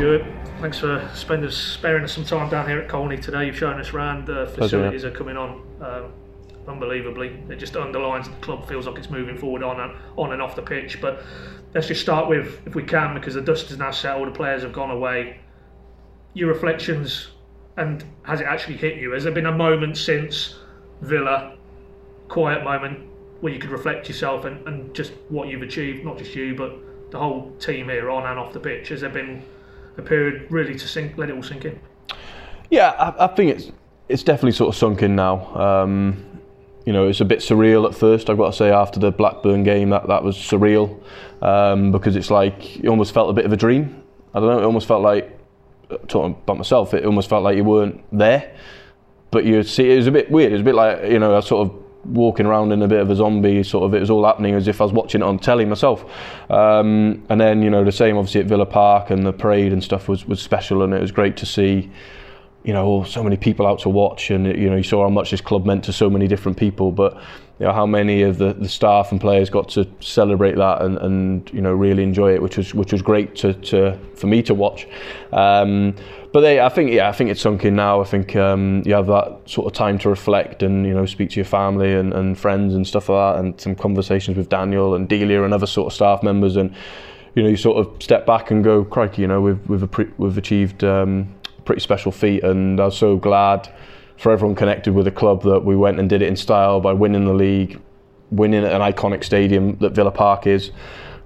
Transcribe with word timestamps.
Stuart. 0.00 0.24
Thanks 0.62 0.78
for 0.78 1.10
spending 1.14 1.50
sparing 1.50 2.04
us 2.04 2.14
some 2.14 2.24
time 2.24 2.48
down 2.48 2.66
here 2.66 2.78
at 2.80 2.88
Colney 2.88 3.18
today. 3.18 3.44
You've 3.44 3.58
shown 3.58 3.78
us 3.78 3.92
around. 3.92 4.26
The 4.26 4.46
facilities 4.46 5.04
are 5.04 5.10
coming 5.10 5.36
on 5.36 5.60
um, 5.82 6.12
unbelievably. 6.66 7.42
It 7.50 7.56
just 7.56 7.76
underlines 7.76 8.26
the 8.26 8.34
club 8.36 8.66
feels 8.66 8.86
like 8.86 8.96
it's 8.96 9.10
moving 9.10 9.36
forward 9.36 9.62
on 9.62 9.78
and 9.78 9.92
on 10.16 10.32
and 10.32 10.40
off 10.40 10.56
the 10.56 10.62
pitch. 10.62 11.02
But 11.02 11.22
let's 11.74 11.86
just 11.86 12.00
start 12.00 12.30
with, 12.30 12.66
if 12.66 12.74
we 12.74 12.82
can, 12.82 13.12
because 13.12 13.34
the 13.34 13.42
dust 13.42 13.70
is 13.70 13.76
now 13.76 13.90
settled, 13.90 14.28
the 14.28 14.32
players 14.32 14.62
have 14.62 14.72
gone 14.72 14.90
away. 14.90 15.38
Your 16.32 16.48
reflections, 16.48 17.32
and 17.76 18.02
has 18.22 18.40
it 18.40 18.46
actually 18.46 18.78
hit 18.78 18.96
you? 18.96 19.10
Has 19.10 19.24
there 19.24 19.34
been 19.34 19.44
a 19.44 19.52
moment 19.54 19.98
since 19.98 20.54
Villa, 21.02 21.58
quiet 22.28 22.64
moment, 22.64 23.06
where 23.42 23.52
you 23.52 23.58
could 23.58 23.68
reflect 23.68 24.08
yourself 24.08 24.46
and, 24.46 24.66
and 24.66 24.94
just 24.94 25.12
what 25.28 25.48
you've 25.48 25.60
achieved, 25.60 26.06
not 26.06 26.16
just 26.16 26.34
you, 26.34 26.54
but 26.54 27.10
the 27.10 27.18
whole 27.18 27.50
team 27.58 27.90
here 27.90 28.10
on 28.10 28.24
and 28.24 28.38
off 28.38 28.54
the 28.54 28.60
pitch? 28.60 28.88
Has 28.88 29.02
there 29.02 29.10
been 29.10 29.42
a 30.00 30.02
period 30.08 30.46
really 30.50 30.74
to 30.74 30.88
sink, 30.88 31.16
let 31.16 31.30
it 31.30 31.36
all 31.36 31.42
sink 31.42 31.64
in? 31.64 31.78
Yeah, 32.70 32.90
I, 32.90 33.24
I 33.24 33.26
think 33.28 33.52
it's 33.52 33.72
it's 34.08 34.22
definitely 34.22 34.52
sort 34.52 34.74
of 34.74 34.78
sunk 34.78 35.02
in 35.02 35.14
now. 35.14 35.54
Um, 35.56 36.26
you 36.84 36.92
know, 36.92 37.08
it's 37.08 37.20
a 37.20 37.24
bit 37.24 37.40
surreal 37.40 37.88
at 37.88 37.94
first. 37.94 38.28
I've 38.28 38.38
got 38.38 38.50
to 38.50 38.56
say, 38.56 38.70
after 38.70 38.98
the 38.98 39.12
Blackburn 39.12 39.62
game, 39.62 39.90
that 39.90 40.08
that 40.08 40.24
was 40.24 40.36
surreal 40.36 41.00
um, 41.42 41.92
because 41.92 42.16
it's 42.16 42.30
like 42.30 42.78
it 42.78 42.88
almost 42.88 43.12
felt 43.14 43.30
a 43.30 43.32
bit 43.32 43.44
of 43.44 43.52
a 43.52 43.56
dream. 43.56 44.02
I 44.34 44.40
don't 44.40 44.48
know. 44.48 44.60
It 44.60 44.64
almost 44.64 44.88
felt 44.88 45.02
like 45.02 45.38
talking 46.08 46.34
about 46.42 46.56
myself. 46.56 46.94
It 46.94 47.04
almost 47.04 47.28
felt 47.28 47.42
like 47.42 47.56
you 47.56 47.64
weren't 47.64 48.02
there, 48.16 48.56
but 49.30 49.44
you 49.44 49.62
see. 49.62 49.92
It 49.92 49.96
was 49.96 50.06
a 50.06 50.12
bit 50.12 50.30
weird. 50.30 50.52
It 50.52 50.54
was 50.54 50.62
a 50.62 50.64
bit 50.64 50.74
like 50.74 51.04
you 51.10 51.18
know, 51.18 51.36
I 51.36 51.40
sort 51.40 51.68
of 51.68 51.79
walking 52.04 52.46
around 52.46 52.72
in 52.72 52.82
a 52.82 52.88
bit 52.88 53.00
of 53.00 53.10
a 53.10 53.16
zombie 53.16 53.62
sort 53.62 53.84
of 53.84 53.94
it 53.94 54.00
was 54.00 54.10
all 54.10 54.24
happening 54.24 54.54
as 54.54 54.68
if 54.68 54.80
I 54.80 54.84
was 54.84 54.92
watching 54.92 55.20
it 55.20 55.24
on 55.24 55.38
telly 55.38 55.64
myself. 55.64 56.04
Um, 56.50 57.24
and 57.28 57.40
then 57.40 57.62
you 57.62 57.70
know 57.70 57.84
the 57.84 57.92
same 57.92 58.16
obviously 58.16 58.40
at 58.40 58.46
Villa 58.46 58.66
Park 58.66 59.10
and 59.10 59.24
the 59.24 59.32
parade 59.32 59.72
and 59.72 59.82
stuff 59.82 60.08
was, 60.08 60.26
was 60.26 60.40
special 60.40 60.82
and 60.82 60.94
it 60.94 61.00
was 61.00 61.12
great 61.12 61.36
to 61.38 61.46
see 61.46 61.90
you 62.62 62.74
know 62.74 63.02
so 63.04 63.22
many 63.22 63.36
people 63.36 63.66
out 63.66 63.78
to 63.80 63.88
watch 63.88 64.30
and 64.30 64.46
you 64.46 64.68
know 64.68 64.76
you 64.76 64.82
saw 64.82 65.02
how 65.02 65.08
much 65.08 65.30
this 65.30 65.40
club 65.40 65.64
meant 65.64 65.84
to 65.84 65.92
so 65.92 66.10
many 66.10 66.26
different 66.26 66.56
people. 66.58 66.92
But 66.92 67.14
you 67.58 67.66
know 67.66 67.72
how 67.72 67.86
many 67.86 68.22
of 68.22 68.38
the, 68.38 68.54
the 68.54 68.68
staff 68.68 69.12
and 69.12 69.20
players 69.20 69.50
got 69.50 69.68
to 69.70 69.86
celebrate 70.00 70.56
that 70.56 70.82
and, 70.82 70.96
and 70.98 71.50
you 71.52 71.60
know 71.60 71.72
really 71.72 72.02
enjoy 72.02 72.34
it 72.34 72.42
which 72.42 72.56
was 72.56 72.74
which 72.74 72.92
was 72.92 73.02
great 73.02 73.36
to, 73.36 73.54
to 73.54 73.98
for 74.14 74.26
me 74.26 74.42
to 74.42 74.54
watch. 74.54 74.86
Um, 75.32 75.94
but 76.32 76.42
they, 76.42 76.60
I 76.60 76.68
think 76.68 76.92
yeah 76.92 77.08
I 77.08 77.12
think 77.12 77.30
it's 77.30 77.40
sunk 77.40 77.64
in 77.64 77.74
now. 77.74 78.00
I 78.00 78.04
think 78.04 78.36
um, 78.36 78.82
you 78.86 78.94
have 78.94 79.06
that 79.08 79.40
sort 79.46 79.66
of 79.66 79.72
time 79.72 79.98
to 80.00 80.08
reflect 80.08 80.62
and 80.62 80.86
you 80.86 80.94
know 80.94 81.06
speak 81.06 81.30
to 81.30 81.36
your 81.36 81.44
family 81.44 81.92
and, 81.92 82.12
and 82.12 82.38
friends 82.38 82.74
and 82.74 82.86
stuff 82.86 83.08
like 83.08 83.34
that 83.34 83.40
and 83.40 83.60
some 83.60 83.74
conversations 83.74 84.36
with 84.36 84.48
Daniel 84.48 84.94
and 84.94 85.08
Delia 85.08 85.42
and 85.42 85.52
other 85.52 85.66
sort 85.66 85.88
of 85.88 85.92
staff 85.92 86.22
members. 86.22 86.56
And 86.56 86.74
you 87.34 87.42
know 87.42 87.48
you 87.48 87.56
sort 87.56 87.84
of 87.84 88.02
step 88.02 88.26
back 88.26 88.50
and 88.50 88.62
go 88.62 88.84
crikey 88.84 89.22
you 89.22 89.28
know 89.28 89.40
we've 89.40 89.68
we've, 89.68 90.18
we've 90.18 90.38
achieved 90.38 90.84
um, 90.84 91.34
pretty 91.64 91.80
special 91.80 92.12
feat, 92.12 92.44
and 92.44 92.78
I'm 92.80 92.90
so 92.90 93.16
glad 93.16 93.72
for 94.16 94.30
everyone 94.30 94.54
connected 94.54 94.94
with 94.94 95.06
the 95.06 95.10
club 95.10 95.42
that 95.44 95.64
we 95.64 95.74
went 95.74 95.98
and 95.98 96.08
did 96.08 96.22
it 96.22 96.28
in 96.28 96.36
style 96.36 96.80
by 96.80 96.92
winning 96.92 97.24
the 97.24 97.32
league, 97.32 97.80
winning 98.30 98.64
at 98.64 98.72
an 98.72 98.82
iconic 98.82 99.24
stadium 99.24 99.76
that 99.78 99.90
Villa 99.90 100.10
Park 100.10 100.46
is, 100.46 100.70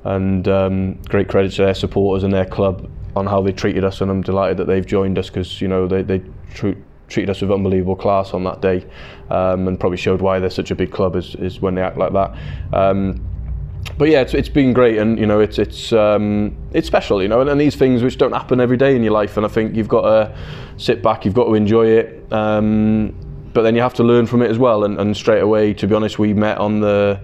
and 0.04 0.46
um, 0.48 0.94
great 1.08 1.28
credit 1.28 1.52
to 1.52 1.62
their 1.62 1.74
supporters 1.74 2.22
and 2.22 2.32
their 2.32 2.46
club 2.46 2.88
on 3.16 3.26
how 3.26 3.40
they 3.42 3.52
treated 3.52 3.84
us, 3.84 4.00
and 4.00 4.10
I'm 4.10 4.22
delighted 4.22 4.56
that 4.58 4.66
they've 4.66 4.86
joined 4.86 5.18
us 5.18 5.28
because 5.28 5.60
you 5.60 5.68
know 5.68 5.86
they 5.86 6.02
they 6.02 6.22
tr- 6.52 6.72
treated 7.08 7.30
us 7.30 7.40
with 7.40 7.50
unbelievable 7.50 7.96
class 7.96 8.34
on 8.34 8.44
that 8.44 8.60
day, 8.60 8.86
um, 9.30 9.68
and 9.68 9.78
probably 9.78 9.98
showed 9.98 10.20
why 10.20 10.38
they're 10.38 10.50
such 10.50 10.70
a 10.70 10.74
big 10.74 10.90
club 10.90 11.16
is, 11.16 11.34
is 11.36 11.60
when 11.60 11.74
they 11.74 11.82
act 11.82 11.96
like 11.96 12.12
that. 12.12 12.36
Um, 12.72 13.24
but 13.98 14.08
yeah, 14.08 14.22
it's, 14.22 14.34
it's 14.34 14.48
been 14.48 14.72
great, 14.72 14.98
and 14.98 15.18
you 15.18 15.26
know, 15.26 15.40
it's 15.40 15.58
it's 15.58 15.92
um, 15.92 16.56
it's 16.72 16.86
special, 16.86 17.22
you 17.22 17.28
know, 17.28 17.40
and, 17.40 17.50
and, 17.50 17.60
these 17.60 17.76
things 17.76 18.02
which 18.02 18.18
don't 18.18 18.32
happen 18.32 18.60
every 18.60 18.76
day 18.76 18.96
in 18.96 19.02
your 19.02 19.12
life, 19.12 19.36
and 19.36 19.46
I 19.46 19.48
think 19.48 19.76
you've 19.76 19.88
got 19.88 20.02
to 20.02 20.36
sit 20.76 21.02
back, 21.02 21.24
you've 21.24 21.34
got 21.34 21.44
to 21.44 21.54
enjoy 21.54 21.86
it, 21.86 22.32
um, 22.32 23.14
but 23.52 23.62
then 23.62 23.76
you 23.76 23.82
have 23.82 23.94
to 23.94 24.02
learn 24.02 24.26
from 24.26 24.42
it 24.42 24.50
as 24.50 24.58
well. 24.58 24.84
And, 24.84 24.98
and 24.98 25.16
straight 25.16 25.42
away, 25.42 25.74
to 25.74 25.86
be 25.86 25.94
honest, 25.94 26.18
we 26.18 26.34
met 26.34 26.58
on 26.58 26.80
the 26.80 27.20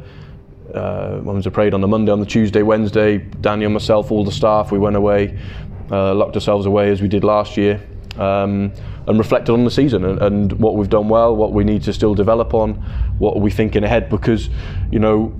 uh, 0.74 1.18
when 1.18 1.36
was 1.36 1.44
the 1.44 1.50
parade 1.50 1.74
on 1.74 1.80
the 1.80 1.88
Monday, 1.88 2.12
on 2.12 2.20
the 2.20 2.26
Tuesday, 2.26 2.62
Wednesday, 2.62 3.18
Daniel, 3.18 3.70
myself, 3.70 4.12
all 4.12 4.24
the 4.24 4.32
staff, 4.32 4.70
we 4.70 4.78
went 4.78 4.96
away, 4.96 5.36
uh, 5.90 6.14
locked 6.14 6.36
ourselves 6.36 6.66
away 6.66 6.90
as 6.90 7.02
we 7.02 7.08
did 7.08 7.24
last 7.24 7.56
year. 7.56 7.80
Um, 8.18 8.72
and 9.06 9.18
reflected 9.18 9.52
on 9.52 9.64
the 9.64 9.70
season 9.70 10.04
and, 10.04 10.20
and 10.20 10.52
what 10.52 10.76
we've 10.76 10.90
done 10.90 11.08
well, 11.08 11.34
what 11.34 11.52
we 11.52 11.64
need 11.64 11.82
to 11.84 11.92
still 11.92 12.14
develop 12.14 12.54
on, 12.54 12.74
what 13.18 13.36
are 13.36 13.40
we 13.40 13.50
thinking 13.50 13.82
ahead 13.82 14.10
because, 14.10 14.50
you 14.92 14.98
know, 14.98 15.34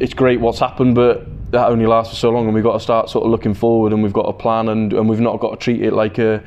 it's 0.00 0.12
great 0.12 0.40
what's 0.40 0.58
happened, 0.58 0.94
but 0.94 1.26
that 1.52 1.68
only 1.68 1.86
lasts 1.86 2.14
for 2.14 2.18
so 2.18 2.30
long, 2.30 2.46
and 2.46 2.54
we've 2.54 2.64
got 2.64 2.72
to 2.72 2.80
start 2.80 3.08
sort 3.08 3.24
of 3.24 3.30
looking 3.30 3.54
forward, 3.54 3.92
and 3.92 4.02
we've 4.02 4.12
got 4.12 4.22
a 4.22 4.32
plan, 4.32 4.68
and, 4.68 4.92
and 4.92 5.08
we've 5.08 5.20
not 5.20 5.38
got 5.38 5.50
to 5.50 5.56
treat 5.56 5.82
it 5.82 5.92
like 5.92 6.18
a 6.18 6.42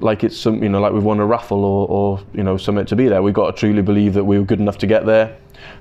like 0.00 0.24
it's 0.24 0.38
some 0.38 0.62
you 0.62 0.68
know 0.70 0.80
like 0.80 0.94
we've 0.94 1.04
won 1.04 1.20
a 1.20 1.26
raffle 1.26 1.62
or, 1.62 1.86
or 1.86 2.20
you 2.32 2.42
know 2.42 2.56
something 2.56 2.86
to 2.86 2.96
be 2.96 3.06
there. 3.06 3.22
We've 3.22 3.34
got 3.34 3.54
to 3.54 3.60
truly 3.60 3.82
believe 3.82 4.14
that 4.14 4.24
we 4.24 4.38
were 4.38 4.44
good 4.44 4.58
enough 4.58 4.78
to 4.78 4.86
get 4.86 5.04
there, 5.04 5.36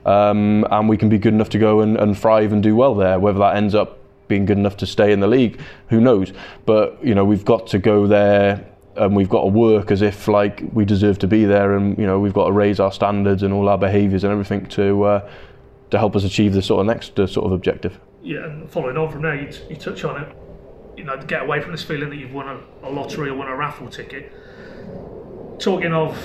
um, 0.05 0.65
and 0.69 0.89
we 0.89 0.97
can 0.97 1.09
be 1.09 1.17
good 1.17 1.33
enough 1.33 1.49
to 1.49 1.59
go 1.59 1.79
and, 1.79 1.97
and 1.97 2.17
thrive 2.17 2.51
and 2.51 2.61
do 2.61 2.75
well 2.75 2.93
there. 2.95 3.17
Whether 3.17 3.39
that 3.39 3.55
ends 3.55 3.75
up 3.75 3.98
being 4.29 4.45
good 4.45 4.57
enough 4.57 4.77
to 4.77 4.85
stay 4.85 5.11
in 5.11 5.19
the 5.19 5.27
league, 5.27 5.59
who 5.89 5.99
knows? 5.99 6.31
But 6.65 7.03
you 7.03 7.13
know 7.13 7.25
we've 7.25 7.43
got 7.43 7.67
to 7.67 7.79
go 7.79 8.07
there 8.07 8.65
and 8.95 9.15
we've 9.15 9.29
got 9.29 9.41
to 9.41 9.47
work 9.47 9.91
as 9.91 10.01
if 10.01 10.27
like 10.27 10.63
we 10.73 10.85
deserve 10.85 11.19
to 11.19 11.27
be 11.27 11.45
there, 11.45 11.75
and 11.75 11.97
you 11.97 12.05
know 12.05 12.19
we've 12.19 12.33
got 12.33 12.45
to 12.45 12.51
raise 12.51 12.79
our 12.79 12.91
standards 12.91 13.43
and 13.43 13.53
all 13.53 13.67
our 13.67 13.77
behaviours 13.77 14.23
and 14.23 14.31
everything 14.31 14.65
to 14.67 15.03
uh, 15.03 15.29
to 15.89 15.97
help 15.97 16.15
us 16.15 16.23
achieve 16.23 16.53
the 16.53 16.61
sort 16.61 16.81
of 16.81 16.87
next 16.87 17.19
uh, 17.19 17.27
sort 17.27 17.45
of 17.45 17.51
objective. 17.51 17.99
Yeah, 18.21 18.45
and 18.45 18.69
following 18.69 18.97
on 18.97 19.11
from 19.11 19.21
there, 19.21 19.35
you, 19.35 19.51
t- 19.51 19.63
you 19.69 19.75
touch 19.75 20.03
on 20.03 20.21
it. 20.21 20.35
You 20.97 21.05
know, 21.05 21.17
get 21.21 21.43
away 21.43 21.61
from 21.61 21.71
this 21.71 21.83
feeling 21.83 22.09
that 22.09 22.17
you've 22.17 22.33
won 22.33 22.47
a, 22.47 22.87
a 22.87 22.89
lottery 22.89 23.29
or 23.29 23.35
won 23.35 23.47
a 23.47 23.55
raffle 23.55 23.87
ticket. 23.87 24.31
Talking 25.59 25.93
of 25.93 26.15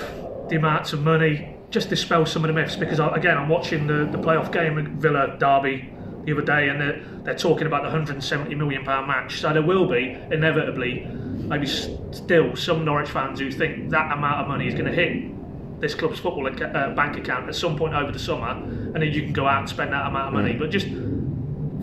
the 0.49 0.57
amounts 0.57 0.93
of 0.93 1.03
money, 1.03 1.57
just 1.71 1.89
dispel 1.91 2.27
some 2.27 2.45
of 2.45 2.49
the 2.49 2.55
myths 2.55 2.75
because 2.75 2.99
I, 2.99 3.15
again, 3.15 3.39
I'm 3.39 3.49
watching 3.49 3.87
the, 3.87 4.07
the 4.07 4.19
playoff 4.19 4.51
game 4.53 4.99
Villa 4.99 5.37
Derby 5.39 5.94
the 6.25 6.33
other 6.33 6.43
day, 6.43 6.69
and 6.69 6.81
they're, 6.81 7.03
they're 7.23 7.39
talking 7.39 7.67
about 7.67 7.83
the 7.83 7.89
170 7.89 8.55
million 8.55 8.85
pound 8.85 9.07
match. 9.07 9.41
So 9.41 9.53
there 9.53 9.63
will 9.63 9.89
be 9.89 10.19
inevitably, 10.31 11.05
maybe 11.05 11.67
still 11.67 12.57
some 12.57 12.85
Norwich 12.85 13.11
fans 13.11 13.41
who 13.41 13.51
think 13.51 13.91
that 13.91 14.13
amount 14.13 14.41
of 14.41 14.49
money 14.49 14.67
is 14.67 14.75
going 14.75 14.87
to 14.87 14.93
hit 14.93 15.81
this 15.81 15.95
club's 15.95 16.19
football 16.19 16.47
uh, 16.47 16.95
bank 16.95 17.19
account 17.19 17.49
at 17.49 17.55
some 17.55 17.77
point 17.77 17.95
over 17.95 18.11
the 18.11 18.19
summer, 18.19 18.51
and 18.51 18.95
then 18.95 19.13
you 19.13 19.23
can 19.23 19.33
go 19.33 19.47
out 19.47 19.61
and 19.61 19.69
spend 19.69 19.93
that 19.93 20.07
amount 20.07 20.29
of 20.29 20.33
money. 20.33 20.55
Mm. 20.55 20.59
But 20.59 20.71
just 20.71 20.87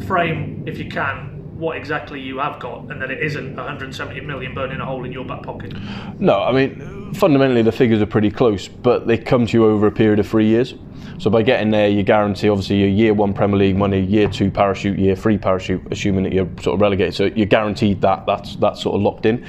frame, 0.08 0.64
if 0.66 0.78
you 0.78 0.90
can, 0.90 1.41
what 1.62 1.78
exactly 1.78 2.20
you 2.20 2.40
have 2.40 2.60
got, 2.60 2.90
and 2.92 3.02
that 3.02 3.12
it 3.12 3.24
isn't 3.24 3.56
170 3.56 4.20
million 4.22 4.54
burning 4.54 4.82
a 4.82 4.86
hole 4.86 5.06
in 5.06 5.12
your 5.12 5.24
back 5.24 5.44
pocket. 5.44 5.74
No, 6.20 6.42
I 6.42 6.52
mean 6.52 7.14
fundamentally 7.14 7.62
the 7.62 7.72
figures 7.72 8.02
are 8.02 8.08
pretty 8.08 8.32
close, 8.32 8.68
but 8.68 9.06
they 9.08 9.18
come 9.18 9.46
to 9.46 9.58
you 9.58 9.66
over 9.66 9.88
a 9.88 9.92
period 9.92 10.20
of 10.20 10.28
three 10.28 10.48
years. 10.48 10.74
So 11.20 11.30
by 11.30 11.44
getting 11.44 11.70
there, 11.70 11.88
you 11.88 12.04
guarantee 12.04 12.50
obviously 12.50 12.78
your 12.78 12.90
year 12.90 13.14
one 13.14 13.34
Premier 13.34 13.58
League 13.58 13.78
money, 13.78 14.02
year 14.02 14.28
two 14.28 14.50
parachute, 14.50 14.98
year 14.98 15.16
three 15.16 15.38
parachute, 15.38 15.82
assuming 15.92 16.24
that 16.24 16.34
you're 16.34 16.50
sort 16.62 16.76
of 16.76 16.82
relegated. 16.82 17.14
So 17.14 17.26
you're 17.26 17.46
guaranteed 17.46 18.02
that 18.02 18.26
that's 18.26 18.56
that's 18.56 18.82
sort 18.82 18.96
of 18.96 19.02
locked 19.02 19.26
in. 19.26 19.46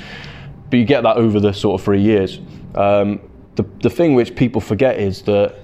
But 0.71 0.79
you 0.79 0.85
get 0.85 1.03
that 1.03 1.17
over 1.17 1.41
the 1.41 1.53
sort 1.53 1.81
of 1.81 1.85
three 1.85 2.03
years. 2.03 2.41
Um, 2.75 3.21
the, 3.55 3.65
the 3.83 3.91
thing 3.91 4.15
which 4.15 4.35
people 4.35 4.61
forget 4.61 4.99
is 4.99 5.23
that 5.23 5.62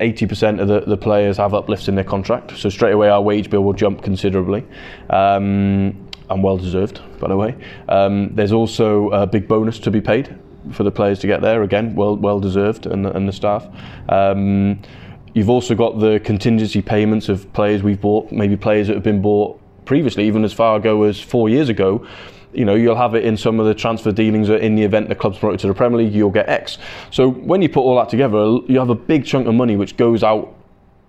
80% 0.00 0.60
of 0.60 0.68
the, 0.68 0.80
the 0.80 0.96
players 0.96 1.36
have 1.36 1.54
uplifts 1.54 1.88
in 1.88 1.94
their 1.94 2.04
contract. 2.04 2.56
So 2.56 2.68
straight 2.68 2.92
away 2.92 3.08
our 3.08 3.22
wage 3.22 3.50
bill 3.50 3.64
will 3.64 3.72
jump 3.72 4.02
considerably. 4.02 4.64
Um, 5.10 6.08
and 6.30 6.42
well 6.42 6.58
deserved, 6.58 7.00
by 7.18 7.28
the 7.28 7.36
way. 7.36 7.56
Um, 7.88 8.34
there's 8.34 8.52
also 8.52 9.08
a 9.10 9.26
big 9.26 9.48
bonus 9.48 9.78
to 9.80 9.90
be 9.90 10.00
paid 10.00 10.38
for 10.72 10.82
the 10.82 10.90
players 10.90 11.18
to 11.20 11.26
get 11.26 11.40
there. 11.40 11.62
Again, 11.62 11.94
well 11.94 12.16
well 12.16 12.40
deserved, 12.40 12.86
and, 12.86 13.06
and 13.06 13.28
the 13.28 13.32
staff. 13.32 13.66
Um, 14.08 14.80
you've 15.34 15.48
also 15.48 15.74
got 15.74 15.98
the 16.00 16.20
contingency 16.20 16.82
payments 16.82 17.28
of 17.28 17.50
players 17.52 17.82
we've 17.82 18.00
bought, 18.00 18.30
maybe 18.30 18.56
players 18.56 18.88
that 18.88 18.94
have 18.94 19.02
been 19.02 19.22
bought 19.22 19.58
previously, 19.86 20.26
even 20.26 20.44
as 20.44 20.52
far 20.52 20.76
ago 20.76 21.04
as 21.04 21.18
four 21.18 21.48
years 21.48 21.68
ago 21.68 22.06
you 22.52 22.64
know, 22.64 22.74
you'll 22.74 22.96
have 22.96 23.14
it 23.14 23.24
in 23.24 23.36
some 23.36 23.60
of 23.60 23.66
the 23.66 23.74
transfer 23.74 24.12
dealings 24.12 24.50
or 24.50 24.56
in 24.56 24.74
the 24.74 24.82
event 24.82 25.08
the 25.08 25.14
club's 25.14 25.38
promoted 25.38 25.60
to 25.60 25.66
the 25.68 25.74
Premier 25.74 25.98
League, 25.98 26.12
you'll 26.12 26.30
get 26.30 26.48
X. 26.48 26.78
So 27.10 27.30
when 27.30 27.62
you 27.62 27.68
put 27.68 27.80
all 27.80 27.96
that 27.96 28.08
together, 28.08 28.58
you 28.66 28.78
have 28.78 28.90
a 28.90 28.94
big 28.94 29.24
chunk 29.24 29.46
of 29.46 29.54
money 29.54 29.76
which 29.76 29.96
goes 29.96 30.22
out 30.22 30.54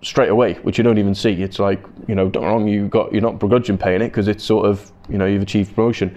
straight 0.02 0.30
away, 0.30 0.54
which 0.54 0.78
you 0.78 0.84
don't 0.84 0.98
even 0.98 1.14
see. 1.14 1.42
It's 1.42 1.58
like, 1.58 1.82
you 2.06 2.14
know, 2.14 2.28
don't 2.28 2.44
wrong, 2.44 2.66
you 2.66 2.88
got 2.88 3.12
you're 3.12 3.22
not 3.22 3.38
begrudging 3.38 3.78
paying 3.78 4.02
it 4.02 4.08
because 4.08 4.28
it's 4.28 4.44
sort 4.44 4.66
of, 4.66 4.90
you 5.08 5.18
know, 5.18 5.26
you've 5.26 5.42
achieved 5.42 5.74
promotion. 5.74 6.16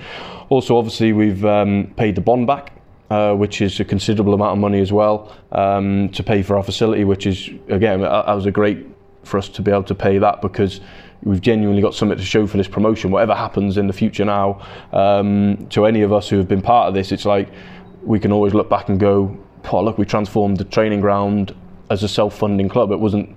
Also, 0.49 0.77
obviously, 0.77 1.13
we've 1.13 1.43
um, 1.45 1.93
paid 1.97 2.15
the 2.15 2.21
bond 2.21 2.47
back. 2.47 2.71
Uh, 3.09 3.35
which 3.35 3.61
is 3.61 3.79
a 3.79 3.85
considerable 3.85 4.33
amount 4.33 4.53
of 4.53 4.57
money 4.57 4.79
as 4.79 4.91
well 4.91 5.35
um, 5.51 6.09
to 6.09 6.23
pay 6.23 6.41
for 6.41 6.57
our 6.57 6.63
facility, 6.63 7.03
which 7.03 7.27
is 7.27 7.47
again 7.67 8.01
that 8.01 8.33
was 8.33 8.47
a 8.47 8.51
great 8.51 8.87
for 9.23 9.37
us 9.37 9.49
to 9.49 9.61
be 9.61 9.69
able 9.69 9.83
to 9.83 9.93
pay 9.93 10.17
that 10.17 10.41
because 10.41 10.81
we've 11.23 11.41
genuinely 11.41 11.81
got 11.81 11.93
something 11.95 12.17
to 12.17 12.23
show 12.23 12.45
for 12.45 12.57
this 12.57 12.67
promotion. 12.67 13.11
Whatever 13.11 13.35
happens 13.35 13.77
in 13.77 13.87
the 13.87 13.93
future 13.93 14.25
now, 14.25 14.61
um, 14.91 15.67
to 15.69 15.85
any 15.85 16.01
of 16.01 16.11
us 16.11 16.29
who 16.29 16.37
have 16.37 16.47
been 16.47 16.61
part 16.61 16.87
of 16.87 16.93
this, 16.93 17.11
it's 17.11 17.25
like 17.25 17.49
we 18.03 18.19
can 18.19 18.31
always 18.31 18.53
look 18.53 18.69
back 18.69 18.89
and 18.89 18.99
go, 18.99 19.37
oh, 19.71 19.83
look, 19.83 19.97
we 19.97 20.05
transformed 20.05 20.57
the 20.57 20.65
training 20.65 21.01
ground 21.01 21.55
as 21.89 22.03
a 22.03 22.07
self-funding 22.07 22.69
club. 22.69 22.91
It 22.91 22.99
wasn't 22.99 23.35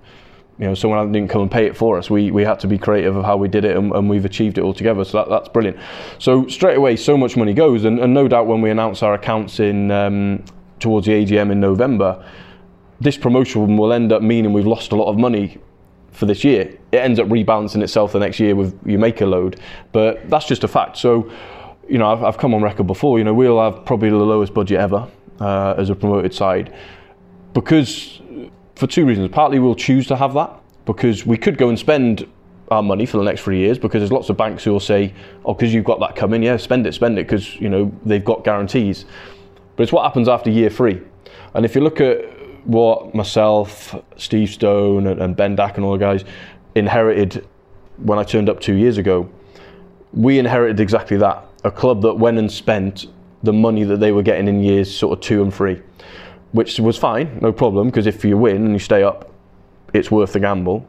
you 0.58 0.66
know 0.66 0.74
someone 0.74 1.12
didn't 1.12 1.28
come 1.28 1.42
and 1.42 1.50
pay 1.50 1.66
it 1.66 1.76
for 1.76 1.98
us. 1.98 2.08
We 2.08 2.30
we 2.30 2.42
had 2.42 2.58
to 2.60 2.66
be 2.66 2.78
creative 2.78 3.16
of 3.16 3.24
how 3.24 3.36
we 3.36 3.48
did 3.48 3.64
it, 3.64 3.76
and, 3.76 3.92
and 3.92 4.08
we've 4.08 4.24
achieved 4.24 4.58
it 4.58 4.62
all 4.62 4.72
together. 4.72 5.04
So 5.04 5.18
that, 5.18 5.28
that's 5.28 5.48
brilliant. 5.48 5.76
So 6.18 6.46
straight 6.48 6.76
away, 6.76 6.96
so 6.96 7.16
much 7.16 7.36
money 7.36 7.52
goes, 7.52 7.84
and, 7.84 7.98
and 7.98 8.14
no 8.14 8.26
doubt 8.26 8.46
when 8.46 8.62
we 8.62 8.70
announce 8.70 9.02
our 9.02 9.14
accounts 9.14 9.60
in 9.60 9.90
um, 9.90 10.44
towards 10.80 11.06
the 11.06 11.12
AGM 11.12 11.52
in 11.52 11.60
November, 11.60 12.24
this 13.00 13.18
promotion 13.18 13.76
will 13.76 13.92
end 13.92 14.12
up 14.12 14.22
meaning 14.22 14.52
we've 14.52 14.66
lost 14.66 14.92
a 14.92 14.96
lot 14.96 15.10
of 15.10 15.18
money 15.18 15.58
for 16.16 16.26
this 16.26 16.42
year. 16.42 16.62
It 16.92 16.96
ends 16.96 17.20
up 17.20 17.28
rebalancing 17.28 17.82
itself 17.82 18.12
the 18.12 18.18
next 18.18 18.40
year 18.40 18.56
with 18.56 18.78
you 18.86 18.98
make 18.98 19.20
a 19.20 19.26
load, 19.26 19.60
but 19.92 20.28
that's 20.30 20.46
just 20.46 20.64
a 20.64 20.68
fact. 20.68 20.96
So, 20.96 21.30
you 21.88 21.98
know, 21.98 22.10
I've, 22.10 22.24
I've 22.24 22.38
come 22.38 22.54
on 22.54 22.62
record 22.62 22.86
before. 22.86 23.18
You 23.18 23.24
know, 23.24 23.34
we'll 23.34 23.60
have 23.60 23.84
probably 23.84 24.08
the 24.08 24.16
lowest 24.16 24.54
budget 24.54 24.80
ever 24.80 25.06
uh, 25.40 25.74
as 25.76 25.90
a 25.90 25.94
promoted 25.94 26.34
side 26.34 26.74
because 27.52 28.20
for 28.74 28.86
two 28.86 29.04
reasons. 29.06 29.28
Partly, 29.30 29.58
we'll 29.58 29.74
choose 29.74 30.06
to 30.08 30.16
have 30.16 30.34
that 30.34 30.50
because 30.84 31.26
we 31.26 31.36
could 31.36 31.58
go 31.58 31.68
and 31.68 31.78
spend 31.78 32.26
our 32.70 32.82
money 32.82 33.06
for 33.06 33.18
the 33.18 33.24
next 33.24 33.42
three 33.42 33.58
years 33.58 33.78
because 33.78 34.00
there's 34.00 34.12
lots 34.12 34.28
of 34.28 34.36
banks 34.36 34.64
who 34.64 34.72
will 34.72 34.80
say, 34.80 35.14
"Oh, 35.44 35.54
because 35.54 35.72
you've 35.72 35.84
got 35.84 36.00
that 36.00 36.16
coming, 36.16 36.42
yeah, 36.42 36.56
spend 36.56 36.86
it, 36.86 36.94
spend 36.94 37.18
it," 37.18 37.26
because 37.26 37.56
you 37.60 37.68
know 37.68 37.92
they've 38.04 38.24
got 38.24 38.44
guarantees. 38.44 39.04
But 39.76 39.84
it's 39.84 39.92
what 39.92 40.04
happens 40.04 40.28
after 40.28 40.50
year 40.50 40.70
three. 40.70 41.00
And 41.54 41.64
if 41.64 41.74
you 41.74 41.80
look 41.80 42.00
at 42.00 42.35
what 42.66 43.14
myself, 43.14 43.94
Steve 44.16 44.50
Stone, 44.50 45.06
and, 45.06 45.36
Ben 45.36 45.56
Dack 45.56 45.76
and 45.76 45.84
all 45.84 45.92
the 45.92 45.98
guys 45.98 46.24
inherited 46.74 47.46
when 47.98 48.18
I 48.18 48.24
turned 48.24 48.48
up 48.48 48.60
two 48.60 48.74
years 48.74 48.98
ago, 48.98 49.28
we 50.12 50.38
inherited 50.38 50.80
exactly 50.80 51.16
that 51.18 51.44
a 51.64 51.70
club 51.70 52.02
that 52.02 52.14
went 52.14 52.38
and 52.38 52.50
spent 52.50 53.06
the 53.42 53.52
money 53.52 53.84
that 53.84 53.98
they 53.98 54.12
were 54.12 54.22
getting 54.22 54.48
in 54.48 54.62
years 54.62 54.94
sort 54.94 55.18
of 55.18 55.24
two 55.24 55.42
and 55.42 55.52
three, 55.52 55.80
which 56.52 56.78
was 56.78 56.96
fine, 56.96 57.38
no 57.40 57.52
problem, 57.52 57.88
because 57.88 58.06
if 58.06 58.24
you 58.24 58.36
win 58.36 58.56
and 58.56 58.72
you 58.72 58.78
stay 58.78 59.02
up, 59.02 59.32
it's 59.92 60.10
worth 60.10 60.32
the 60.32 60.40
gamble. 60.40 60.88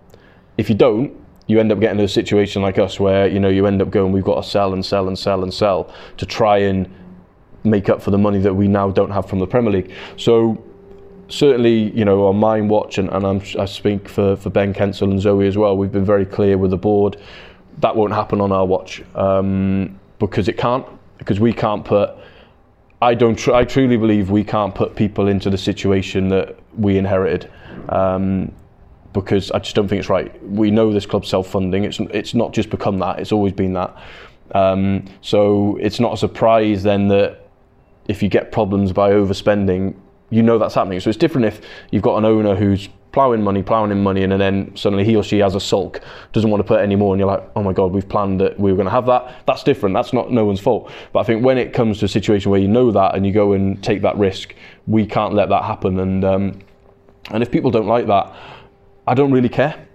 If 0.57 0.69
you 0.69 0.75
don't, 0.75 1.13
you 1.47 1.59
end 1.59 1.71
up 1.71 1.79
getting 1.79 1.99
a 2.01 2.07
situation 2.07 2.61
like 2.61 2.77
us 2.77 2.99
where 2.99 3.27
you 3.27 3.39
know 3.39 3.47
you 3.47 3.65
end 3.67 3.81
up 3.81 3.89
going, 3.89 4.11
we've 4.11 4.23
got 4.23 4.41
to 4.43 4.47
sell 4.47 4.73
and 4.73 4.85
sell 4.85 5.07
and 5.07 5.17
sell 5.17 5.43
and 5.43 5.53
sell 5.53 5.93
to 6.17 6.25
try 6.25 6.57
and 6.57 6.89
make 7.63 7.89
up 7.89 8.01
for 8.01 8.11
the 8.11 8.17
money 8.17 8.39
that 8.39 8.53
we 8.53 8.67
now 8.67 8.89
don't 8.89 9.11
have 9.11 9.27
from 9.27 9.39
the 9.39 9.47
Premier 9.47 9.71
League. 9.71 9.91
So 10.17 10.61
certainly, 11.29 11.91
you 11.97 12.05
know, 12.05 12.27
on 12.27 12.37
my 12.37 12.61
watch, 12.61 12.97
and, 12.97 13.09
and 13.09 13.25
i 13.59 13.65
speak 13.65 14.07
for, 14.07 14.35
for 14.35 14.49
Ben 14.49 14.73
Kensell 14.73 15.11
and 15.11 15.21
Zoe 15.21 15.47
as 15.47 15.57
well, 15.57 15.77
we've 15.77 15.91
been 15.91 16.05
very 16.05 16.25
clear 16.25 16.57
with 16.57 16.71
the 16.71 16.77
board 16.77 17.17
that 17.79 17.95
won't 17.95 18.13
happen 18.13 18.41
on 18.41 18.51
our 18.51 18.65
watch 18.65 19.03
um, 19.15 19.99
because 20.19 20.47
it 20.47 20.57
can't, 20.57 20.85
because 21.17 21.39
we 21.39 21.53
can't 21.53 21.85
put. 21.85 22.11
I 23.01 23.13
don't. 23.13 23.35
Tr- 23.35 23.53
I 23.53 23.63
truly 23.63 23.97
believe 23.97 24.31
we 24.31 24.43
can't 24.43 24.73
put 24.73 24.95
people 24.95 25.27
into 25.27 25.49
the 25.49 25.57
situation 25.57 26.29
that 26.29 26.57
we 26.75 26.97
inherited, 26.97 27.51
um, 27.89 28.51
because 29.13 29.51
I 29.51 29.59
just 29.59 29.75
don't 29.75 29.87
think 29.87 29.99
it's 29.99 30.09
right. 30.09 30.43
We 30.43 30.71
know 30.71 30.91
this 30.91 31.05
club's 31.05 31.29
self-funding. 31.29 31.83
It's 31.83 31.99
it's 31.99 32.33
not 32.33 32.53
just 32.53 32.69
become 32.71 32.97
that. 32.99 33.19
It's 33.19 33.31
always 33.31 33.53
been 33.53 33.73
that. 33.73 33.95
Um, 34.55 35.05
so 35.21 35.77
it's 35.79 35.99
not 35.99 36.13
a 36.13 36.17
surprise 36.17 36.81
then 36.81 37.09
that 37.09 37.47
if 38.07 38.23
you 38.23 38.29
get 38.29 38.51
problems 38.51 38.91
by 38.93 39.11
overspending, 39.11 39.93
you 40.29 40.43
know 40.43 40.57
that's 40.57 40.75
happening. 40.75 40.99
So 40.99 41.09
it's 41.09 41.17
different 41.17 41.45
if 41.45 41.61
you've 41.91 42.03
got 42.03 42.17
an 42.17 42.25
owner 42.25 42.55
who's 42.55 42.89
ploughing 43.11 43.41
money, 43.41 43.63
ploughing 43.63 43.91
in 43.91 44.03
money, 44.03 44.23
and 44.23 44.31
then 44.33 44.75
suddenly 44.75 45.03
he 45.03 45.15
or 45.15 45.23
she 45.23 45.39
has 45.39 45.55
a 45.55 45.59
sulk, 45.59 46.01
doesn't 46.33 46.49
want 46.51 46.59
to 46.59 46.67
put 46.67 46.81
any 46.81 46.95
more, 46.95 47.13
and 47.13 47.19
you're 47.19 47.29
like, 47.29 47.43
oh 47.55 47.63
my 47.63 47.73
god, 47.73 47.91
we've 47.91 48.07
planned 48.07 48.39
that 48.39 48.59
we 48.59 48.71
were 48.71 48.75
going 48.75 48.85
to 48.85 48.91
have 48.91 49.05
that. 49.07 49.43
That's 49.47 49.63
different. 49.63 49.95
That's 49.95 50.13
not 50.13 50.31
no 50.31 50.45
one's 50.45 50.59
fault. 50.59 50.91
But 51.13 51.21
I 51.21 51.23
think 51.23 51.43
when 51.43 51.57
it 51.57 51.73
comes 51.73 51.99
to 51.99 52.05
a 52.05 52.07
situation 52.07 52.51
where 52.51 52.59
you 52.59 52.67
know 52.67 52.91
that 52.91 53.15
and 53.15 53.25
you 53.25 53.31
go 53.31 53.53
and 53.53 53.81
take 53.83 54.01
that 54.03 54.17
risk, 54.17 54.53
we 54.85 55.05
can't 55.05 55.33
let 55.33 55.49
that 55.49 55.63
happen. 55.63 55.99
And 55.99 56.23
um, 56.23 56.59
and 57.31 57.41
if 57.41 57.51
people 57.51 57.71
don't 57.71 57.87
like 57.87 58.07
that, 58.07 58.35
I 59.07 59.13
don't 59.13 59.31
really 59.31 59.49
care 59.49 59.87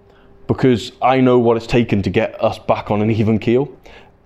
because 0.47 0.91
I 1.01 1.21
know 1.21 1.39
what 1.39 1.57
it's 1.57 1.67
taken 1.67 2.01
to 2.01 2.09
get 2.09 2.43
us 2.43 2.59
back 2.59 2.91
on 2.91 3.01
an 3.01 3.09
even 3.09 3.39
keel. 3.39 3.75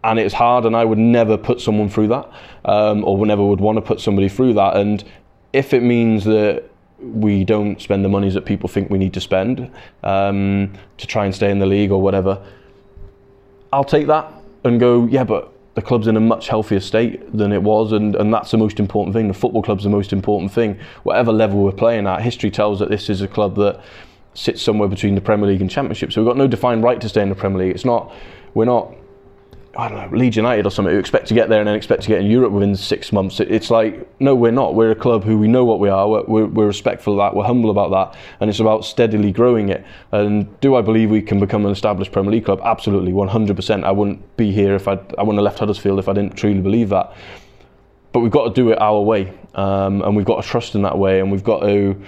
And 0.03 0.19
it's 0.19 0.33
hard, 0.33 0.65
and 0.65 0.75
I 0.75 0.85
would 0.85 0.97
never 0.97 1.37
put 1.37 1.59
someone 1.59 1.89
through 1.89 2.07
that, 2.09 2.31
um, 2.63 3.03
or 3.03 3.25
never 3.25 3.43
would 3.43 3.59
want 3.59 3.77
to 3.77 3.81
put 3.81 3.99
somebody 3.99 4.29
through 4.29 4.53
that. 4.53 4.77
And 4.77 5.03
if 5.57 5.73
it 5.73 5.81
means 5.81 6.23
that 6.25 6.63
we 6.99 7.43
don't 7.43 7.81
spend 7.81 8.05
the 8.05 8.09
monies 8.09 8.35
that 8.35 8.45
people 8.45 8.69
think 8.69 8.91
we 8.91 8.99
need 8.99 9.13
to 9.13 9.21
spend 9.21 9.71
um, 10.03 10.71
to 10.97 11.07
try 11.07 11.25
and 11.25 11.33
stay 11.33 11.49
in 11.49 11.57
the 11.57 11.65
league 11.65 11.91
or 11.91 11.99
whatever, 11.99 12.45
I'll 13.73 13.83
take 13.83 14.05
that 14.05 14.31
and 14.63 14.79
go, 14.79 15.07
yeah, 15.07 15.23
but 15.23 15.51
the 15.73 15.81
club's 15.81 16.05
in 16.05 16.15
a 16.15 16.19
much 16.19 16.47
healthier 16.47 16.79
state 16.79 17.35
than 17.35 17.51
it 17.51 17.61
was, 17.61 17.91
and, 17.91 18.15
and 18.15 18.31
that's 18.31 18.51
the 18.51 18.57
most 18.57 18.79
important 18.79 19.15
thing. 19.15 19.27
The 19.27 19.33
football 19.33 19.63
club's 19.63 19.83
the 19.83 19.89
most 19.89 20.13
important 20.13 20.51
thing. 20.51 20.79
Whatever 21.03 21.31
level 21.31 21.63
we're 21.63 21.71
playing 21.71 22.05
at, 22.05 22.21
history 22.21 22.51
tells 22.51 22.77
that 22.79 22.89
this 22.89 23.09
is 23.09 23.21
a 23.21 23.27
club 23.27 23.55
that 23.55 23.81
sits 24.35 24.61
somewhere 24.61 24.87
between 24.87 25.15
the 25.15 25.21
Premier 25.21 25.47
League 25.47 25.61
and 25.61 25.71
Championship. 25.71 26.11
So 26.11 26.21
we've 26.21 26.29
got 26.29 26.37
no 26.37 26.47
defined 26.47 26.83
right 26.83 27.01
to 27.01 27.09
stay 27.09 27.23
in 27.23 27.29
the 27.29 27.35
Premier 27.35 27.59
League. 27.65 27.73
It's 27.73 27.85
not, 27.85 28.13
we're 28.53 28.65
not 28.65 28.93
I 29.75 29.89
don't 29.89 30.11
know, 30.11 30.17
Leeds 30.17 30.35
United 30.35 30.65
or 30.65 30.71
something 30.71 30.93
who 30.93 30.99
expect 30.99 31.27
to 31.27 31.33
get 31.33 31.49
there 31.49 31.59
and 31.59 31.67
then 31.67 31.75
expect 31.75 32.03
to 32.03 32.07
get 32.07 32.21
in 32.21 32.27
Europe 32.27 32.51
within 32.51 32.75
six 32.75 33.11
months. 33.11 33.39
It's 33.39 33.69
like, 33.69 34.07
no, 34.19 34.33
we're 34.33 34.51
not. 34.51 34.75
We're 34.75 34.91
a 34.91 34.95
club 34.95 35.23
who 35.23 35.37
we 35.37 35.47
know 35.47 35.65
what 35.65 35.79
we 35.79 35.89
are. 35.89 36.07
We're, 36.07 36.45
we're, 36.45 36.67
respectful 36.67 37.13
of 37.13 37.17
that. 37.17 37.35
We're 37.37 37.45
humble 37.45 37.69
about 37.69 37.91
that. 37.91 38.19
And 38.39 38.49
it's 38.49 38.59
about 38.59 38.85
steadily 38.85 39.31
growing 39.31 39.69
it. 39.69 39.85
And 40.11 40.59
do 40.61 40.75
I 40.75 40.81
believe 40.81 41.09
we 41.09 41.21
can 41.21 41.39
become 41.39 41.65
an 41.65 41.71
established 41.71 42.11
Premier 42.11 42.31
League 42.31 42.45
club? 42.45 42.59
Absolutely, 42.63 43.11
100%. 43.11 43.83
I 43.83 43.91
wouldn't 43.91 44.37
be 44.37 44.51
here 44.51 44.75
if 44.75 44.87
I, 44.87 44.93
I 44.93 45.23
wouldn't 45.23 45.37
have 45.37 45.43
left 45.43 45.59
Huddersfield 45.59 45.99
if 45.99 46.09
I 46.09 46.13
didn't 46.13 46.35
truly 46.35 46.61
believe 46.61 46.89
that. 46.89 47.13
But 48.13 48.21
we've 48.21 48.31
got 48.31 48.47
to 48.47 48.53
do 48.53 48.71
it 48.71 48.81
our 48.81 49.01
way. 49.01 49.31
Um, 49.53 50.01
and 50.01 50.15
we've 50.15 50.25
got 50.25 50.41
to 50.41 50.47
trust 50.47 50.75
in 50.75 50.81
that 50.83 50.97
way. 50.97 51.19
And 51.19 51.31
we've 51.31 51.43
got 51.43 51.59
to 51.61 52.01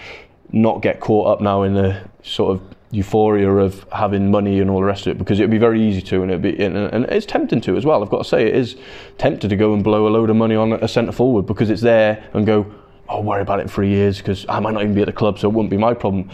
not 0.52 0.82
get 0.82 1.00
caught 1.00 1.28
up 1.28 1.42
now 1.42 1.64
in 1.64 1.74
the 1.74 2.02
sort 2.24 2.56
of 2.56 2.76
euphoria 2.92 3.50
of 3.50 3.86
having 3.92 4.32
money 4.32 4.60
and 4.60 4.70
all 4.70 4.80
the 4.80 4.86
rest 4.86 5.06
of 5.06 5.12
it 5.12 5.20
because 5.20 5.40
it'd 5.40 5.52
be 5.52 5.60
very 5.60 5.82
easy 5.82 6.02
to 6.02 6.24
and 6.24 6.32
it'd 6.32 6.42
be 6.42 6.64
and, 6.64 6.76
it's 7.06 7.26
tempting 7.26 7.62
to 7.62 7.78
as 7.78 7.86
well. 7.86 8.02
I've 8.02 8.10
got 8.10 8.20
to 8.20 8.24
say 8.24 8.48
it 8.48 8.56
is 8.56 8.78
tempted 9.18 9.50
to 9.50 9.56
go 9.56 9.74
and 9.74 9.84
blow 9.84 10.08
a 10.08 10.10
load 10.10 10.30
of 10.30 10.36
money 10.36 10.56
on 10.56 10.74
a 10.74 10.88
centre 10.88 11.12
forward 11.12 11.46
because 11.46 11.70
it's 11.70 11.82
there 11.82 12.28
and 12.34 12.46
go 12.46 12.66
I'll 13.08 13.24
worry 13.24 13.42
about 13.42 13.60
it 13.60 13.64
in 13.64 13.68
three 13.68 13.90
years 13.90 14.20
because 14.20 14.46
I 14.48 14.60
might 14.60 14.74
not 14.74 14.84
even 14.84 14.94
be 14.94 15.02
at 15.02 15.08
the 15.08 15.14
club 15.14 15.40
so 15.40 15.50
it 15.50 15.54
wouldn't 15.54 15.72
be 15.72 15.78
my 15.78 15.94
problem. 15.94 16.30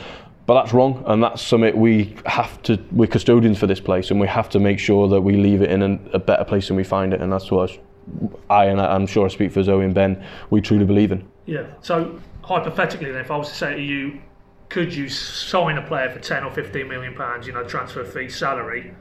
But 0.45 0.61
that's 0.61 0.73
wrong 0.73 1.03
and 1.07 1.23
that's 1.23 1.41
something 1.41 1.77
we 1.77 2.15
have 2.25 2.61
to 2.63 2.79
we're 2.91 3.07
custodians 3.07 3.57
for 3.57 3.67
this 3.67 3.79
place 3.79 4.11
and 4.11 4.19
we 4.19 4.27
have 4.27 4.47
to 4.49 4.59
make 4.59 4.79
sure 4.79 5.07
that 5.09 5.21
we 5.21 5.35
leave 5.35 5.61
it 5.61 5.71
in 5.71 5.81
a, 5.81 5.99
a 6.13 6.19
better 6.19 6.45
place 6.45 6.67
than 6.67 6.77
we 6.77 6.83
find 6.83 7.13
it 7.13 7.21
and 7.21 7.31
that's 7.31 7.51
what 7.51 7.77
I 8.49 8.65
and 8.65 8.79
I'm 8.79 9.07
sure 9.07 9.25
I 9.25 9.29
speak 9.29 9.51
for 9.51 9.63
Zoe 9.63 9.83
and 9.83 9.93
Ben 9.93 10.23
we 10.51 10.61
truly 10.61 10.85
believe 10.85 11.11
in. 11.11 11.27
Yeah. 11.47 11.65
So 11.81 12.19
hypothetically 12.43 13.11
then 13.11 13.21
if 13.21 13.31
I 13.31 13.37
was 13.37 13.49
to 13.49 13.55
say 13.55 13.75
to 13.75 13.81
you 13.81 14.21
could 14.75 14.93
you 14.93 15.07
sign 15.07 15.77
a 15.77 15.81
player 15.81 16.09
for 16.09 16.19
10 16.19 16.43
or 16.43 16.51
15 16.51 16.85
million 16.85 17.13
pounds, 17.13 17.47
you 17.47 17.53
know, 17.53 17.63
transfer 17.63 18.03
fee, 18.03 18.27
salary? 18.27 18.93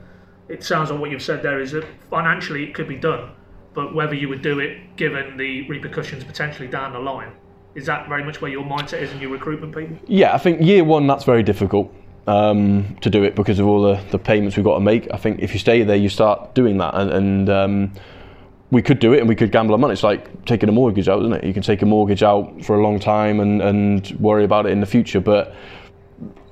It 0.49 0.62
sounds 0.62 0.88
like 0.88 1.00
what 1.00 1.11
you've 1.11 1.21
said 1.21 1.43
there 1.43 1.61
is 1.61 1.73
that 1.73 1.85
financially 2.09 2.62
it 2.62 2.75
could 2.76 2.87
be 2.87 2.95
done, 2.95 3.33
but 3.75 3.93
whether 3.93 4.14
you 4.14 4.28
would 4.28 4.40
do 4.40 4.61
it 4.61 4.95
given 4.95 5.37
the 5.37 5.69
repercussions 5.69 6.23
potentially 6.23 6.69
down 6.69 6.93
the 6.93 7.00
line, 7.00 7.33
is 7.75 7.87
that 7.87 8.09
very 8.09 8.23
much 8.23 8.40
where 8.40 8.52
your 8.52 8.62
mindset 8.62 9.02
is 9.02 9.11
in 9.11 9.21
your 9.21 9.31
recruitment 9.31 9.75
people? 9.75 9.99
Yeah, 10.07 10.33
I 10.33 10.38
think 10.38 10.62
year 10.62 10.85
one 10.85 11.09
that's 11.09 11.25
very 11.25 11.43
difficult 11.43 11.93
um, 12.28 12.97
to 13.00 13.11
do 13.11 13.25
it 13.25 13.35
because 13.35 13.59
of 13.59 13.66
all 13.66 13.83
the, 13.83 14.00
the 14.12 14.19
payments 14.21 14.57
we've 14.57 14.62
got 14.62 14.75
to 14.75 14.81
make. 14.81 15.12
I 15.12 15.16
think 15.16 15.40
if 15.40 15.54
you 15.54 15.59
stay 15.59 15.83
there, 15.83 15.97
you 15.97 16.09
start 16.09 16.54
doing 16.54 16.78
that, 16.78 16.95
and, 16.95 17.11
and 17.11 17.50
um, 17.50 17.93
we 18.75 18.83
could 18.83 18.99
do 18.99 19.12
it 19.12 19.21
and 19.21 19.28
we 19.28 19.37
could 19.37 19.52
gamble 19.52 19.73
our 19.73 19.78
money. 19.78 19.93
It's 19.93 20.02
like 20.02 20.45
taking 20.47 20.69
a 20.69 20.73
mortgage 20.73 21.09
out, 21.09 21.21
isn't 21.21 21.33
it? 21.33 21.45
You 21.45 21.54
can 21.54 21.62
take 21.62 21.81
a 21.83 21.87
mortgage 21.87 22.25
out 22.25 22.64
for 22.64 22.75
a 22.75 22.83
long 22.83 22.99
time 22.99 23.38
and, 23.38 23.62
and 23.62 24.11
worry 24.19 24.43
about 24.43 24.66
it 24.66 24.73
in 24.73 24.81
the 24.81 24.87
future, 24.87 25.21
but 25.21 25.54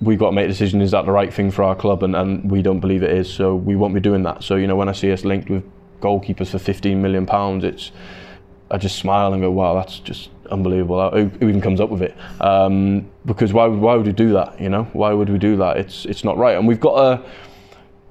we've 0.00 0.20
got 0.20 0.26
to 0.26 0.32
make 0.32 0.44
a 0.44 0.48
decision 0.48 0.80
is 0.80 0.92
that 0.92 1.04
the 1.04 1.10
right 1.10 1.34
thing 1.34 1.50
for 1.50 1.64
our 1.64 1.74
club? 1.74 2.04
And, 2.04 2.14
and 2.14 2.48
we 2.48 2.62
don't 2.62 2.78
believe 2.78 3.02
it 3.02 3.10
is. 3.10 3.28
So 3.28 3.56
we 3.56 3.74
won't 3.74 3.92
be 3.92 3.98
doing 3.98 4.22
that. 4.22 4.44
So 4.44 4.54
you 4.54 4.68
know 4.68 4.76
when 4.76 4.88
I 4.88 4.92
see 4.92 5.10
us 5.10 5.24
linked 5.24 5.50
with 5.50 5.64
goalkeepers 6.00 6.48
for 6.48 6.58
15 6.60 7.00
million 7.00 7.26
pounds 7.26 7.62
it's 7.62 7.92
I 8.72 8.76
just 8.76 8.98
smile 8.98 9.32
and 9.34 9.40
go 9.40 9.52
wow 9.52 9.74
that's 9.74 10.00
just 10.00 10.30
unbelievable 10.50 11.10
who, 11.10 11.26
who 11.26 11.48
even 11.48 11.60
comes 11.60 11.80
up 11.80 11.90
with 11.90 12.02
it? 12.02 12.16
Um, 12.40 13.10
because 13.26 13.52
why, 13.52 13.66
why 13.66 13.96
would 13.96 14.06
we 14.06 14.12
do 14.12 14.32
that 14.34 14.60
you 14.60 14.68
know? 14.68 14.84
Why 14.92 15.12
would 15.12 15.28
we 15.28 15.38
do 15.38 15.56
that? 15.56 15.76
It's 15.76 16.04
it's 16.04 16.22
not 16.22 16.36
right. 16.38 16.56
And 16.56 16.68
we've 16.68 16.80
got 16.80 16.98
a 16.98 17.24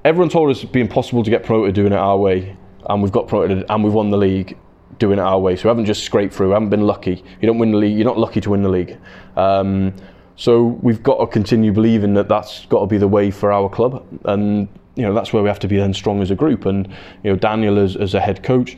everyone 0.04 0.28
told 0.28 0.52
us 0.52 0.58
it'd 0.58 0.74
be 0.74 0.82
impossible 0.82 1.24
to 1.24 1.30
get 1.30 1.46
promoted 1.46 1.76
doing 1.76 1.94
it 1.94 1.98
our 1.98 2.18
way 2.18 2.58
and 2.92 3.02
we've 3.02 3.12
got 3.12 3.28
promoted 3.28 3.66
and 3.70 3.84
we've 3.84 3.94
won 3.94 4.12
the 4.12 4.18
league 4.18 4.58
doing 5.00 5.18
it 5.18 5.22
our 5.22 5.40
way. 5.40 5.56
So 5.56 5.64
we 5.64 5.70
haven't 5.70 5.86
just 5.86 6.04
scraped 6.04 6.34
through. 6.34 6.48
We 6.50 6.54
haven't 6.54 6.70
been 6.70 6.86
lucky. 6.86 7.24
You 7.42 7.48
don't 7.48 7.58
win 7.58 7.72
the 7.72 7.78
league. 7.78 7.96
You're 7.98 8.06
not 8.06 8.18
lucky 8.18 8.42
to 8.42 8.50
win 8.50 8.62
the 8.62 8.70
league. 8.70 8.98
Um, 9.38 9.94
so 10.36 10.64
we've 10.82 11.02
got 11.02 11.18
to 11.20 11.28
continue 11.28 11.72
believing 11.72 12.14
that 12.16 12.28
that's 12.28 12.66
got 12.66 12.82
to 12.82 12.88
be 12.88 12.98
the 12.98 13.08
way 13.08 13.32
for 13.32 13.52
our 13.52 13.70
club, 13.70 14.06
and 14.26 14.68
you 14.96 15.04
know 15.04 15.14
that's 15.14 15.32
where 15.32 15.44
we 15.44 15.50
have 15.50 15.60
to 15.60 15.68
be 15.68 15.78
then 15.78 15.94
strong 15.94 16.22
as 16.22 16.32
a 16.32 16.36
group. 16.36 16.66
And 16.66 16.88
you 17.24 17.32
know 17.32 17.36
Daniel 17.36 17.78
as, 17.78 17.96
as 17.96 18.14
a 18.14 18.20
head 18.20 18.44
coach, 18.44 18.78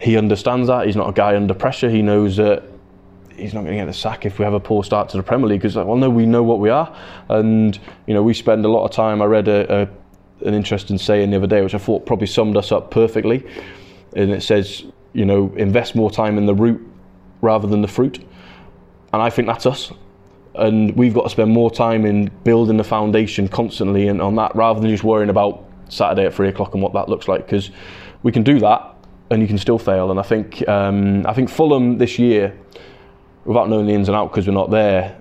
he 0.00 0.16
understands 0.16 0.68
that. 0.68 0.86
He's 0.86 0.96
not 0.96 1.08
a 1.08 1.12
guy 1.12 1.36
under 1.36 1.52
pressure. 1.52 1.90
He 1.90 2.00
knows 2.00 2.36
that 2.36 2.62
he's 3.36 3.52
not 3.52 3.62
going 3.62 3.72
to 3.72 3.80
get 3.80 3.86
the 3.86 3.92
sack 3.92 4.24
if 4.24 4.38
we 4.38 4.44
have 4.44 4.54
a 4.54 4.60
poor 4.60 4.84
start 4.84 5.08
to 5.08 5.16
the 5.16 5.22
Premier 5.22 5.48
League. 5.48 5.60
Because 5.60 5.74
like, 5.74 5.86
well, 5.86 5.96
no, 5.96 6.08
we 6.08 6.26
know 6.26 6.44
what 6.44 6.60
we 6.60 6.70
are, 6.70 6.96
and 7.28 7.78
you 8.06 8.14
know 8.14 8.22
we 8.22 8.32
spend 8.32 8.64
a 8.64 8.68
lot 8.68 8.84
of 8.84 8.92
time. 8.92 9.20
I 9.20 9.24
read 9.24 9.48
a, 9.48 9.82
a 9.82 9.88
an 10.40 10.54
interesting 10.54 10.98
saying 10.98 11.30
the 11.30 11.36
other 11.36 11.46
day, 11.46 11.62
which 11.62 11.74
I 11.74 11.78
thought 11.78 12.06
probably 12.06 12.26
summed 12.26 12.56
us 12.56 12.72
up 12.72 12.90
perfectly. 12.90 13.46
And 14.16 14.30
it 14.30 14.42
says, 14.42 14.84
you 15.12 15.24
know, 15.24 15.52
invest 15.56 15.94
more 15.94 16.10
time 16.10 16.38
in 16.38 16.46
the 16.46 16.54
root 16.54 16.80
rather 17.40 17.66
than 17.68 17.82
the 17.82 17.88
fruit. 17.88 18.18
And 19.12 19.22
I 19.22 19.30
think 19.30 19.46
that's 19.48 19.66
us. 19.66 19.92
and 20.54 20.94
we've 20.96 21.14
got 21.14 21.24
to 21.24 21.30
spend 21.30 21.50
more 21.50 21.70
time 21.70 22.04
in 22.06 22.30
building 22.44 22.76
the 22.76 22.84
foundation 22.84 23.48
constantly 23.48 24.08
and 24.08 24.22
on 24.22 24.36
that 24.36 24.54
rather 24.54 24.80
than 24.80 24.90
just 24.90 25.04
worrying 25.04 25.30
about 25.30 25.64
Saturday 25.88 26.26
at 26.26 26.34
three 26.34 26.48
o'clock 26.48 26.74
and 26.74 26.82
what 26.82 26.92
that 26.92 27.08
looks 27.08 27.28
like 27.28 27.44
because 27.46 27.70
we 28.22 28.32
can 28.32 28.42
do 28.42 28.58
that 28.60 28.94
and 29.30 29.42
you 29.42 29.48
can 29.48 29.58
still 29.58 29.78
fail. 29.78 30.10
And 30.10 30.20
I 30.20 30.22
think 30.22 30.66
um, 30.68 31.26
I 31.26 31.34
think 31.34 31.48
Fulham 31.48 31.98
this 31.98 32.18
year, 32.18 32.56
without 33.44 33.68
knowing 33.68 33.86
the 33.86 33.92
ins 33.92 34.08
and 34.08 34.16
outs 34.16 34.30
because 34.30 34.46
we're 34.46 34.54
not 34.54 34.70
there, 34.70 35.20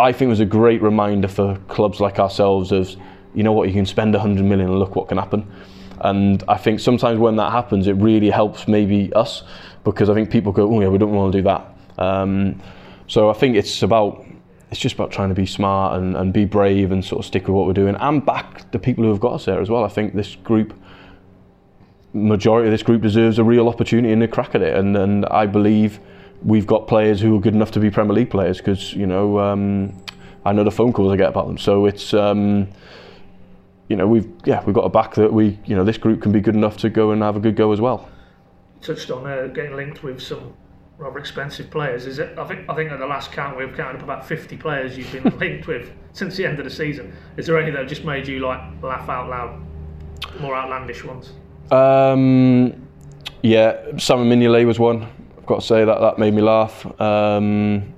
I 0.00 0.12
think 0.12 0.30
was 0.30 0.40
a 0.40 0.46
great 0.46 0.82
reminder 0.82 1.28
for 1.28 1.56
clubs 1.68 2.00
like 2.00 2.18
ourselves 2.18 2.72
of 2.72 2.96
you 3.34 3.42
know 3.42 3.52
what 3.52 3.68
you 3.68 3.74
can 3.74 3.86
spend 3.86 4.12
100 4.12 4.44
million 4.44 4.68
and 4.68 4.78
look 4.78 4.96
what 4.96 5.08
can 5.08 5.18
happen. 5.18 5.50
And 6.00 6.42
I 6.48 6.56
think 6.56 6.80
sometimes 6.80 7.18
when 7.18 7.36
that 7.36 7.52
happens, 7.52 7.86
it 7.86 7.92
really 7.92 8.30
helps 8.30 8.66
maybe 8.66 9.12
us 9.14 9.44
because 9.84 10.10
I 10.10 10.14
think 10.14 10.30
people 10.30 10.52
go, 10.52 10.72
oh 10.74 10.80
yeah, 10.80 10.88
we 10.88 10.98
don't 10.98 11.12
want 11.12 11.32
to 11.32 11.38
do 11.38 11.42
that. 11.44 11.76
Um, 11.98 12.60
so 13.06 13.30
I 13.30 13.34
think 13.34 13.56
it's 13.56 13.82
about 13.82 14.24
it's 14.72 14.80
just 14.80 14.94
about 14.94 15.10
trying 15.10 15.28
to 15.28 15.34
be 15.34 15.44
smart 15.44 15.98
and, 15.98 16.16
and 16.16 16.32
be 16.32 16.46
brave 16.46 16.92
and 16.92 17.04
sort 17.04 17.20
of 17.20 17.26
stick 17.26 17.42
with 17.42 17.54
what 17.54 17.66
we're 17.66 17.74
doing 17.74 17.94
and 17.96 18.24
back 18.24 18.70
the 18.72 18.78
people 18.78 19.04
who 19.04 19.10
have 19.10 19.20
got 19.20 19.34
us 19.34 19.44
there 19.44 19.60
as 19.60 19.68
well. 19.68 19.84
I 19.84 19.88
think 19.88 20.14
this 20.14 20.34
group, 20.34 20.72
majority 22.14 22.68
of 22.68 22.72
this 22.72 22.82
group 22.82 23.02
deserves 23.02 23.38
a 23.38 23.44
real 23.44 23.68
opportunity 23.68 24.14
and 24.14 24.22
a 24.22 24.28
crack 24.28 24.54
at 24.54 24.62
it. 24.62 24.74
And, 24.74 24.96
and 24.96 25.26
I 25.26 25.44
believe 25.44 26.00
we've 26.42 26.66
got 26.66 26.88
players 26.88 27.20
who 27.20 27.36
are 27.36 27.40
good 27.40 27.54
enough 27.54 27.70
to 27.72 27.80
be 27.80 27.90
Premier 27.90 28.14
League 28.14 28.30
players 28.30 28.56
because, 28.56 28.94
you 28.94 29.06
know, 29.06 29.38
um, 29.38 29.92
I 30.46 30.52
know 30.52 30.64
the 30.64 30.70
phone 30.70 30.94
calls 30.94 31.12
I 31.12 31.16
get 31.16 31.28
about 31.28 31.48
them. 31.48 31.58
So 31.58 31.84
it's, 31.84 32.14
um, 32.14 32.68
you 33.92 33.96
know, 33.96 34.06
we've, 34.06 34.26
yeah, 34.46 34.64
we've 34.64 34.74
got 34.74 34.86
a 34.86 34.88
back 34.88 35.14
that 35.16 35.30
we, 35.30 35.58
you 35.66 35.76
know, 35.76 35.84
this 35.84 35.98
group 35.98 36.22
can 36.22 36.32
be 36.32 36.40
good 36.40 36.54
enough 36.54 36.78
to 36.78 36.88
go 36.88 37.10
and 37.10 37.20
have 37.20 37.36
a 37.36 37.40
good 37.40 37.56
go 37.56 37.72
as 37.72 37.80
well. 37.80 38.08
Touched 38.80 39.10
on 39.10 39.26
uh, 39.26 39.48
getting 39.48 39.76
linked 39.76 40.02
with 40.02 40.18
some 40.18 40.54
rather 40.96 41.18
expensive 41.18 41.70
players. 41.70 42.06
Is 42.06 42.18
it? 42.18 42.38
I 42.38 42.46
think 42.46 42.70
I 42.70 42.74
think 42.74 42.90
at 42.90 42.98
the 42.98 43.06
last 43.06 43.32
count 43.32 43.58
we've 43.58 43.76
counted 43.76 43.98
up 43.98 44.02
about 44.02 44.26
50 44.26 44.56
players 44.56 44.96
you've 44.96 45.12
been 45.12 45.38
linked 45.38 45.66
with 45.66 45.92
since 46.14 46.38
the 46.38 46.46
end 46.46 46.58
of 46.58 46.64
the 46.64 46.70
season. 46.70 47.12
Is 47.36 47.46
there 47.46 47.58
any 47.58 47.70
that 47.70 47.80
have 47.80 47.88
just 47.88 48.02
made 48.02 48.26
you 48.26 48.40
like 48.40 48.60
laugh 48.82 49.10
out 49.10 49.28
loud? 49.28 49.60
More 50.40 50.56
outlandish 50.56 51.04
ones. 51.04 51.32
Um, 51.70 52.88
yeah, 53.42 53.98
Simon 53.98 54.30
Mignolet 54.30 54.66
was 54.66 54.78
one. 54.78 55.06
I've 55.36 55.44
got 55.44 55.60
to 55.60 55.66
say 55.66 55.84
that 55.84 56.00
that 56.00 56.18
made 56.18 56.32
me 56.32 56.40
laugh. 56.40 56.86
Um, 56.98 57.92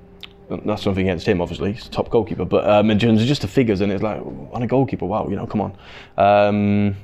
that's 0.48 0.82
something 0.82 1.08
against 1.08 1.26
him, 1.26 1.40
obviously. 1.40 1.72
He's 1.72 1.86
a 1.86 1.90
top 1.90 2.10
goalkeeper, 2.10 2.44
but 2.44 2.68
um, 2.68 2.90
in 2.90 2.98
terms 2.98 3.20
of 3.20 3.26
just 3.26 3.42
the 3.42 3.48
figures, 3.48 3.80
and 3.80 3.90
it's 3.90 4.02
like 4.02 4.20
on 4.52 4.62
a 4.62 4.66
goalkeeper, 4.66 5.06
wow, 5.06 5.28
you 5.28 5.36
know, 5.36 5.46
come 5.46 5.60
on. 5.60 5.76
Um, 6.16 6.96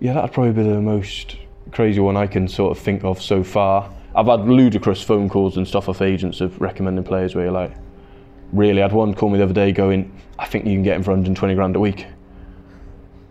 yeah, 0.00 0.14
that'd 0.14 0.32
probably 0.32 0.52
be 0.52 0.68
the 0.68 0.80
most 0.80 1.36
crazy 1.72 2.00
one 2.00 2.16
I 2.16 2.26
can 2.26 2.48
sort 2.48 2.76
of 2.76 2.82
think 2.82 3.04
of 3.04 3.20
so 3.20 3.42
far. 3.42 3.92
I've 4.14 4.26
had 4.26 4.48
ludicrous 4.48 5.02
phone 5.02 5.28
calls 5.28 5.56
and 5.56 5.66
stuff 5.66 5.88
off 5.88 6.02
agents 6.02 6.40
of 6.40 6.60
recommending 6.60 7.04
players 7.04 7.34
where 7.34 7.44
you're 7.44 7.52
like, 7.52 7.74
really? 8.52 8.80
I 8.80 8.86
had 8.86 8.92
one 8.92 9.14
call 9.14 9.28
me 9.28 9.38
the 9.38 9.44
other 9.44 9.54
day 9.54 9.72
going, 9.72 10.12
I 10.38 10.46
think 10.46 10.66
you 10.66 10.72
can 10.72 10.82
get 10.82 10.96
him 10.96 11.02
for 11.02 11.10
120 11.10 11.54
grand 11.54 11.76
a 11.76 11.80
week. 11.80 12.06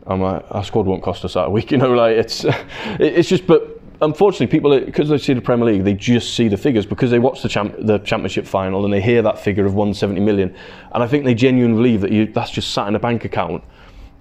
I'm 0.05 0.21
like, 0.21 0.43
our 0.51 0.63
squad 0.63 0.86
won't 0.86 1.03
cost 1.03 1.25
us 1.25 1.33
that 1.33 1.47
a 1.47 1.50
week, 1.50 1.71
you 1.71 1.77
know. 1.77 1.93
Like 1.93 2.17
it's, 2.17 2.45
it's 3.00 3.29
just, 3.29 3.47
but 3.47 3.76
unfortunately, 4.01 4.47
people 4.47 4.79
because 4.79 5.09
they 5.09 5.17
see 5.17 5.33
the 5.33 5.41
Premier 5.41 5.65
League, 5.65 5.83
they 5.83 5.93
just 5.93 6.35
see 6.35 6.47
the 6.47 6.57
figures 6.57 6.85
because 6.85 7.11
they 7.11 7.19
watch 7.19 7.41
the 7.41 7.49
champ, 7.49 7.75
the 7.79 7.99
Championship 7.99 8.45
final 8.45 8.83
and 8.85 8.93
they 8.93 9.01
hear 9.01 9.21
that 9.21 9.39
figure 9.39 9.65
of 9.65 9.73
170 9.73 10.19
million, 10.21 10.55
and 10.93 11.03
I 11.03 11.07
think 11.07 11.25
they 11.25 11.35
genuinely 11.35 11.77
believe 11.77 12.01
that 12.01 12.11
you 12.11 12.27
that's 12.27 12.51
just 12.51 12.73
sat 12.73 12.87
in 12.87 12.95
a 12.95 12.99
bank 12.99 13.25
account, 13.25 13.63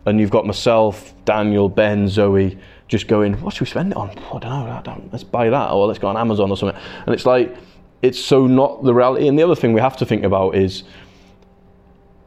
and 0.07 0.21
you've 0.21 0.31
got 0.31 0.47
myself, 0.47 1.15
Daniel, 1.25 1.69
Ben, 1.69 2.09
Zoe 2.09 2.59
just 2.89 3.09
going, 3.09 3.35
what 3.41 3.55
should 3.55 3.63
we 3.63 3.67
spend 3.67 3.93
it 3.93 3.97
on? 3.97 4.11
I 4.11 4.39
don't 4.39 4.43
know, 4.43 5.09
let's 5.11 5.25
buy 5.25 5.51
that 5.51 5.71
or 5.71 5.87
let's 5.87 5.99
go 5.99 6.09
on 6.09 6.17
Amazon 6.17 6.51
or 6.51 6.57
something. 6.57 6.81
And 7.05 7.15
it's 7.15 7.27
like, 7.27 7.57
it's 8.03 8.19
so 8.19 8.47
not 8.47 8.85
the 8.85 8.95
reality. 8.95 9.27
And 9.27 9.39
the 9.39 9.43
other 9.43 9.57
thing 9.57 9.73
we 9.73 9.81
have 9.81 9.97
to 9.97 10.07
think 10.07 10.23
about 10.23 10.55
is 10.55 10.85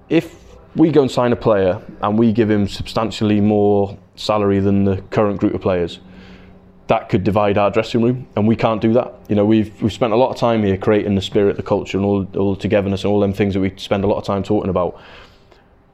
if 0.10 0.36
we 0.76 0.92
go 0.92 1.02
and 1.02 1.10
sign 1.10 1.32
a 1.32 1.36
player 1.36 1.82
and 2.02 2.20
we 2.20 2.34
give 2.34 2.50
him 2.50 2.68
substantially 2.68 3.40
more 3.40 3.98
salary 4.16 4.60
than 4.60 4.84
the 4.84 4.98
current 5.12 5.40
group 5.40 5.54
of 5.54 5.62
players, 5.62 6.00
that 6.90 7.08
could 7.08 7.24
divide 7.24 7.56
our 7.60 7.70
dressing 7.70 8.02
room, 8.02 8.28
and 8.36 8.48
we 8.48 8.56
can't 8.56 8.82
do 8.82 8.94
that. 8.94 9.14
You 9.30 9.36
know, 9.36 9.46
we've 9.46 9.80
we've 9.80 9.94
spent 9.94 10.12
a 10.12 10.16
lot 10.16 10.32
of 10.32 10.38
time 10.38 10.64
here 10.64 10.76
creating 10.76 11.14
the 11.14 11.22
spirit, 11.22 11.56
the 11.56 11.64
culture, 11.64 11.98
and 11.98 12.06
all 12.06 12.28
all 12.36 12.56
the 12.56 12.62
togetherness 12.62 13.04
and 13.04 13.14
all 13.14 13.20
them 13.20 13.32
things 13.32 13.54
that 13.54 13.60
we 13.60 13.72
spend 13.78 14.04
a 14.04 14.08
lot 14.08 14.18
of 14.18 14.26
time 14.26 14.42
talking 14.42 14.72
about. 14.72 15.00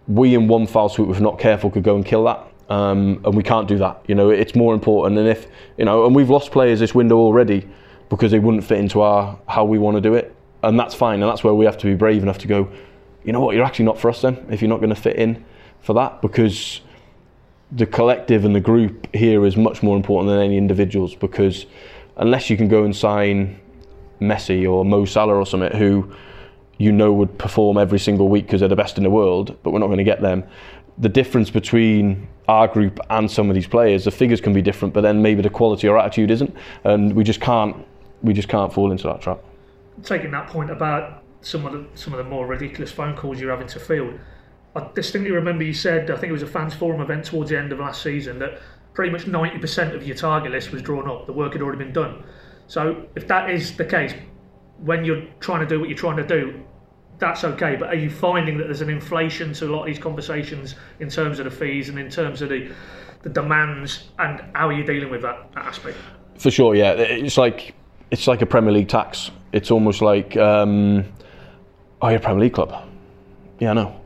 We 0.07 0.35
in 0.35 0.47
one 0.47 0.65
foul 0.65 0.87
swoop, 0.87 1.09
if 1.09 1.19
not 1.19 1.37
careful, 1.37 1.69
could 1.69 1.83
go 1.83 1.95
and 1.95 2.05
kill 2.05 2.23
that. 2.23 2.47
Um, 2.69 3.21
and 3.25 3.35
we 3.35 3.43
can't 3.43 3.67
do 3.67 3.77
that. 3.79 4.05
You 4.07 4.15
know, 4.15 4.29
it's 4.29 4.55
more 4.55 4.73
important. 4.73 5.19
And 5.19 5.27
if 5.27 5.47
you 5.77 5.83
know, 5.83 6.05
and 6.05 6.15
we've 6.15 6.29
lost 6.29 6.51
players 6.51 6.79
this 6.79 6.95
window 6.95 7.17
already 7.17 7.67
because 8.09 8.31
they 8.31 8.39
wouldn't 8.39 8.63
fit 8.63 8.79
into 8.79 9.01
our 9.01 9.37
how 9.49 9.65
we 9.65 9.77
want 9.77 9.97
to 9.97 10.01
do 10.01 10.13
it, 10.13 10.33
and 10.63 10.79
that's 10.79 10.95
fine. 10.95 11.21
And 11.21 11.29
that's 11.29 11.43
where 11.43 11.53
we 11.53 11.65
have 11.65 11.77
to 11.79 11.87
be 11.87 11.95
brave 11.95 12.23
enough 12.23 12.37
to 12.37 12.47
go. 12.47 12.69
You 13.25 13.33
know 13.33 13.41
what? 13.41 13.53
You're 13.53 13.65
actually 13.65 13.85
not 13.85 13.99
for 13.99 14.09
us 14.09 14.21
then 14.21 14.45
if 14.49 14.61
you're 14.61 14.69
not 14.69 14.77
going 14.77 14.95
to 14.95 15.01
fit 15.01 15.17
in 15.17 15.43
for 15.81 15.93
that 15.95 16.21
because 16.21 16.79
the 17.71 17.85
collective 17.85 18.45
and 18.45 18.55
the 18.55 18.59
group 18.59 19.13
here 19.13 19.45
is 19.45 19.57
much 19.57 19.81
more 19.81 19.97
important 19.97 20.29
than 20.29 20.39
any 20.39 20.57
individuals 20.57 21.15
because 21.15 21.65
unless 22.17 22.49
you 22.49 22.57
can 22.57 22.67
go 22.67 22.83
and 22.83 22.95
sign 22.95 23.59
Messi 24.21 24.69
or 24.69 24.85
Mo 24.85 25.05
Salah 25.05 25.35
or 25.35 25.45
something 25.45 25.75
who 25.77 26.11
you 26.77 26.91
know 26.91 27.11
would 27.13 27.37
perform 27.37 27.77
every 27.77 27.99
single 27.99 28.29
week 28.29 28.45
because 28.45 28.59
they're 28.59 28.69
the 28.69 28.75
best 28.75 28.97
in 28.97 29.03
the 29.03 29.09
world, 29.09 29.57
but 29.63 29.71
we're 29.71 29.79
not 29.79 29.87
going 29.87 29.97
to 29.97 30.03
get 30.03 30.21
them. 30.21 30.43
The 30.97 31.09
difference 31.09 31.49
between 31.49 32.27
our 32.47 32.67
group 32.67 32.99
and 33.09 33.29
some 33.29 33.49
of 33.49 33.55
these 33.55 33.67
players, 33.67 34.05
the 34.05 34.11
figures 34.11 34.39
can 34.39 34.53
be 34.53 34.61
different, 34.61 34.93
but 34.93 35.01
then 35.01 35.21
maybe 35.21 35.41
the 35.41 35.49
quality 35.49 35.87
or 35.87 35.97
attitude 35.97 36.31
isn't, 36.31 36.55
and 36.83 37.13
we 37.13 37.23
just 37.23 37.41
can't 37.41 37.75
we 38.21 38.33
just 38.33 38.47
can't 38.47 38.73
fall 38.73 38.91
into 38.91 39.03
that 39.03 39.21
trap. 39.21 39.39
Taking 40.03 40.31
that 40.31 40.47
point 40.47 40.71
about 40.71 41.23
some 41.41 41.65
of 41.65 41.73
the 41.73 41.85
some 41.95 42.13
of 42.13 42.17
the 42.17 42.23
more 42.23 42.45
ridiculous 42.45 42.91
phone 42.91 43.15
calls 43.15 43.39
you're 43.39 43.51
having 43.51 43.67
to 43.67 43.79
field, 43.79 44.19
I 44.75 44.89
distinctly 44.93 45.31
remember 45.31 45.63
you 45.63 45.73
said 45.73 46.11
I 46.11 46.17
think 46.17 46.29
it 46.29 46.33
was 46.33 46.43
a 46.43 46.47
fans 46.47 46.73
forum 46.73 47.01
event 47.01 47.25
towards 47.25 47.49
the 47.49 47.57
end 47.57 47.71
of 47.71 47.79
last 47.79 48.01
season 48.01 48.39
that 48.39 48.59
pretty 48.93 49.11
much 49.11 49.25
90% 49.25 49.93
of 49.93 50.05
your 50.07 50.15
target 50.15 50.51
list 50.51 50.71
was 50.71 50.81
drawn 50.81 51.09
up. 51.09 51.25
The 51.25 51.33
work 51.33 51.53
had 51.53 51.61
already 51.61 51.83
been 51.83 51.93
done. 51.93 52.23
So 52.67 53.05
if 53.15 53.27
that 53.27 53.49
is 53.49 53.75
the 53.75 53.85
case, 53.85 54.13
when 54.79 55.05
you're 55.05 55.23
trying 55.39 55.59
to 55.59 55.67
do 55.67 55.79
what 55.79 55.89
you're 55.89 55.97
trying 55.97 56.17
to 56.17 56.27
do, 56.27 56.63
that's 57.19 57.43
okay. 57.43 57.75
But 57.75 57.89
are 57.89 57.95
you 57.95 58.09
finding 58.09 58.57
that 58.57 58.65
there's 58.65 58.81
an 58.81 58.89
inflation 58.89 59.53
to 59.53 59.67
a 59.67 59.69
lot 59.69 59.81
of 59.81 59.87
these 59.87 59.99
conversations 59.99 60.75
in 60.99 61.09
terms 61.09 61.39
of 61.39 61.45
the 61.45 61.51
fees 61.51 61.89
and 61.89 61.99
in 61.99 62.09
terms 62.09 62.41
of 62.41 62.49
the 62.49 62.71
the 63.21 63.29
demands 63.29 64.11
and 64.19 64.39
how 64.53 64.67
are 64.67 64.73
you 64.73 64.83
dealing 64.83 65.09
with 65.09 65.23
that, 65.23 65.51
that 65.53 65.65
aspect? 65.65 65.97
For 66.37 66.51
sure, 66.51 66.75
yeah. 66.75 66.91
It's 66.91 67.37
like 67.37 67.73
it's 68.11 68.27
like 68.27 68.41
a 68.41 68.45
Premier 68.45 68.71
League 68.71 68.89
tax. 68.89 69.31
It's 69.51 69.71
almost 69.71 70.01
like 70.01 70.37
um, 70.37 71.05
oh, 72.01 72.09
you're 72.09 72.17
a 72.17 72.21
Premier 72.21 72.41
League 72.41 72.53
club. 72.53 72.87
Yeah, 73.59 73.71
I 73.71 73.73
know. 73.73 74.01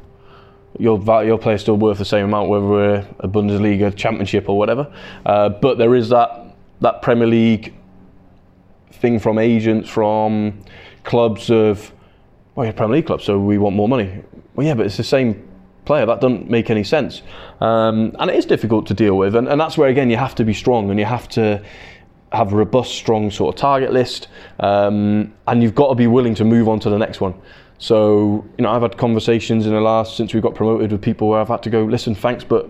Your 0.79 0.97
your 1.23 1.37
player's 1.37 1.61
still 1.61 1.77
worth 1.77 1.99
the 1.99 2.05
same 2.05 2.25
amount 2.25 2.49
whether 2.49 2.65
we're 2.65 3.07
a 3.19 3.27
Bundesliga 3.27 3.95
championship 3.95 4.49
or 4.49 4.57
whatever. 4.57 4.91
Uh, 5.25 5.49
but 5.49 5.77
there 5.77 5.93
is 5.93 6.09
that 6.09 6.55
that 6.81 7.01
Premier 7.01 7.27
League 7.27 7.73
thing 8.93 9.19
from 9.19 9.37
agents, 9.37 9.89
from 9.89 10.63
clubs 11.03 11.51
of 11.51 11.91
well, 12.55 12.65
you're 12.65 12.71
a 12.71 12.75
Premier 12.75 12.97
League 12.97 13.05
club, 13.05 13.21
so 13.21 13.39
we 13.39 13.57
want 13.57 13.75
more 13.75 13.87
money. 13.87 14.23
Well, 14.55 14.65
yeah, 14.65 14.73
but 14.73 14.85
it's 14.85 14.97
the 14.97 15.03
same 15.03 15.47
player. 15.85 16.05
That 16.05 16.21
doesn't 16.21 16.49
make 16.49 16.69
any 16.69 16.83
sense. 16.83 17.21
Um, 17.61 18.15
and 18.19 18.29
it 18.29 18.35
is 18.35 18.45
difficult 18.45 18.85
to 18.87 18.93
deal 18.93 19.17
with. 19.17 19.35
And, 19.35 19.47
and 19.47 19.59
that's 19.59 19.77
where, 19.77 19.89
again, 19.89 20.09
you 20.09 20.17
have 20.17 20.35
to 20.35 20.43
be 20.43 20.53
strong 20.53 20.89
and 20.89 20.99
you 20.99 21.05
have 21.05 21.27
to 21.29 21.63
have 22.31 22.53
a 22.53 22.55
robust, 22.55 22.91
strong 22.93 23.31
sort 23.31 23.55
of 23.55 23.59
target 23.59 23.91
list. 23.91 24.27
Um, 24.59 25.33
and 25.47 25.63
you've 25.63 25.73
got 25.73 25.89
to 25.89 25.95
be 25.95 26.07
willing 26.07 26.35
to 26.35 26.45
move 26.45 26.67
on 26.67 26.79
to 26.81 26.89
the 26.89 26.97
next 26.97 27.21
one. 27.21 27.33
So, 27.79 28.45
you 28.57 28.63
know, 28.63 28.71
I've 28.71 28.81
had 28.81 28.97
conversations 28.97 29.65
in 29.65 29.71
the 29.71 29.79
last, 29.79 30.17
since 30.17 30.33
we 30.33 30.41
got 30.41 30.53
promoted 30.53 30.91
with 30.91 31.01
people 31.01 31.29
where 31.29 31.39
I've 31.39 31.47
had 31.47 31.63
to 31.63 31.69
go, 31.69 31.85
listen, 31.85 32.13
thanks, 32.13 32.43
but 32.43 32.69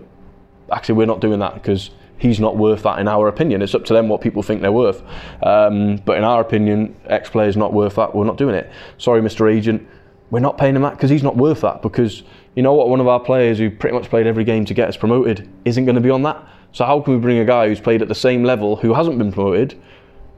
actually 0.72 0.94
we're 0.94 1.06
not 1.06 1.20
doing 1.20 1.40
that 1.40 1.54
because 1.54 1.90
he's 2.16 2.38
not 2.38 2.56
worth 2.56 2.84
that 2.84 3.00
in 3.00 3.08
our 3.08 3.26
opinion. 3.26 3.60
It's 3.60 3.74
up 3.74 3.84
to 3.86 3.92
them 3.92 4.08
what 4.08 4.20
people 4.20 4.42
think 4.44 4.62
they're 4.62 4.70
worth. 4.70 5.02
Um, 5.42 5.96
but 5.96 6.16
in 6.16 6.22
our 6.22 6.40
opinion, 6.40 6.94
X 7.06 7.28
player 7.28 7.48
is 7.48 7.56
not 7.56 7.72
worth 7.72 7.96
that. 7.96 8.14
We're 8.14 8.24
not 8.24 8.36
doing 8.36 8.54
it. 8.54 8.70
Sorry, 8.98 9.20
Mr. 9.20 9.52
Agent, 9.52 9.86
we're 10.30 10.38
not 10.38 10.56
paying 10.56 10.76
him 10.76 10.82
that 10.82 10.92
because 10.92 11.10
he's 11.10 11.24
not 11.24 11.36
worth 11.36 11.62
that. 11.62 11.82
Because 11.82 12.22
you 12.54 12.62
know 12.62 12.74
what, 12.74 12.88
one 12.88 13.00
of 13.00 13.08
our 13.08 13.18
players 13.18 13.58
who 13.58 13.68
pretty 13.68 13.96
much 13.96 14.08
played 14.08 14.28
every 14.28 14.44
game 14.44 14.64
to 14.66 14.74
get 14.74 14.88
us 14.88 14.96
promoted 14.96 15.48
isn't 15.64 15.86
going 15.86 15.96
to 15.96 16.00
be 16.00 16.10
on 16.10 16.22
that. 16.22 16.46
So 16.70 16.84
how 16.84 17.00
can 17.00 17.14
we 17.14 17.18
bring 17.18 17.38
a 17.38 17.44
guy 17.44 17.66
who's 17.66 17.80
played 17.80 18.00
at 18.00 18.06
the 18.06 18.14
same 18.14 18.44
level 18.44 18.76
who 18.76 18.94
hasn't 18.94 19.18
been 19.18 19.32
promoted 19.32 19.80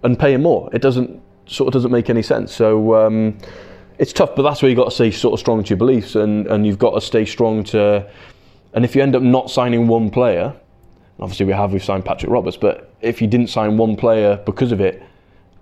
and 0.03 0.19
pay 0.19 0.33
him 0.33 0.43
more? 0.45 0.71
It 0.73 0.81
doesn't 0.81 1.21
sort 1.45 1.67
of 1.67 1.75
doesn't 1.75 1.93
make 1.93 2.09
any 2.09 2.23
sense. 2.23 2.55
So. 2.55 2.95
Um, 2.95 3.37
it's 4.03 4.13
tough, 4.13 4.37
but 4.37 4.43
that's 4.43 4.61
where 4.61 4.69
you've 4.69 4.77
got 4.77 4.91
to 4.91 4.91
stay 4.91 5.11
sort 5.11 5.33
of 5.33 5.41
strong 5.41 5.65
to 5.65 5.71
your 5.71 5.79
beliefs 5.79 6.17
and, 6.17 6.47
and 6.49 6.67
you've 6.67 6.79
got 6.79 6.91
to 6.91 7.01
stay 7.01 7.25
strong 7.25 7.65
to. 7.65 8.07
And 8.75 8.85
if 8.85 8.95
you 8.95 9.03
end 9.03 9.17
up 9.17 9.23
not 9.23 9.51
signing 9.51 9.87
one 9.87 10.11
player, 10.11 10.55
Obviously, 11.23 11.47
we 11.47 11.53
have 11.53 11.73
we've 11.73 11.85
signed 11.85 12.05
Patrick 12.05 12.31
Roberts, 12.33 12.57
but 12.57 12.93
if 13.01 13.21
you 13.21 13.29
didn't 13.29 13.49
sign 13.49 13.77
one 13.77 13.97
player 13.97 14.41
because 14.45 14.73
of 14.73 14.81
it, 14.81 15.03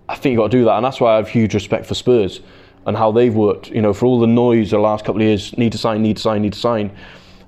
I 0.09 0.15
think 0.15 0.33
you've 0.33 0.39
got 0.39 0.51
to 0.51 0.57
do 0.57 0.65
that, 0.65 0.75
and 0.75 0.83
that's 0.83 0.99
why 0.99 1.13
I 1.13 1.15
have 1.17 1.29
huge 1.29 1.53
respect 1.53 1.85
for 1.85 1.93
Spurs 1.93 2.41
and 2.87 2.97
how 2.97 3.11
they've 3.11 3.33
worked. 3.33 3.69
You 3.69 3.81
know, 3.81 3.93
for 3.93 4.07
all 4.07 4.19
the 4.19 4.27
noise 4.27 4.71
the 4.71 4.79
last 4.79 5.05
couple 5.05 5.21
of 5.21 5.27
years, 5.27 5.55
need 5.57 5.71
to 5.73 5.77
sign, 5.77 6.01
need 6.01 6.17
to 6.17 6.21
sign, 6.21 6.41
need 6.41 6.53
to 6.53 6.59
sign. 6.59 6.91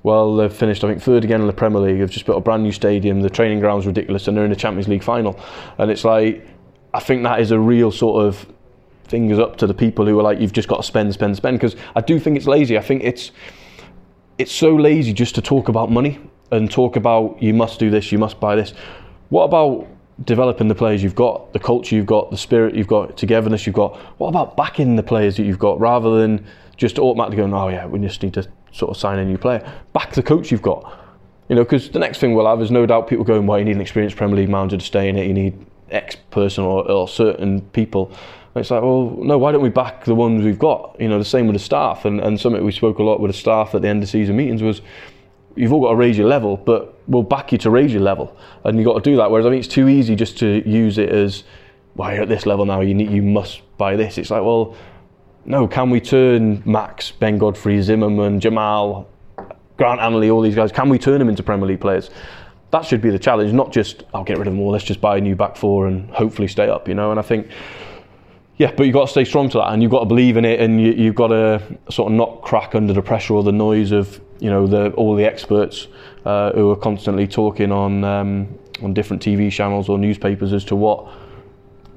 Well, 0.04 0.36
they've 0.36 0.52
finished, 0.52 0.84
I 0.84 0.88
think, 0.88 1.02
third 1.02 1.24
again 1.24 1.40
in 1.40 1.48
the 1.48 1.52
Premier 1.52 1.80
League. 1.80 1.98
They've 1.98 2.10
just 2.10 2.24
built 2.24 2.38
a 2.38 2.40
brand 2.40 2.62
new 2.62 2.70
stadium. 2.70 3.20
The 3.20 3.30
training 3.30 3.58
ground's 3.58 3.86
ridiculous, 3.86 4.28
and 4.28 4.36
they're 4.36 4.44
in 4.44 4.50
the 4.50 4.56
Champions 4.56 4.86
League 4.86 5.02
final. 5.02 5.40
And 5.78 5.90
it's 5.90 6.04
like, 6.04 6.46
I 6.92 7.00
think 7.00 7.24
that 7.24 7.40
is 7.40 7.50
a 7.50 7.58
real 7.58 7.90
sort 7.90 8.24
of 8.24 8.46
fingers 9.08 9.38
up 9.38 9.56
to 9.56 9.66
the 9.66 9.74
people 9.74 10.06
who 10.06 10.18
are 10.18 10.22
like, 10.22 10.40
you've 10.40 10.52
just 10.52 10.68
got 10.68 10.78
to 10.78 10.82
spend, 10.82 11.12
spend, 11.12 11.36
spend. 11.36 11.58
Because 11.58 11.76
I 11.94 12.00
do 12.00 12.18
think 12.18 12.36
it's 12.36 12.46
lazy. 12.46 12.78
I 12.78 12.82
think 12.82 13.02
it's 13.04 13.32
it's 14.38 14.52
so 14.52 14.74
lazy 14.74 15.12
just 15.12 15.34
to 15.36 15.42
talk 15.42 15.68
about 15.68 15.90
money 15.90 16.18
and 16.50 16.70
talk 16.70 16.96
about 16.96 17.40
you 17.42 17.54
must 17.54 17.78
do 17.78 17.90
this, 17.90 18.10
you 18.10 18.18
must 18.18 18.40
buy 18.40 18.56
this. 18.56 18.74
What 19.28 19.44
about 19.44 19.86
developing 20.24 20.68
the 20.68 20.74
players 20.74 21.02
you've 21.02 21.14
got, 21.14 21.52
the 21.52 21.58
culture 21.58 21.96
you've 21.96 22.06
got, 22.06 22.30
the 22.30 22.36
spirit 22.36 22.74
you've 22.74 22.86
got, 22.86 23.16
togetherness 23.16 23.66
you've 23.66 23.74
got? 23.74 23.96
What 24.18 24.28
about 24.28 24.56
backing 24.56 24.96
the 24.96 25.02
players 25.02 25.36
that 25.36 25.44
you've 25.44 25.58
got 25.58 25.78
rather 25.80 26.20
than 26.20 26.44
just 26.76 26.98
automatically 26.98 27.36
going, 27.36 27.54
oh 27.54 27.68
yeah, 27.68 27.86
we 27.86 27.98
just 28.00 28.22
need 28.22 28.34
to 28.34 28.48
sort 28.72 28.90
of 28.90 28.96
sign 28.96 29.18
a 29.18 29.24
new 29.24 29.38
player? 29.38 29.72
Back 29.92 30.12
the 30.12 30.22
coach 30.22 30.50
you've 30.50 30.62
got. 30.62 31.00
You 31.48 31.56
know, 31.56 31.64
because 31.64 31.90
the 31.90 31.98
next 31.98 32.18
thing 32.18 32.34
we'll 32.34 32.46
have 32.46 32.62
is 32.62 32.70
no 32.70 32.86
doubt 32.86 33.08
people 33.08 33.24
going, 33.24 33.46
well, 33.46 33.58
you 33.58 33.64
need 33.64 33.76
an 33.76 33.80
experienced 33.80 34.16
Premier 34.16 34.36
League 34.36 34.48
manager 34.48 34.78
to 34.78 34.84
stay 34.84 35.08
in 35.08 35.16
it, 35.16 35.26
you 35.26 35.34
need 35.34 35.66
X 35.90 36.16
person 36.30 36.64
or, 36.64 36.90
or 36.90 37.06
certain 37.06 37.60
people. 37.60 38.10
It's 38.56 38.70
like, 38.70 38.82
well, 38.82 39.16
no, 39.18 39.36
why 39.36 39.50
don't 39.50 39.62
we 39.62 39.68
back 39.68 40.04
the 40.04 40.14
ones 40.14 40.44
we've 40.44 40.58
got? 40.58 40.96
You 41.00 41.08
know, 41.08 41.18
the 41.18 41.24
same 41.24 41.46
with 41.46 41.54
the 41.54 41.62
staff. 41.62 42.04
And, 42.04 42.20
and 42.20 42.40
something 42.40 42.64
we 42.64 42.70
spoke 42.70 42.98
a 42.98 43.02
lot 43.02 43.20
with 43.20 43.30
the 43.30 43.36
staff 43.36 43.74
at 43.74 43.82
the 43.82 43.88
end 43.88 44.02
of 44.02 44.08
season 44.08 44.36
meetings 44.36 44.62
was, 44.62 44.80
you've 45.56 45.72
all 45.72 45.80
got 45.80 45.90
to 45.90 45.96
raise 45.96 46.16
your 46.16 46.28
level, 46.28 46.56
but 46.56 46.98
we'll 47.08 47.22
back 47.22 47.50
you 47.52 47.58
to 47.58 47.70
raise 47.70 47.92
your 47.92 48.02
level. 48.02 48.36
And 48.64 48.76
you've 48.76 48.86
got 48.86 49.02
to 49.02 49.10
do 49.10 49.16
that. 49.16 49.30
Whereas 49.30 49.46
I 49.46 49.50
think 49.50 49.64
it's 49.64 49.74
too 49.74 49.88
easy 49.88 50.14
just 50.14 50.38
to 50.38 50.68
use 50.68 50.98
it 50.98 51.08
as, 51.08 51.44
well, 51.96 52.12
you're 52.12 52.22
at 52.22 52.28
this 52.28 52.46
level 52.46 52.64
now, 52.64 52.80
you, 52.80 52.94
need, 52.94 53.10
you 53.10 53.22
must 53.22 53.62
buy 53.76 53.96
this. 53.96 54.18
It's 54.18 54.30
like, 54.30 54.42
well, 54.42 54.76
no, 55.44 55.66
can 55.66 55.90
we 55.90 56.00
turn 56.00 56.62
Max, 56.64 57.10
Ben 57.10 57.38
Godfrey, 57.38 57.82
Zimmermann, 57.82 58.40
Jamal, 58.40 59.08
Grant 59.76 60.00
Hanley, 60.00 60.30
all 60.30 60.40
these 60.40 60.54
guys, 60.54 60.70
can 60.70 60.88
we 60.88 60.98
turn 60.98 61.18
them 61.18 61.28
into 61.28 61.42
Premier 61.42 61.66
League 61.66 61.80
players? 61.80 62.10
That 62.70 62.84
should 62.84 63.00
be 63.00 63.10
the 63.10 63.18
challenge, 63.18 63.52
not 63.52 63.72
just, 63.72 64.04
I'll 64.14 64.24
get 64.24 64.38
rid 64.38 64.46
of 64.46 64.54
them 64.54 64.60
all, 64.60 64.70
let's 64.70 64.84
just 64.84 65.00
buy 65.00 65.18
a 65.18 65.20
new 65.20 65.36
back 65.36 65.56
four 65.56 65.86
and 65.88 66.08
hopefully 66.10 66.48
stay 66.48 66.68
up, 66.68 66.88
you 66.88 66.94
know? 66.94 67.10
And 67.10 67.18
I 67.18 67.22
think, 67.22 67.48
yeah, 68.56 68.72
but 68.76 68.84
you've 68.84 68.94
got 68.94 69.06
to 69.06 69.10
stay 69.10 69.24
strong 69.24 69.48
to 69.50 69.58
that 69.58 69.72
and 69.72 69.82
you've 69.82 69.90
got 69.90 70.00
to 70.00 70.06
believe 70.06 70.36
in 70.36 70.44
it 70.44 70.60
and 70.60 70.80
you, 70.80 71.06
have 71.06 71.14
got 71.14 71.28
to 71.28 71.62
sort 71.90 72.12
of 72.12 72.16
not 72.16 72.42
crack 72.42 72.74
under 72.74 72.92
the 72.92 73.02
pressure 73.02 73.34
or 73.34 73.42
the 73.42 73.52
noise 73.52 73.92
of, 73.92 74.20
you 74.38 74.50
know, 74.50 74.66
the, 74.66 74.90
all 74.92 75.14
the 75.14 75.24
experts 75.24 75.88
uh, 76.24 76.52
who 76.52 76.70
are 76.70 76.76
constantly 76.76 77.26
talking 77.26 77.72
on, 77.72 78.04
um, 78.04 78.58
on 78.82 78.94
different 78.94 79.22
TV 79.22 79.50
channels 79.50 79.88
or 79.88 79.98
newspapers 79.98 80.52
as 80.52 80.64
to 80.64 80.76
what 80.76 81.08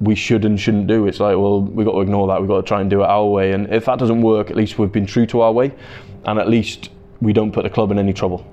we 0.00 0.14
should 0.14 0.44
and 0.44 0.58
shouldn't 0.58 0.86
do. 0.86 1.06
It's 1.06 1.20
like, 1.20 1.36
well, 1.36 1.62
we've 1.62 1.86
got 1.86 1.92
to 1.92 2.00
ignore 2.00 2.28
that. 2.28 2.40
We've 2.40 2.48
got 2.48 2.60
to 2.60 2.66
try 2.66 2.80
and 2.80 2.90
do 2.90 3.02
it 3.02 3.06
our 3.06 3.26
way. 3.26 3.52
And 3.52 3.72
if 3.72 3.84
that 3.86 3.98
doesn't 3.98 4.22
work, 4.22 4.50
at 4.50 4.56
least 4.56 4.78
we've 4.78 4.92
been 4.92 5.06
true 5.06 5.26
to 5.26 5.40
our 5.40 5.52
way 5.52 5.72
and 6.24 6.38
at 6.38 6.48
least 6.48 6.90
we 7.20 7.32
don't 7.32 7.52
put 7.52 7.62
the 7.62 7.70
club 7.70 7.90
in 7.90 7.98
any 7.98 8.12
trouble, 8.12 8.46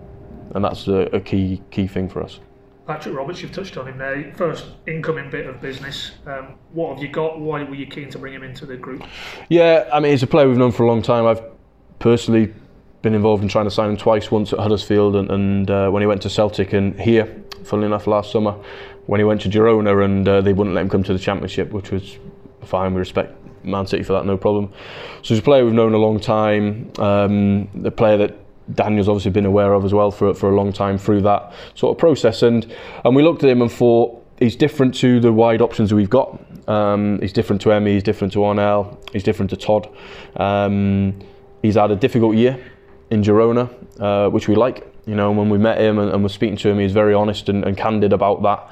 and 0.53 0.63
that's 0.63 0.87
a, 0.87 1.01
a 1.13 1.19
key 1.19 1.61
key 1.71 1.87
thing 1.87 2.09
for 2.09 2.23
us. 2.23 2.39
Patrick 2.87 3.15
Roberts, 3.15 3.41
you've 3.41 3.51
touched 3.51 3.77
on 3.77 3.87
him 3.87 3.97
there. 3.97 4.31
First 4.35 4.65
incoming 4.87 5.31
bit 5.31 5.47
of 5.47 5.59
business. 5.59 6.11
Um, 6.27 6.55
what 6.71 6.93
have 6.93 7.01
you 7.01 7.09
got? 7.09 7.39
Why 7.39 7.63
were 7.63 7.73
you 7.73 7.87
keen 7.87 8.09
to 8.11 8.19
bring 8.19 8.33
him 8.33 8.43
into 8.43 8.65
the 8.65 8.77
group? 8.77 9.03
Yeah, 9.49 9.89
I 9.91 9.99
mean, 9.99 10.11
he's 10.11 10.21
a 10.21 10.27
player 10.27 10.47
we've 10.47 10.57
known 10.57 10.71
for 10.71 10.83
a 10.83 10.87
long 10.87 11.01
time. 11.01 11.25
I've 11.25 11.41
personally 11.97 12.53
been 13.01 13.15
involved 13.15 13.41
in 13.41 13.49
trying 13.49 13.65
to 13.65 13.71
sign 13.71 13.89
him 13.89 13.97
twice. 13.97 14.29
Once 14.29 14.53
at 14.53 14.59
Huddersfield, 14.59 15.15
and, 15.15 15.31
and 15.31 15.71
uh, 15.71 15.89
when 15.89 16.01
he 16.01 16.07
went 16.07 16.21
to 16.23 16.29
Celtic, 16.29 16.73
and 16.73 16.99
here, 16.99 17.43
funnily 17.63 17.87
enough, 17.87 18.05
last 18.05 18.31
summer 18.31 18.55
when 19.07 19.19
he 19.19 19.23
went 19.23 19.41
to 19.41 19.49
Girona, 19.49 20.05
and 20.05 20.27
uh, 20.27 20.41
they 20.41 20.53
wouldn't 20.53 20.75
let 20.75 20.81
him 20.81 20.89
come 20.89 21.03
to 21.03 21.13
the 21.13 21.19
Championship, 21.19 21.71
which 21.71 21.91
was 21.91 22.19
fine. 22.63 22.93
We 22.93 22.99
respect 22.99 23.33
Man 23.63 23.87
City 23.87 24.03
for 24.03 24.13
that, 24.13 24.25
no 24.25 24.37
problem. 24.37 24.71
So 25.23 25.33
he's 25.33 25.39
a 25.39 25.43
player 25.43 25.65
we've 25.65 25.73
known 25.73 25.93
a 25.93 25.97
long 25.97 26.19
time. 26.19 26.91
Um, 26.99 27.67
the 27.73 27.91
player 27.91 28.17
that 28.17 28.44
Daniel's 28.73 29.07
obviously 29.07 29.31
been 29.31 29.45
aware 29.45 29.73
of 29.73 29.85
as 29.85 29.93
well 29.93 30.11
for 30.11 30.33
for 30.33 30.49
a 30.49 30.55
long 30.55 30.73
time 30.73 30.97
through 30.97 31.21
that 31.21 31.53
sort 31.75 31.95
of 31.95 31.99
process. 31.99 32.41
And 32.41 32.73
and 33.03 33.15
we 33.15 33.23
looked 33.23 33.43
at 33.43 33.49
him 33.49 33.61
and 33.61 33.71
thought 33.71 34.23
he's 34.39 34.55
different 34.55 34.95
to 34.95 35.19
the 35.19 35.31
wide 35.31 35.61
options 35.61 35.93
we've 35.93 36.09
got. 36.09 36.39
Um, 36.67 37.19
he's 37.21 37.33
different 37.33 37.61
to 37.63 37.69
Emi. 37.69 37.93
He's 37.93 38.03
different 38.03 38.33
to 38.33 38.39
Onel. 38.39 38.97
He's 39.13 39.23
different 39.23 39.51
to 39.51 39.57
Todd. 39.57 39.87
Um, 40.37 41.19
he's 41.61 41.75
had 41.75 41.91
a 41.91 41.95
difficult 41.95 42.35
year 42.35 42.59
in 43.11 43.21
Girona, 43.21 43.69
uh, 43.99 44.29
which 44.29 44.47
we 44.47 44.55
like. 44.55 44.91
You 45.05 45.13
know, 45.13 45.31
when 45.31 45.49
we 45.49 45.59
met 45.59 45.79
him 45.79 45.99
and, 45.99 46.11
and 46.11 46.23
were 46.23 46.29
speaking 46.29 46.57
to 46.57 46.69
him, 46.69 46.79
he's 46.79 46.91
very 46.91 47.13
honest 47.13 47.47
and, 47.49 47.63
and 47.63 47.77
candid 47.77 48.11
about 48.11 48.41
that 48.41 48.67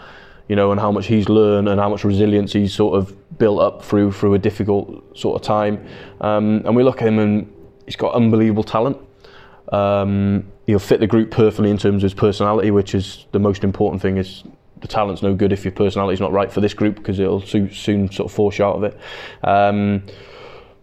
you 0.48 0.56
know, 0.56 0.72
and 0.72 0.80
how 0.80 0.92
much 0.92 1.08
he's 1.08 1.30
learned 1.30 1.70
and 1.70 1.80
how 1.80 1.90
much 1.90 2.04
resilience 2.04 2.54
he's 2.54 2.74
sort 2.74 2.98
of 2.98 3.38
built 3.38 3.62
up 3.62 3.84
through 3.84 4.12
through 4.12 4.34
a 4.34 4.40
difficult 4.40 5.18
sort 5.18 5.40
of 5.40 5.46
time. 5.46 5.86
Um, 6.22 6.62
and 6.66 6.76
we 6.76 6.84
look 6.84 7.02
at 7.02 7.08
him 7.08 7.20
and 7.20 7.52
he's 7.86 7.96
got 7.96 8.14
unbelievable 8.14 8.64
talent. 8.64 8.98
Um, 9.72 10.52
he'll 10.68 10.80
fit 10.80 11.00
the 11.00 11.08
group 11.08 11.32
perfectly 11.32 11.70
in 11.70 11.78
terms 11.78 12.04
of 12.04 12.04
his 12.04 12.14
personality, 12.14 12.72
which 12.72 12.94
is 12.94 13.26
the 13.32 13.40
most 13.40 13.64
important 13.64 14.02
thing. 14.02 14.18
Is 14.18 14.44
the 14.84 14.88
talent's 14.88 15.22
no 15.22 15.34
good 15.34 15.54
if 15.54 15.64
your 15.64 15.72
personality's 15.72 16.20
not 16.20 16.32
right 16.34 16.52
for 16.52 16.62
this 16.62 16.74
group 16.74 16.96
because 16.96 17.18
it'll 17.18 17.42
soon, 17.42 17.72
soon 17.72 18.12
sort 18.12 18.30
of 18.30 18.36
force 18.36 18.60
you 18.60 18.66
out 18.66 18.76
of 18.76 18.84
it. 18.84 19.00
Um, 19.42 20.04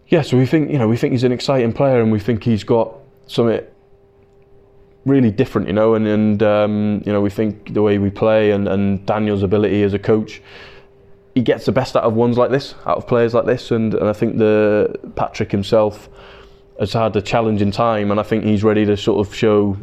yeah, 0.07 0.23
so 0.23 0.37
we 0.37 0.45
think 0.45 0.71
you 0.71 0.77
know 0.77 0.87
we 0.87 0.97
think 0.97 1.13
he's 1.13 1.23
an 1.23 1.31
exciting 1.31 1.71
player 1.71 2.01
and 2.01 2.11
we 2.11 2.19
think 2.19 2.43
he's 2.43 2.63
got 2.63 2.93
something 3.27 3.61
really 5.05 5.31
different, 5.31 5.67
you 5.67 5.73
know, 5.73 5.93
and 5.95 6.07
and 6.07 6.43
um, 6.43 7.01
you 7.05 7.13
know 7.13 7.21
we 7.21 7.29
think 7.29 7.73
the 7.73 7.81
way 7.81 7.97
we 7.97 8.09
play 8.09 8.51
and, 8.51 8.67
and 8.67 9.05
Daniel's 9.05 9.43
ability 9.43 9.83
as 9.83 9.93
a 9.93 9.99
coach. 9.99 10.41
He 11.33 11.41
gets 11.41 11.65
the 11.65 11.71
best 11.71 11.95
out 11.95 12.03
of 12.03 12.13
ones 12.13 12.37
like 12.37 12.51
this, 12.51 12.75
out 12.85 12.97
of 12.97 13.07
players 13.07 13.33
like 13.33 13.45
this, 13.45 13.71
and, 13.71 13.93
and 13.93 14.09
I 14.09 14.13
think 14.13 14.37
the 14.37 14.99
Patrick 15.15 15.49
himself 15.49 16.09
has 16.81 16.93
had 16.93 17.15
a 17.15 17.21
challenging 17.21 17.69
time, 17.69 18.09
and 18.09 18.19
I 18.19 18.23
think 18.23 18.43
he's 18.43 18.63
ready 18.63 18.85
to 18.87 18.97
sort 18.97 19.25
of 19.25 19.35
show 19.35 19.77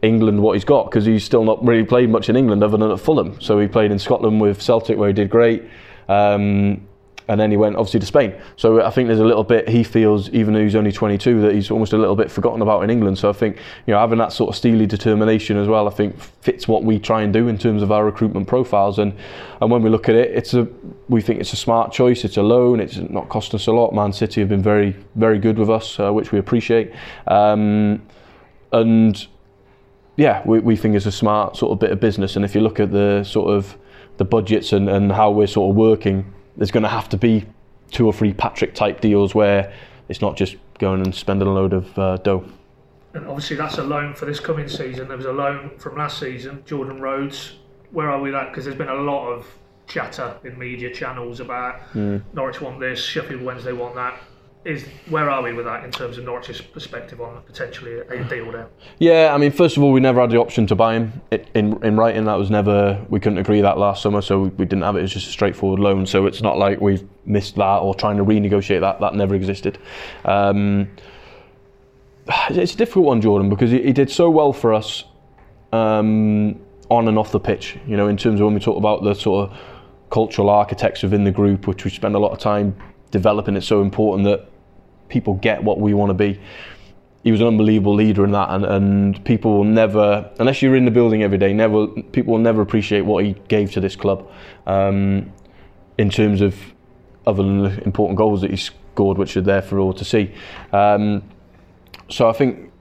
England 0.00 0.40
what 0.42 0.54
he's 0.54 0.64
got 0.64 0.86
because 0.86 1.04
he's 1.04 1.22
still 1.22 1.44
not 1.44 1.62
really 1.62 1.84
played 1.84 2.08
much 2.08 2.30
in 2.30 2.36
England 2.36 2.64
other 2.64 2.78
than 2.78 2.90
at 2.90 2.98
Fulham. 2.98 3.38
So 3.42 3.60
he 3.60 3.68
played 3.68 3.92
in 3.92 3.98
Scotland 3.98 4.40
with 4.40 4.62
Celtic 4.62 4.96
where 4.96 5.08
he 5.08 5.12
did 5.12 5.28
great. 5.28 5.64
Um, 6.08 6.87
and 7.28 7.38
then 7.38 7.50
he 7.50 7.56
went 7.56 7.76
obviously 7.76 8.00
to 8.00 8.06
Spain. 8.06 8.34
So 8.56 8.82
I 8.82 8.90
think 8.90 9.06
there's 9.06 9.20
a 9.20 9.24
little 9.24 9.44
bit 9.44 9.68
he 9.68 9.84
feels, 9.84 10.30
even 10.30 10.54
though 10.54 10.62
he's 10.62 10.74
only 10.74 10.92
22, 10.92 11.42
that 11.42 11.54
he's 11.54 11.70
almost 11.70 11.92
a 11.92 11.98
little 11.98 12.16
bit 12.16 12.30
forgotten 12.30 12.62
about 12.62 12.82
in 12.82 12.90
England. 12.90 13.18
So 13.18 13.28
I 13.28 13.34
think 13.34 13.58
you 13.86 13.92
know 13.92 14.00
having 14.00 14.18
that 14.18 14.32
sort 14.32 14.48
of 14.48 14.56
steely 14.56 14.86
determination 14.86 15.58
as 15.58 15.68
well, 15.68 15.86
I 15.86 15.90
think 15.90 16.18
fits 16.40 16.66
what 16.66 16.84
we 16.84 16.98
try 16.98 17.22
and 17.22 17.32
do 17.32 17.48
in 17.48 17.58
terms 17.58 17.82
of 17.82 17.92
our 17.92 18.04
recruitment 18.04 18.48
profiles. 18.48 18.98
And 18.98 19.12
and 19.60 19.70
when 19.70 19.82
we 19.82 19.90
look 19.90 20.08
at 20.08 20.14
it, 20.14 20.30
it's 20.34 20.54
a 20.54 20.66
we 21.08 21.20
think 21.20 21.40
it's 21.40 21.52
a 21.52 21.56
smart 21.56 21.92
choice. 21.92 22.24
It's 22.24 22.38
a 22.38 22.42
loan. 22.42 22.80
It's 22.80 22.96
not 22.96 23.28
cost 23.28 23.54
us 23.54 23.66
a 23.66 23.72
lot. 23.72 23.94
Man 23.94 24.12
City 24.12 24.40
have 24.40 24.48
been 24.48 24.62
very 24.62 24.96
very 25.14 25.38
good 25.38 25.58
with 25.58 25.68
us, 25.68 26.00
uh, 26.00 26.10
which 26.10 26.32
we 26.32 26.38
appreciate. 26.38 26.92
Um, 27.26 28.02
and 28.72 29.26
yeah, 30.16 30.42
we, 30.46 30.60
we 30.60 30.76
think 30.76 30.96
it's 30.96 31.06
a 31.06 31.12
smart 31.12 31.56
sort 31.56 31.72
of 31.72 31.78
bit 31.78 31.90
of 31.90 32.00
business. 32.00 32.36
And 32.36 32.44
if 32.44 32.54
you 32.54 32.62
look 32.62 32.80
at 32.80 32.90
the 32.90 33.22
sort 33.22 33.54
of 33.54 33.76
the 34.16 34.24
budgets 34.24 34.72
and, 34.72 34.88
and 34.88 35.12
how 35.12 35.30
we're 35.30 35.46
sort 35.46 35.70
of 35.70 35.76
working 35.76 36.34
there's 36.58 36.70
going 36.70 36.82
to 36.82 36.88
have 36.88 37.08
to 37.08 37.16
be 37.16 37.46
two 37.90 38.06
or 38.06 38.12
three 38.12 38.34
Patrick 38.34 38.74
type 38.74 39.00
deals 39.00 39.34
where 39.34 39.72
it's 40.08 40.20
not 40.20 40.36
just 40.36 40.56
going 40.78 41.00
and 41.00 41.14
spending 41.14 41.48
a 41.48 41.52
load 41.52 41.72
of 41.72 41.98
uh, 41.98 42.16
dough. 42.18 42.44
And 43.14 43.26
obviously, 43.26 43.56
that's 43.56 43.78
a 43.78 43.82
loan 43.84 44.14
for 44.14 44.26
this 44.26 44.38
coming 44.38 44.68
season. 44.68 45.08
There 45.08 45.16
was 45.16 45.26
a 45.26 45.32
loan 45.32 45.70
from 45.78 45.96
last 45.96 46.20
season, 46.20 46.62
Jordan 46.66 47.00
Rhodes. 47.00 47.54
Where 47.90 48.10
are 48.10 48.20
we 48.20 48.34
at? 48.34 48.50
Because 48.50 48.66
there's 48.66 48.76
been 48.76 48.88
a 48.88 48.94
lot 48.94 49.28
of 49.28 49.46
chatter 49.86 50.36
in 50.44 50.58
media 50.58 50.92
channels 50.92 51.40
about 51.40 51.80
mm. 51.94 52.22
Norwich 52.34 52.60
want 52.60 52.78
this, 52.78 53.02
Sheffield 53.02 53.40
Wednesday 53.40 53.72
want 53.72 53.94
that 53.94 54.20
is 54.64 54.84
where 55.08 55.30
are 55.30 55.42
we 55.42 55.52
with 55.52 55.64
that 55.66 55.84
in 55.84 55.90
terms 55.90 56.18
of 56.18 56.24
Norwich's 56.24 56.60
perspective 56.60 57.20
on 57.20 57.42
potentially 57.42 58.00
a 58.00 58.24
deal 58.24 58.50
there? 58.50 58.68
Yeah, 58.98 59.32
I 59.32 59.38
mean, 59.38 59.52
first 59.52 59.76
of 59.76 59.82
all, 59.82 59.92
we 59.92 60.00
never 60.00 60.20
had 60.20 60.30
the 60.30 60.38
option 60.38 60.66
to 60.66 60.74
buy 60.74 60.94
him 60.94 61.20
in 61.54 61.82
in 61.84 61.96
writing. 61.96 62.24
That 62.24 62.38
was 62.38 62.50
never 62.50 63.04
we 63.08 63.20
couldn't 63.20 63.38
agree 63.38 63.60
that 63.60 63.78
last 63.78 64.02
summer, 64.02 64.20
so 64.20 64.42
we, 64.42 64.64
didn't 64.64 64.82
have 64.82 64.96
it. 64.96 65.00
It 65.00 65.02
was 65.02 65.12
just 65.12 65.28
a 65.28 65.30
straightforward 65.30 65.78
loan. 65.78 66.06
So 66.06 66.26
it's 66.26 66.42
not 66.42 66.58
like 66.58 66.80
we've 66.80 67.06
missed 67.24 67.54
that 67.56 67.78
or 67.78 67.94
trying 67.94 68.16
to 68.16 68.24
renegotiate 68.24 68.80
that. 68.80 69.00
That 69.00 69.14
never 69.14 69.34
existed. 69.34 69.78
Um, 70.24 70.90
it's 72.50 72.74
a 72.74 72.76
difficult 72.76 73.06
one, 73.06 73.20
Jordan, 73.20 73.48
because 73.48 73.70
he, 73.70 73.82
he 73.82 73.92
did 73.92 74.10
so 74.10 74.28
well 74.28 74.52
for 74.52 74.74
us 74.74 75.04
um, 75.72 76.60
on 76.90 77.08
and 77.08 77.16
off 77.16 77.32
the 77.32 77.40
pitch. 77.40 77.78
You 77.86 77.96
know, 77.96 78.08
in 78.08 78.16
terms 78.16 78.40
of 78.40 78.44
when 78.44 78.54
we 78.54 78.60
talk 78.60 78.76
about 78.76 79.02
the 79.02 79.14
sort 79.14 79.50
of 79.50 79.58
cultural 80.10 80.50
architects 80.50 81.02
within 81.02 81.24
the 81.24 81.30
group, 81.30 81.66
which 81.66 81.84
we 81.84 81.90
spend 81.90 82.14
a 82.14 82.18
lot 82.18 82.32
of 82.32 82.38
time 82.38 82.76
developing. 83.10 83.56
It's 83.56 83.66
so 83.66 83.82
important 83.82 84.24
that 84.26 84.48
people 85.08 85.34
get 85.34 85.62
what 85.62 85.80
we 85.80 85.94
want 85.94 86.10
to 86.10 86.14
be. 86.14 86.40
He 87.24 87.32
was 87.32 87.40
an 87.40 87.48
unbelievable 87.48 87.94
leader 87.94 88.24
in 88.24 88.30
that, 88.32 88.50
and, 88.50 88.64
and 88.64 89.24
people 89.24 89.58
will 89.58 89.64
never, 89.64 90.30
unless 90.38 90.62
you're 90.62 90.76
in 90.76 90.84
the 90.84 90.90
building 90.90 91.22
every 91.22 91.38
day, 91.38 91.52
never 91.52 91.86
people 91.86 92.32
will 92.32 92.40
never 92.40 92.62
appreciate 92.62 93.02
what 93.02 93.24
he 93.24 93.34
gave 93.48 93.72
to 93.72 93.80
this 93.80 93.96
club, 93.96 94.30
um, 94.66 95.32
in 95.98 96.10
terms 96.10 96.40
of 96.40 96.56
other 97.26 97.42
than 97.42 97.62
the 97.64 97.84
important 97.84 98.16
goals 98.16 98.40
that 98.40 98.50
he 98.50 98.56
scored, 98.56 99.18
which 99.18 99.36
are 99.36 99.42
there 99.42 99.62
for 99.62 99.78
all 99.78 99.92
to 99.92 100.04
see. 100.04 100.32
Um, 100.72 101.22
so 102.08 102.28
I 102.28 102.32
think 102.32 102.72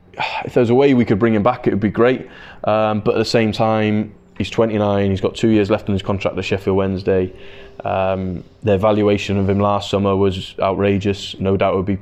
if 0.45 0.53
there's 0.53 0.69
a 0.69 0.75
way 0.75 0.93
we 0.93 1.05
could 1.05 1.19
bring 1.19 1.33
him 1.33 1.43
back, 1.43 1.67
it 1.67 1.71
would 1.71 1.79
be 1.79 1.89
great. 1.89 2.27
Um, 2.63 3.01
but 3.01 3.15
at 3.15 3.17
the 3.17 3.25
same 3.25 3.51
time, 3.51 4.15
he's 4.37 4.49
29. 4.49 5.09
He's 5.09 5.21
got 5.21 5.35
two 5.35 5.49
years 5.49 5.69
left 5.69 5.89
on 5.89 5.93
his 5.93 6.01
contract 6.01 6.37
at 6.37 6.45
Sheffield 6.45 6.77
Wednesday. 6.77 7.33
Um, 7.83 8.43
their 8.63 8.77
valuation 8.77 9.37
of 9.37 9.49
him 9.49 9.59
last 9.59 9.89
summer 9.89 10.15
was 10.15 10.55
outrageous. 10.59 11.39
No 11.39 11.57
doubt 11.57 11.73
it 11.73 11.77
would 11.77 11.85
be 11.85 11.99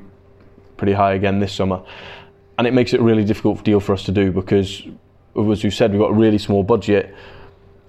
pretty 0.76 0.92
high 0.92 1.14
again 1.14 1.40
this 1.40 1.52
summer. 1.52 1.82
And 2.58 2.66
it 2.66 2.72
makes 2.72 2.92
it 2.94 3.00
a 3.00 3.02
really 3.02 3.24
difficult 3.24 3.62
deal 3.64 3.80
for 3.80 3.92
us 3.92 4.04
to 4.04 4.12
do 4.12 4.32
because, 4.32 4.82
as 5.50 5.62
you 5.62 5.70
said, 5.70 5.90
we've 5.90 6.00
got 6.00 6.10
a 6.10 6.14
really 6.14 6.38
small 6.38 6.62
budget 6.62 7.14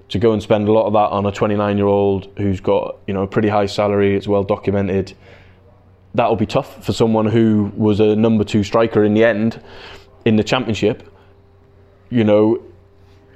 to 0.09 0.19
go 0.19 0.33
and 0.33 0.41
spend 0.41 0.67
a 0.67 0.71
lot 0.71 0.85
of 0.85 0.93
that 0.93 1.09
on 1.15 1.25
a 1.25 1.31
29 1.31 1.77
year 1.77 1.87
old 1.87 2.31
who's 2.37 2.61
got 2.61 2.97
you 3.07 3.13
know 3.13 3.23
a 3.23 3.27
pretty 3.27 3.49
high 3.49 3.65
salary. 3.65 4.15
It's 4.15 4.27
well 4.27 4.43
documented. 4.43 5.13
that'll 6.13 6.35
be 6.35 6.45
tough 6.45 6.83
for 6.85 6.93
someone 6.93 7.25
who 7.25 7.71
was 7.75 7.99
a 7.99 8.15
number 8.15 8.43
two 8.43 8.63
striker 8.63 9.03
in 9.03 9.13
the 9.13 9.23
end 9.23 9.61
in 10.25 10.35
the 10.35 10.43
championship. 10.43 11.13
You 12.09 12.23
know, 12.23 12.61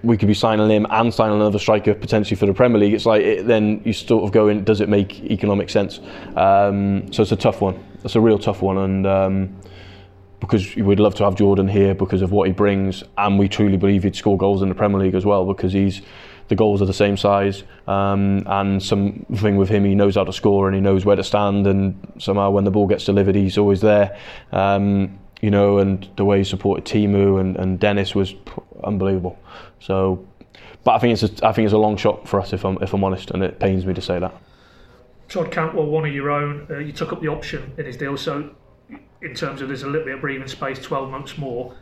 we 0.04 0.18
could 0.18 0.28
be 0.28 0.34
signing 0.34 0.70
him 0.70 0.88
and 0.90 1.14
signing 1.14 1.36
another 1.36 1.60
striker 1.60 1.94
potentially 1.94 2.36
for 2.36 2.46
the 2.46 2.54
Premier 2.54 2.80
League. 2.80 2.94
It's 2.94 3.06
like 3.06 3.22
it, 3.22 3.48
then 3.48 3.82
you 3.86 3.94
sort 3.94 4.24
of 4.24 4.32
go 4.32 4.48
in. 4.48 4.64
Does 4.64 4.82
it 4.82 4.90
make 4.90 5.22
economic 5.24 5.70
sense? 5.70 6.00
Um, 6.36 7.12
so 7.14 7.22
it's 7.22 7.32
a 7.32 7.36
tough 7.36 7.62
one. 7.62 7.84
It's 8.04 8.16
a 8.16 8.22
real 8.22 8.40
tough 8.40 8.62
one, 8.62 8.78
and 8.78 9.08
um, 9.08 9.56
because 10.40 10.76
we'd 10.76 11.00
love 11.00 11.16
to 11.16 11.24
have 11.24 11.36
Jordan 11.36 11.68
here 11.68 11.94
because 11.94 12.22
of 12.22 12.32
what 12.32 12.48
he 12.48 12.54
brings, 12.54 13.04
and 13.18 13.38
we 13.38 13.48
truly 13.48 13.78
believe 13.78 14.04
he'd 14.04 14.16
score 14.16 14.38
goals 14.38 14.62
in 14.62 14.70
the 14.70 14.76
Premier 14.76 15.00
League 15.00 15.16
as 15.16 15.26
well 15.26 15.46
because 15.46 15.72
he's 15.72 16.02
the 16.48 16.56
goals 16.56 16.82
are 16.82 16.86
the 16.86 16.94
same 16.94 17.16
size, 17.16 17.64
um, 17.88 18.44
and 18.46 18.84
something 18.84 19.56
with 19.56 19.70
him, 19.70 19.86
he 19.86 19.96
knows 19.96 20.16
how 20.16 20.26
to 20.26 20.34
score 20.34 20.68
and 20.68 20.76
he 20.76 20.82
knows 20.82 21.06
where 21.06 21.16
to 21.16 21.24
stand, 21.24 21.66
and 21.66 21.96
somehow 22.18 22.50
when 22.50 22.66
the 22.66 22.72
ball 22.72 22.88
gets 22.88 23.06
delivered, 23.06 23.36
he's 23.36 23.58
always 23.58 23.80
there. 23.80 24.20
Um, 24.52 25.18
you 25.42 25.50
know, 25.50 25.80
and 25.80 26.08
the 26.16 26.26
way 26.26 26.38
he 26.38 26.44
supported 26.44 26.86
Teemu 26.86 27.40
and, 27.40 27.58
and 27.58 27.80
Dennis 27.80 28.16
was 28.16 28.34
unbelievable. 28.84 29.38
So, 29.80 30.26
but 30.84 30.92
I 30.92 31.00
think 31.00 31.20
it's 31.20 31.42
a, 31.42 31.48
I 31.48 31.52
think 31.52 31.66
it's 31.66 31.74
a 31.74 31.80
long 31.80 31.98
shot 31.98 32.28
for 32.28 32.40
us 32.40 32.54
if 32.54 32.64
I'm 32.64 32.78
if 32.82 32.94
I'm 32.94 33.04
honest, 33.04 33.32
and 33.32 33.44
it 33.44 33.60
pains 33.60 33.86
me 33.86 33.94
to 33.94 34.02
say 34.02 34.20
that. 34.20 34.34
Todd 35.28 35.52
Cantwell, 35.52 35.86
one 35.86 36.06
of 36.06 36.14
your 36.14 36.30
own, 36.30 36.68
uh, 36.70 36.80
you 36.80 36.92
took 36.92 37.14
up 37.14 37.22
the 37.22 37.30
option 37.30 37.74
in 37.78 37.86
his 37.86 37.96
deal, 37.96 38.18
so 38.18 38.54
in 39.22 39.34
terms 39.34 39.62
of 39.62 39.70
there's 39.70 39.84
a 39.84 39.88
little 39.88 40.06
bit 40.06 40.16
of 40.16 40.22
breathing 40.22 40.48
space, 40.48 40.80
12 40.82 41.10
months 41.10 41.38
more. 41.38 41.74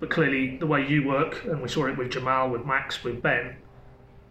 But 0.00 0.10
clearly, 0.10 0.56
the 0.56 0.66
way 0.66 0.86
you 0.86 1.06
work, 1.06 1.44
and 1.44 1.60
we 1.60 1.68
saw 1.68 1.86
it 1.86 1.96
with 1.96 2.10
Jamal, 2.10 2.50
with 2.50 2.64
Max, 2.64 3.04
with 3.04 3.22
Ben, 3.22 3.56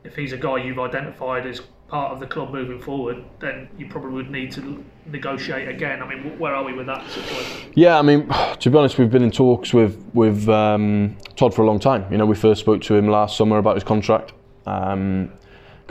if 0.03 0.15
he's 0.15 0.33
a 0.33 0.37
guy 0.37 0.57
you've 0.57 0.79
identified 0.79 1.45
as 1.45 1.61
part 1.93 2.11
of 2.11 2.19
the 2.19 2.25
club 2.25 2.51
moving 2.51 2.79
forward, 2.79 3.23
then 3.39 3.69
you 3.77 3.87
probably 3.87 4.13
would 4.13 4.31
need 4.31 4.51
to 4.51 4.83
negotiate 5.05 5.67
again. 5.67 6.01
I 6.01 6.07
mean, 6.09 6.39
where 6.39 6.55
are 6.55 6.63
we 6.63 6.73
with 6.73 6.87
that 6.87 7.07
situation? 7.07 7.71
Yeah, 7.75 7.99
I 7.99 8.01
mean, 8.01 8.27
to 8.59 8.69
be 8.71 8.75
honest, 8.75 8.97
we've 8.97 9.11
been 9.11 9.21
in 9.21 9.29
talks 9.29 9.75
with 9.75 10.03
with 10.15 10.49
um, 10.49 11.15
Todd 11.35 11.53
for 11.53 11.61
a 11.61 11.67
long 11.67 11.79
time. 11.79 12.11
You 12.11 12.17
know, 12.17 12.25
we 12.25 12.33
first 12.33 12.61
spoke 12.61 12.81
to 12.81 12.95
him 12.95 13.07
last 13.09 13.37
summer 13.37 13.59
about 13.59 13.75
his 13.75 13.83
contract 13.83 14.33
because, 14.63 14.93
um, 14.93 15.29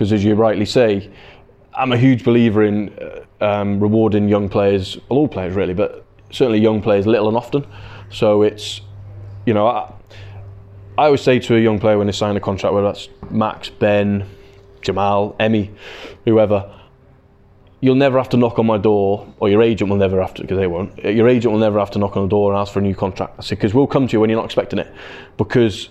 as 0.01 0.25
you 0.25 0.35
rightly 0.35 0.65
say, 0.65 1.09
I'm 1.73 1.93
a 1.93 1.97
huge 1.97 2.25
believer 2.25 2.65
in 2.65 2.93
uh, 2.99 3.45
um, 3.45 3.79
rewarding 3.79 4.29
young 4.29 4.49
players, 4.49 4.99
well, 5.09 5.21
all 5.21 5.29
players 5.29 5.55
really, 5.55 5.75
but 5.75 6.05
certainly 6.33 6.59
young 6.59 6.83
players 6.83 7.07
little 7.07 7.29
and 7.29 7.37
often. 7.37 7.65
So 8.11 8.43
it's, 8.43 8.81
you 9.47 9.55
know, 9.55 9.69
I, 9.69 9.93
I 10.99 11.05
always 11.05 11.21
say 11.21 11.39
to 11.39 11.55
a 11.55 11.61
young 11.61 11.79
player 11.79 11.97
when 11.97 12.09
they 12.09 12.13
sign 12.13 12.37
a 12.37 12.41
contract, 12.41 12.75
whether 12.75 12.89
that's 12.89 13.09
Max, 13.31 13.71
Ben, 13.71 14.27
Jamal, 14.83 15.35
Emi, 15.41 15.75
whoever, 16.25 16.71
you'll 17.81 17.97
never 17.97 18.19
have 18.19 18.29
to 18.29 18.37
knock 18.37 18.59
on 18.59 18.67
my 18.67 18.79
door, 18.79 19.33
or 19.41 19.49
your 19.49 19.63
agent 19.63 19.91
will 19.91 19.97
never 19.97 20.21
have 20.21 20.35
to, 20.35 20.43
because 20.43 20.59
they 20.59 20.67
won't. 20.67 20.97
Your 21.03 21.29
agent 21.29 21.53
will 21.53 21.61
never 21.61 21.79
have 21.79 21.91
to 21.93 21.99
knock 21.99 22.17
on 22.17 22.25
the 22.25 22.29
door 22.29 22.53
and 22.53 22.61
ask 22.61 22.73
for 22.73 22.79
a 22.79 22.83
new 22.83 22.95
contract. 22.95 23.35
I 23.39 23.43
said, 23.43 23.59
because 23.59 23.75
we'll 23.75 23.87
come 23.87 24.07
to 24.07 24.13
you 24.13 24.21
when 24.21 24.31
you're 24.31 24.39
not 24.39 24.45
expecting 24.45 24.79
it, 24.79 24.93
because 25.37 25.89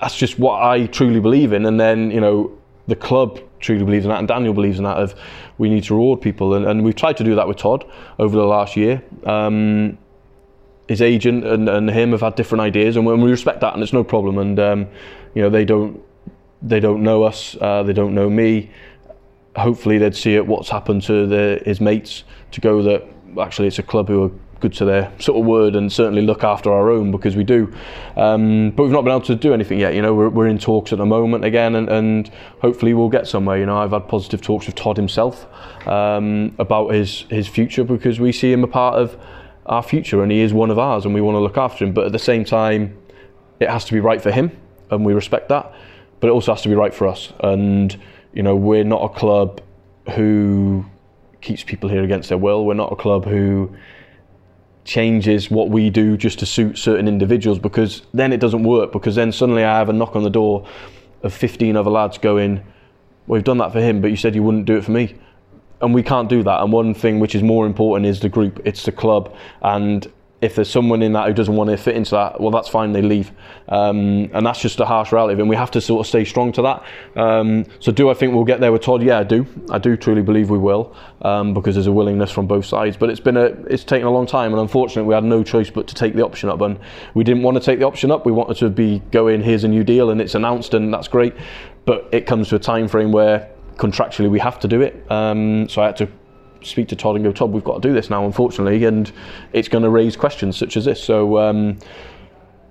that's 0.00 0.16
just 0.16 0.38
what 0.38 0.62
I 0.62 0.86
truly 0.86 1.20
believe 1.20 1.52
in. 1.52 1.66
And 1.66 1.78
then, 1.78 2.10
you 2.10 2.20
know, 2.20 2.58
the 2.86 2.96
club 2.96 3.40
truly 3.60 3.84
believes 3.84 4.04
in 4.04 4.10
that, 4.10 4.18
and 4.18 4.28
Daniel 4.28 4.52
believes 4.52 4.78
in 4.78 4.84
that. 4.84 4.96
Of 4.96 5.14
we 5.56 5.70
need 5.70 5.84
to 5.84 5.94
reward 5.94 6.20
people, 6.20 6.54
and, 6.54 6.66
and 6.66 6.84
we've 6.84 6.96
tried 6.96 7.16
to 7.18 7.24
do 7.24 7.34
that 7.36 7.46
with 7.46 7.58
Todd 7.58 7.84
over 8.18 8.36
the 8.36 8.44
last 8.44 8.76
year. 8.76 9.02
Um, 9.24 9.98
his 10.88 11.00
agent 11.00 11.46
and, 11.46 11.68
and 11.68 11.88
him 11.88 12.10
have 12.10 12.20
had 12.20 12.34
different 12.34 12.60
ideas, 12.60 12.96
and 12.96 13.06
we 13.06 13.30
respect 13.30 13.60
that, 13.60 13.72
and 13.72 13.82
it's 13.82 13.92
no 13.92 14.04
problem. 14.04 14.36
And 14.38 14.58
um, 14.58 14.88
you 15.34 15.42
know, 15.42 15.48
they 15.48 15.64
don't 15.64 16.02
they 16.62 16.80
don't 16.80 17.02
know 17.02 17.22
us, 17.24 17.56
uh, 17.60 17.82
they 17.82 17.92
don't 17.92 18.14
know 18.14 18.30
me. 18.30 18.70
Hopefully, 19.56 19.98
they'd 19.98 20.16
see 20.16 20.34
it 20.34 20.46
what's 20.46 20.68
happened 20.68 21.02
to 21.04 21.26
the, 21.26 21.62
his 21.64 21.80
mates 21.80 22.24
to 22.52 22.60
go 22.60 22.82
that 22.82 23.06
actually 23.40 23.68
it's 23.68 23.78
a 23.78 23.82
club 23.82 24.08
who 24.08 24.24
are 24.24 24.30
good 24.60 24.72
to 24.72 24.84
their 24.84 25.12
sort 25.18 25.38
of 25.38 25.44
word 25.44 25.76
and 25.76 25.92
certainly 25.92 26.22
look 26.22 26.42
after 26.42 26.72
our 26.72 26.90
own 26.90 27.10
because 27.10 27.36
we 27.36 27.44
do. 27.44 27.72
Um, 28.16 28.70
but 28.70 28.84
we've 28.84 28.92
not 28.92 29.02
been 29.02 29.12
able 29.12 29.26
to 29.26 29.34
do 29.34 29.52
anything 29.52 29.78
yet. 29.78 29.94
You 29.94 30.02
know, 30.02 30.14
we're, 30.14 30.30
we're 30.30 30.48
in 30.48 30.58
talks 30.58 30.92
at 30.92 30.98
the 30.98 31.06
moment 31.06 31.44
again, 31.44 31.74
and, 31.74 31.88
and 31.88 32.30
hopefully 32.60 32.94
we'll 32.94 33.10
get 33.10 33.26
somewhere. 33.26 33.58
You 33.58 33.66
know, 33.66 33.76
I've 33.76 33.90
had 33.90 34.08
positive 34.08 34.40
talks 34.40 34.66
with 34.66 34.74
Todd 34.74 34.96
himself 34.96 35.46
um, 35.86 36.54
about 36.58 36.94
his 36.94 37.26
his 37.30 37.46
future 37.46 37.84
because 37.84 38.18
we 38.18 38.32
see 38.32 38.50
him 38.52 38.64
a 38.64 38.68
part 38.68 38.94
of 38.94 39.18
our 39.66 39.82
future 39.82 40.22
and 40.22 40.30
he 40.30 40.40
is 40.40 40.52
one 40.52 40.70
of 40.70 40.78
ours 40.78 41.04
and 41.04 41.14
we 41.14 41.20
want 41.20 41.36
to 41.36 41.40
look 41.40 41.56
after 41.56 41.84
him. 41.84 41.92
But 41.92 42.06
at 42.06 42.12
the 42.12 42.18
same 42.18 42.44
time, 42.44 42.96
it 43.60 43.68
has 43.68 43.84
to 43.86 43.92
be 43.92 44.00
right 44.00 44.20
for 44.20 44.30
him 44.30 44.56
and 44.90 45.04
we 45.04 45.14
respect 45.14 45.48
that. 45.48 45.72
But 46.24 46.28
it 46.28 46.32
also 46.32 46.54
has 46.54 46.62
to 46.62 46.70
be 46.70 46.74
right 46.74 46.94
for 46.94 47.06
us. 47.06 47.34
And, 47.40 47.94
you 48.32 48.42
know, 48.42 48.56
we're 48.56 48.82
not 48.82 49.04
a 49.04 49.10
club 49.10 49.60
who 50.14 50.86
keeps 51.42 51.62
people 51.62 51.90
here 51.90 52.02
against 52.02 52.30
their 52.30 52.38
will. 52.38 52.64
We're 52.64 52.72
not 52.72 52.90
a 52.90 52.96
club 52.96 53.26
who 53.26 53.76
changes 54.86 55.50
what 55.50 55.68
we 55.68 55.90
do 55.90 56.16
just 56.16 56.38
to 56.38 56.46
suit 56.46 56.78
certain 56.78 57.08
individuals 57.08 57.58
because 57.58 58.06
then 58.14 58.32
it 58.32 58.40
doesn't 58.40 58.62
work 58.62 58.90
because 58.90 59.16
then 59.16 59.32
suddenly 59.32 59.64
I 59.64 59.76
have 59.76 59.90
a 59.90 59.92
knock 59.92 60.16
on 60.16 60.22
the 60.22 60.30
door 60.30 60.66
of 61.22 61.34
15 61.34 61.76
other 61.76 61.90
lads 61.90 62.16
going, 62.16 62.64
we've 63.26 63.44
done 63.44 63.58
that 63.58 63.74
for 63.74 63.82
him, 63.82 64.00
but 64.00 64.08
you 64.08 64.16
said 64.16 64.34
you 64.34 64.42
wouldn't 64.42 64.64
do 64.64 64.78
it 64.78 64.84
for 64.86 64.92
me 64.92 65.18
and 65.82 65.92
we 65.92 66.02
can't 66.02 66.30
do 66.30 66.42
that. 66.42 66.62
And 66.62 66.72
one 66.72 66.94
thing 66.94 67.20
which 67.20 67.34
is 67.34 67.42
more 67.42 67.66
important 67.66 68.06
is 68.06 68.20
the 68.20 68.30
group. 68.30 68.62
It's 68.64 68.84
the 68.84 68.92
club, 68.92 69.36
and 69.60 70.10
if 70.40 70.56
there's 70.56 70.68
someone 70.68 71.02
in 71.02 71.12
that 71.12 71.26
who 71.26 71.32
doesn't 71.32 71.54
want 71.54 71.70
to 71.70 71.76
fit 71.76 71.96
into 71.96 72.10
that, 72.10 72.40
well, 72.40 72.50
that's 72.50 72.68
fine. 72.68 72.92
They 72.92 73.02
leave, 73.02 73.32
um, 73.68 74.30
and 74.32 74.44
that's 74.44 74.60
just 74.60 74.78
a 74.80 74.84
harsh 74.84 75.10
reality. 75.10 75.40
And 75.40 75.48
we 75.48 75.56
have 75.56 75.70
to 75.70 75.80
sort 75.80 76.00
of 76.00 76.06
stay 76.06 76.24
strong 76.24 76.52
to 76.52 76.62
that. 76.62 76.84
Um, 77.16 77.64
so, 77.80 77.90
do 77.92 78.10
I 78.10 78.14
think 78.14 78.34
we'll 78.34 78.44
get 78.44 78.60
there 78.60 78.70
with 78.70 78.82
Todd? 78.82 79.02
Yeah, 79.02 79.20
I 79.20 79.24
do. 79.24 79.46
I 79.70 79.78
do 79.78 79.96
truly 79.96 80.22
believe 80.22 80.50
we 80.50 80.58
will, 80.58 80.94
um, 81.22 81.54
because 81.54 81.76
there's 81.76 81.86
a 81.86 81.92
willingness 81.92 82.30
from 82.30 82.46
both 82.46 82.66
sides. 82.66 82.96
But 82.96 83.10
it's 83.10 83.20
been 83.20 83.36
a, 83.36 83.46
it's 83.70 83.84
taken 83.84 84.06
a 84.06 84.10
long 84.10 84.26
time, 84.26 84.52
and 84.52 84.60
unfortunately, 84.60 85.08
we 85.08 85.14
had 85.14 85.24
no 85.24 85.42
choice 85.42 85.70
but 85.70 85.86
to 85.88 85.94
take 85.94 86.14
the 86.14 86.24
option 86.24 86.50
up. 86.50 86.60
And 86.60 86.78
we 87.14 87.24
didn't 87.24 87.42
want 87.42 87.56
to 87.56 87.62
take 87.62 87.78
the 87.78 87.86
option 87.86 88.10
up. 88.10 88.26
We 88.26 88.32
wanted 88.32 88.58
to 88.58 88.70
be 88.70 89.00
going. 89.10 89.42
Here's 89.42 89.64
a 89.64 89.68
new 89.68 89.84
deal, 89.84 90.10
and 90.10 90.20
it's 90.20 90.34
announced, 90.34 90.74
and 90.74 90.92
that's 90.92 91.08
great. 91.08 91.34
But 91.86 92.08
it 92.12 92.26
comes 92.26 92.48
to 92.48 92.56
a 92.56 92.58
time 92.58 92.88
frame 92.88 93.12
where 93.12 93.50
contractually 93.76 94.30
we 94.30 94.40
have 94.40 94.58
to 94.60 94.68
do 94.68 94.82
it. 94.82 95.10
Um, 95.10 95.68
so 95.68 95.82
I 95.82 95.86
had 95.86 95.96
to 95.98 96.08
speak 96.64 96.88
to 96.88 96.96
Todd 96.96 97.16
and 97.16 97.24
go, 97.24 97.32
Todd, 97.32 97.50
we've 97.52 97.64
got 97.64 97.82
to 97.82 97.88
do 97.88 97.94
this 97.94 98.10
now, 98.10 98.24
unfortunately, 98.24 98.84
and 98.84 99.10
it's 99.52 99.68
going 99.68 99.84
to 99.84 99.90
raise 99.90 100.16
questions 100.16 100.56
such 100.56 100.76
as 100.76 100.84
this. 100.84 101.02
So, 101.02 101.38
um, 101.38 101.78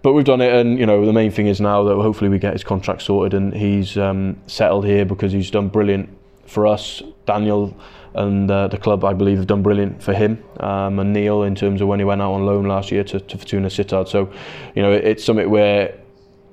but 0.01 0.13
we've 0.13 0.25
done 0.25 0.41
it, 0.41 0.53
and 0.53 0.77
you 0.77 0.85
know, 0.85 1.05
the 1.05 1.13
main 1.13 1.31
thing 1.31 1.47
is 1.47 1.61
now 1.61 1.83
that 1.83 1.95
hopefully 1.95 2.29
we 2.29 2.39
get 2.39 2.53
his 2.53 2.63
contract 2.63 3.01
sorted 3.03 3.33
and 3.33 3.53
he's 3.53 3.97
um, 3.97 4.37
settled 4.47 4.85
here 4.85 5.05
because 5.05 5.31
he's 5.31 5.49
done 5.49 5.69
brilliant 5.69 6.09
for 6.45 6.67
us. 6.67 7.01
Daniel 7.25 7.75
and 8.15 8.51
uh, 8.51 8.67
the 8.67 8.77
club, 8.77 9.03
I 9.05 9.13
believe, 9.13 9.37
have 9.37 9.47
done 9.47 9.63
brilliant 9.63 10.03
for 10.03 10.13
him 10.13 10.43
um, 10.59 10.99
and 10.99 11.13
Neil 11.13 11.43
in 11.43 11.55
terms 11.55 11.81
of 11.81 11.87
when 11.87 11.99
he 11.99 12.05
went 12.05 12.21
out 12.21 12.33
on 12.33 12.45
loan 12.45 12.65
last 12.65 12.91
year 12.91 13.03
to, 13.05 13.19
to 13.19 13.37
Fortuna 13.37 13.69
Sittard. 13.69 14.07
So, 14.07 14.31
you 14.75 14.83
know, 14.83 14.91
it, 14.91 15.03
it's 15.03 15.23
something 15.23 15.49
where 15.49 15.97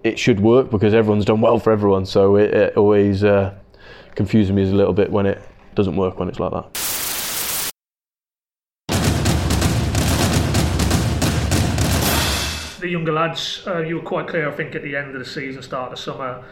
it 0.05 0.19
should 0.19 0.41
work 0.41 0.71
because 0.71 0.95
everyone's 0.95 1.27
done 1.27 1.43
well 1.43 1.59
for 1.59 1.71
everyone. 1.73 2.07
So 2.07 2.37
it, 2.37 2.55
it 2.55 2.77
always. 2.77 3.25
Uh, 3.25 3.55
confuses 4.15 4.53
me 4.53 4.63
a 4.63 4.67
little 4.67 4.93
bit 4.93 5.11
when 5.11 5.27
it 5.27 5.41
doesn't 5.75 5.97
work 5.97 6.19
when 6.19 6.29
it's 6.29 6.39
like 6.39 6.53
that. 6.53 6.90
Younger 12.91 13.13
lads, 13.13 13.63
uh, 13.67 13.79
you 13.79 13.97
were 13.97 14.03
quite 14.03 14.27
clear, 14.27 14.49
I 14.49 14.53
think, 14.53 14.75
at 14.75 14.83
the 14.83 14.97
end 14.97 15.15
of 15.15 15.19
the 15.19 15.25
season, 15.25 15.63
start 15.63 15.93
of 15.93 15.99
the 15.99 16.03
summer. 16.03 16.45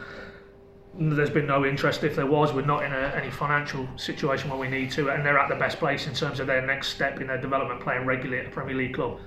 There's 0.98 1.30
been 1.30 1.46
no 1.46 1.64
interest. 1.64 2.02
If 2.02 2.16
there 2.16 2.26
was, 2.26 2.52
we're 2.52 2.64
not 2.64 2.82
in 2.82 2.92
a, 2.92 3.12
any 3.14 3.30
financial 3.30 3.86
situation 3.96 4.48
where 4.50 4.58
we 4.58 4.68
need 4.68 4.90
to, 4.92 5.10
and 5.10 5.24
they're 5.24 5.38
at 5.38 5.48
the 5.48 5.56
best 5.56 5.78
place 5.78 6.06
in 6.06 6.14
terms 6.14 6.40
of 6.40 6.46
their 6.46 6.64
next 6.64 6.88
step 6.88 7.20
in 7.20 7.26
their 7.26 7.40
development, 7.40 7.80
playing 7.80 8.06
regularly 8.06 8.40
at 8.40 8.46
a 8.46 8.50
Premier 8.50 8.74
League 8.74 8.94
club. 8.94 9.20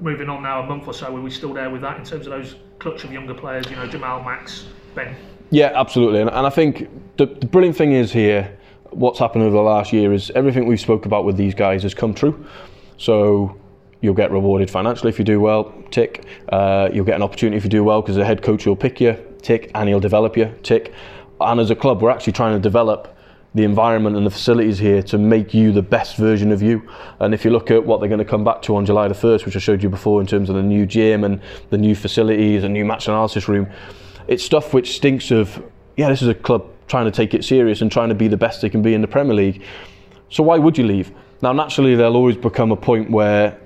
Moving 0.00 0.28
on 0.28 0.42
now, 0.42 0.62
a 0.62 0.66
month 0.66 0.86
or 0.86 0.94
so, 0.94 1.06
are 1.06 1.20
we 1.20 1.30
still 1.30 1.54
there 1.54 1.70
with 1.70 1.80
that 1.80 1.96
in 1.96 2.04
terms 2.04 2.26
of 2.26 2.32
those 2.32 2.56
clutch 2.78 3.04
of 3.04 3.12
younger 3.12 3.34
players? 3.34 3.68
You 3.70 3.76
know, 3.76 3.86
Jamal, 3.86 4.22
Max, 4.22 4.66
Ben. 4.94 5.16
Yeah, 5.50 5.72
absolutely. 5.74 6.20
And, 6.20 6.30
and 6.30 6.46
I 6.46 6.50
think 6.50 6.88
the, 7.16 7.26
the 7.26 7.46
brilliant 7.46 7.76
thing 7.76 7.92
is 7.92 8.12
here, 8.12 8.58
what's 8.90 9.18
happened 9.18 9.44
over 9.44 9.56
the 9.56 9.62
last 9.62 9.92
year 9.92 10.12
is 10.12 10.30
everything 10.32 10.66
we've 10.66 10.80
spoke 10.80 11.06
about 11.06 11.24
with 11.24 11.36
these 11.36 11.54
guys 11.54 11.82
has 11.82 11.94
come 11.94 12.14
true. 12.14 12.46
So 12.98 13.56
you'll 14.00 14.14
get 14.14 14.30
rewarded 14.30 14.70
financially 14.70 15.08
if 15.10 15.18
you 15.18 15.24
do 15.24 15.40
well, 15.40 15.72
tick. 15.90 16.24
Uh, 16.50 16.88
you'll 16.92 17.04
get 17.04 17.16
an 17.16 17.22
opportunity 17.22 17.56
if 17.56 17.64
you 17.64 17.70
do 17.70 17.84
well 17.84 18.00
because 18.00 18.16
the 18.16 18.24
head 18.24 18.42
coach 18.42 18.66
will 18.66 18.76
pick 18.76 19.00
you, 19.00 19.16
tick, 19.42 19.70
and 19.74 19.88
he'll 19.88 20.00
develop 20.00 20.36
you, 20.36 20.54
tick. 20.62 20.92
And 21.40 21.60
as 21.60 21.70
a 21.70 21.76
club, 21.76 22.02
we're 22.02 22.10
actually 22.10 22.32
trying 22.32 22.54
to 22.54 22.60
develop 22.60 23.16
the 23.54 23.64
environment 23.64 24.16
and 24.16 24.26
the 24.26 24.30
facilities 24.30 24.78
here 24.78 25.02
to 25.02 25.18
make 25.18 25.54
you 25.54 25.72
the 25.72 25.82
best 25.82 26.16
version 26.16 26.52
of 26.52 26.62
you. 26.62 26.88
And 27.18 27.32
if 27.32 27.44
you 27.44 27.50
look 27.50 27.70
at 27.70 27.84
what 27.84 27.98
they're 27.98 28.08
going 28.08 28.18
to 28.18 28.24
come 28.24 28.44
back 28.44 28.62
to 28.62 28.76
on 28.76 28.84
July 28.84 29.08
the 29.08 29.14
1st, 29.14 29.46
which 29.46 29.56
I 29.56 29.58
showed 29.58 29.82
you 29.82 29.88
before 29.88 30.20
in 30.20 30.26
terms 30.26 30.48
of 30.50 30.56
the 30.56 30.62
new 30.62 30.84
gym 30.86 31.24
and 31.24 31.40
the 31.70 31.78
new 31.78 31.94
facilities, 31.94 32.62
and 32.62 32.74
new 32.74 32.84
match 32.84 33.08
analysis 33.08 33.48
room, 33.48 33.68
it's 34.28 34.44
stuff 34.44 34.74
which 34.74 34.96
stinks 34.96 35.30
of, 35.30 35.62
yeah, 35.96 36.08
this 36.08 36.22
is 36.22 36.28
a 36.28 36.34
club 36.34 36.70
trying 36.86 37.06
to 37.06 37.10
take 37.10 37.34
it 37.34 37.44
serious 37.44 37.80
and 37.80 37.90
trying 37.90 38.10
to 38.10 38.14
be 38.14 38.28
the 38.28 38.36
best 38.36 38.60
they 38.60 38.68
can 38.68 38.82
be 38.82 38.94
in 38.94 39.00
the 39.00 39.08
Premier 39.08 39.34
League. 39.34 39.62
So 40.28 40.42
why 40.42 40.58
would 40.58 40.76
you 40.76 40.84
leave? 40.84 41.12
Now, 41.40 41.52
naturally, 41.52 41.94
there'll 41.94 42.16
always 42.16 42.36
become 42.36 42.70
a 42.72 42.76
point 42.76 43.10
where 43.10 43.58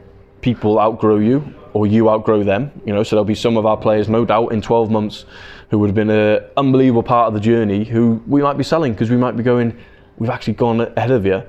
people 0.42 0.78
outgrow 0.78 1.18
you 1.18 1.42
or 1.72 1.86
you 1.86 2.10
outgrow 2.10 2.42
them. 2.42 2.70
You 2.84 2.92
know, 2.92 3.02
so 3.02 3.16
there'll 3.16 3.24
be 3.24 3.34
some 3.34 3.56
of 3.56 3.64
our 3.64 3.76
players, 3.76 4.08
no 4.08 4.26
doubt, 4.26 4.52
in 4.52 4.60
12 4.60 4.90
months 4.90 5.24
who 5.70 5.78
would 5.78 5.88
have 5.88 5.94
been 5.94 6.10
an 6.10 6.44
unbelievable 6.58 7.02
part 7.02 7.28
of 7.28 7.34
the 7.34 7.40
journey 7.40 7.84
who 7.84 8.22
we 8.26 8.42
might 8.42 8.58
be 8.58 8.64
selling 8.64 8.92
because 8.92 9.10
we 9.10 9.16
might 9.16 9.36
be 9.36 9.42
going, 9.42 9.76
we've 10.18 10.28
actually 10.28 10.52
gone 10.52 10.82
ahead 10.82 11.10
of 11.10 11.24
you. 11.24 11.42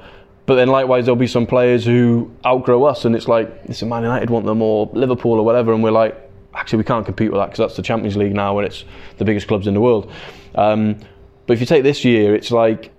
But 0.46 0.56
then 0.56 0.70
likewise, 0.70 1.06
there'll 1.06 1.16
be 1.16 1.28
some 1.28 1.46
players 1.46 1.86
who 1.86 2.32
outgrow 2.46 2.84
us, 2.84 3.06
and 3.06 3.16
it's 3.16 3.28
like, 3.28 3.50
listen, 3.68 3.88
Man 3.88 4.04
United 4.04 4.30
want 4.30 4.46
them 4.46 4.62
or 4.62 4.90
Liverpool 4.94 5.34
or 5.34 5.44
whatever, 5.44 5.74
and 5.74 5.82
we're 5.82 5.92
like, 5.92 6.18
actually, 6.54 6.78
we 6.78 6.84
can't 6.84 7.06
compete 7.06 7.32
with 7.32 7.40
that 7.40 7.46
because 7.46 7.60
that's 7.60 7.76
the 7.76 7.82
Champions 7.82 8.18
League 8.18 8.34
now, 8.34 8.58
and 8.58 8.68
it's 8.68 8.84
the 9.18 9.26
biggest 9.26 9.48
clubs 9.48 9.68
in 9.68 9.74
the 9.74 9.80
world. 9.80 10.12
Um, 10.56 11.00
but 11.48 11.54
if 11.54 11.60
you 11.60 11.66
take 11.66 11.84
this 11.84 12.04
year, 12.04 12.36
it's 12.36 12.52
like 12.52 12.92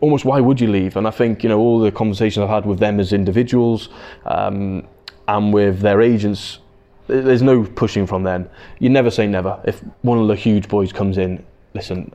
almost 0.00 0.24
why 0.24 0.40
would 0.40 0.60
you 0.60 0.68
leave? 0.68 0.96
And 0.96 1.06
I 1.06 1.10
think 1.10 1.42
you 1.42 1.48
know 1.48 1.58
all 1.58 1.80
the 1.80 1.92
conversations 1.92 2.42
I've 2.42 2.48
had 2.48 2.66
with 2.66 2.78
them 2.78 3.00
as 3.00 3.12
individuals 3.12 3.88
um, 4.24 4.86
and 5.28 5.52
with 5.52 5.80
their 5.80 6.00
agents, 6.00 6.58
there's 7.06 7.42
no 7.42 7.64
pushing 7.64 8.06
from 8.06 8.22
them. 8.24 8.48
You 8.78 8.88
never 8.88 9.10
say 9.10 9.26
never. 9.26 9.60
If 9.64 9.80
one 10.02 10.18
of 10.18 10.28
the 10.28 10.34
huge 10.34 10.68
boys 10.68 10.92
comes 10.92 11.18
in, 11.18 11.44
listen, 11.74 12.12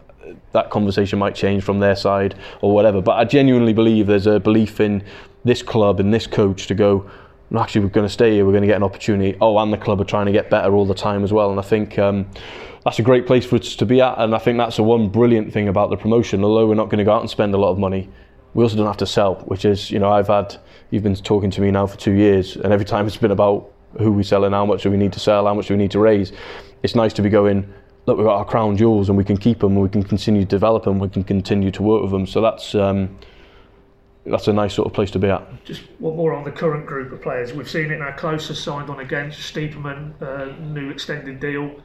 that 0.52 0.70
conversation 0.70 1.20
might 1.20 1.36
change 1.36 1.64
from 1.64 1.80
their 1.80 1.96
side 1.96 2.36
or 2.62 2.74
whatever. 2.74 3.02
But 3.02 3.14
I 3.14 3.26
genuinely 3.26 3.74
believe 3.74 4.08
there's 4.08 4.28
a 4.28 4.40
belief 4.40 4.80
in 4.80 5.04
this 5.44 5.62
club 5.62 6.00
and 6.00 6.14
this 6.14 6.28
coach 6.28 6.68
to 6.68 6.76
go. 6.76 7.10
Actually, 7.58 7.82
we're 7.82 7.92
going 7.92 8.08
to 8.08 8.14
stay 8.14 8.34
here. 8.34 8.46
We're 8.46 8.52
going 8.52 8.62
to 8.62 8.68
get 8.68 8.78
an 8.78 8.84
opportunity. 8.84 9.38
Oh, 9.42 9.58
and 9.58 9.74
the 9.74 9.78
club 9.78 10.00
are 10.00 10.06
trying 10.06 10.26
to 10.26 10.32
get 10.32 10.50
better 10.50 10.74
all 10.74 10.86
the 10.86 10.94
time 10.94 11.24
as 11.24 11.34
well. 11.34 11.52
And 11.52 11.60
I 11.60 11.64
think 11.64 12.00
um, 12.00 12.30
that's 12.86 13.00
a 13.00 13.02
great 13.02 13.28
place 13.28 13.46
for 13.46 13.58
us 13.58 13.76
to 13.76 13.86
be 13.86 14.00
at. 14.00 14.18
And 14.20 14.34
I 14.34 14.38
think 14.38 14.58
that's 14.58 14.78
the 14.78 14.84
one 14.84 15.10
brilliant 15.10 15.52
thing 15.52 15.68
about 15.68 15.90
the 15.90 15.98
promotion. 15.98 16.44
Although 16.44 16.68
we're 16.68 16.76
not 16.76 16.90
going 16.90 17.00
to 17.00 17.04
go 17.04 17.12
out 17.12 17.22
and 17.22 17.30
spend 17.30 17.54
a 17.54 17.58
lot 17.58 17.72
of 17.72 17.78
money, 17.78 18.10
we 18.54 18.64
also 18.64 18.76
don't 18.76 18.88
have 18.88 18.98
to 18.98 19.06
sell. 19.06 19.36
Which 19.46 19.66
is, 19.66 19.92
you 19.92 20.00
know, 20.00 20.12
I've 20.12 20.28
had 20.28 20.58
you've 20.90 21.04
been 21.04 21.16
talking 21.16 21.52
to 21.52 21.62
me 21.62 21.72
now 21.72 21.88
for 21.88 21.98
two 21.98 22.14
years, 22.14 22.56
and 22.56 22.74
every 22.74 22.86
time 22.86 23.08
it's 23.08 23.18
been 23.18 23.32
about 23.32 23.72
who 24.00 24.12
we 24.12 24.24
sell 24.24 24.46
and 24.46 24.56
how 24.56 24.66
much 24.66 24.84
do 24.84 24.92
we 24.92 24.98
need 24.98 25.14
to 25.14 25.20
sell, 25.20 25.46
how 25.46 25.54
much 25.54 25.68
do 25.68 25.74
we 25.74 25.78
need 25.78 25.92
to 25.92 26.00
raise. 26.00 26.32
It's 26.84 26.96
nice 26.96 27.14
to 27.14 27.22
be 27.22 27.30
going. 27.30 27.72
Look, 28.06 28.18
we've 28.18 28.26
got 28.26 28.38
our 28.38 28.46
crown 28.46 28.78
jewels, 28.78 29.10
and 29.10 29.18
we 29.18 29.24
can 29.24 29.38
keep 29.38 29.60
them, 29.60 29.74
and 29.74 29.82
we 29.82 29.90
can 29.90 30.04
continue 30.04 30.42
to 30.42 30.48
develop 30.48 30.84
them, 30.86 31.00
we 31.00 31.10
can 31.10 31.24
continue 31.24 31.72
to 31.72 31.84
work 31.84 32.02
with 32.02 32.12
them. 32.12 32.26
So 32.26 32.42
that's. 32.42 32.76
Um, 32.76 33.18
that's 34.26 34.48
a 34.48 34.54
nice 34.54 34.76
sort 34.76 34.88
of 34.88 34.94
place 34.94 35.10
to 35.12 35.20
be 35.20 35.30
at. 35.30 35.66
Just 35.66 35.82
one 36.00 36.16
more 36.16 36.34
on 36.34 36.44
the 36.44 36.52
current 36.52 36.86
group 36.86 37.12
of 37.12 37.22
players. 37.22 37.54
We've 37.54 37.70
seen 37.70 37.92
it 37.92 38.00
now. 38.00 38.12
Klose 38.12 38.54
signed 38.56 38.90
on 38.90 39.00
against 39.00 39.40
Stiepermann, 39.40 40.22
uh, 40.22 40.56
new 40.62 40.92
extended 40.92 41.40
deal. 41.40 41.76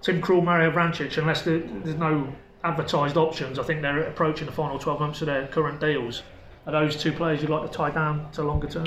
Tim 0.00 0.22
Krul, 0.22 0.42
Mario 0.42 0.70
Vrancic, 0.70 1.18
unless 1.18 1.42
there, 1.42 1.58
there's 1.58 1.96
no 1.96 2.32
advertised 2.64 3.16
options, 3.16 3.58
I 3.58 3.62
think 3.62 3.82
they're 3.82 4.02
approaching 4.02 4.46
the 4.46 4.52
final 4.52 4.78
12 4.78 5.00
months 5.00 5.20
of 5.22 5.26
their 5.26 5.46
current 5.48 5.80
deals. 5.80 6.22
Are 6.66 6.72
those 6.72 6.96
two 6.96 7.12
players 7.12 7.40
you'd 7.40 7.50
like 7.50 7.70
to 7.70 7.76
tie 7.76 7.90
down 7.90 8.30
to 8.32 8.42
longer 8.42 8.68
term? 8.68 8.86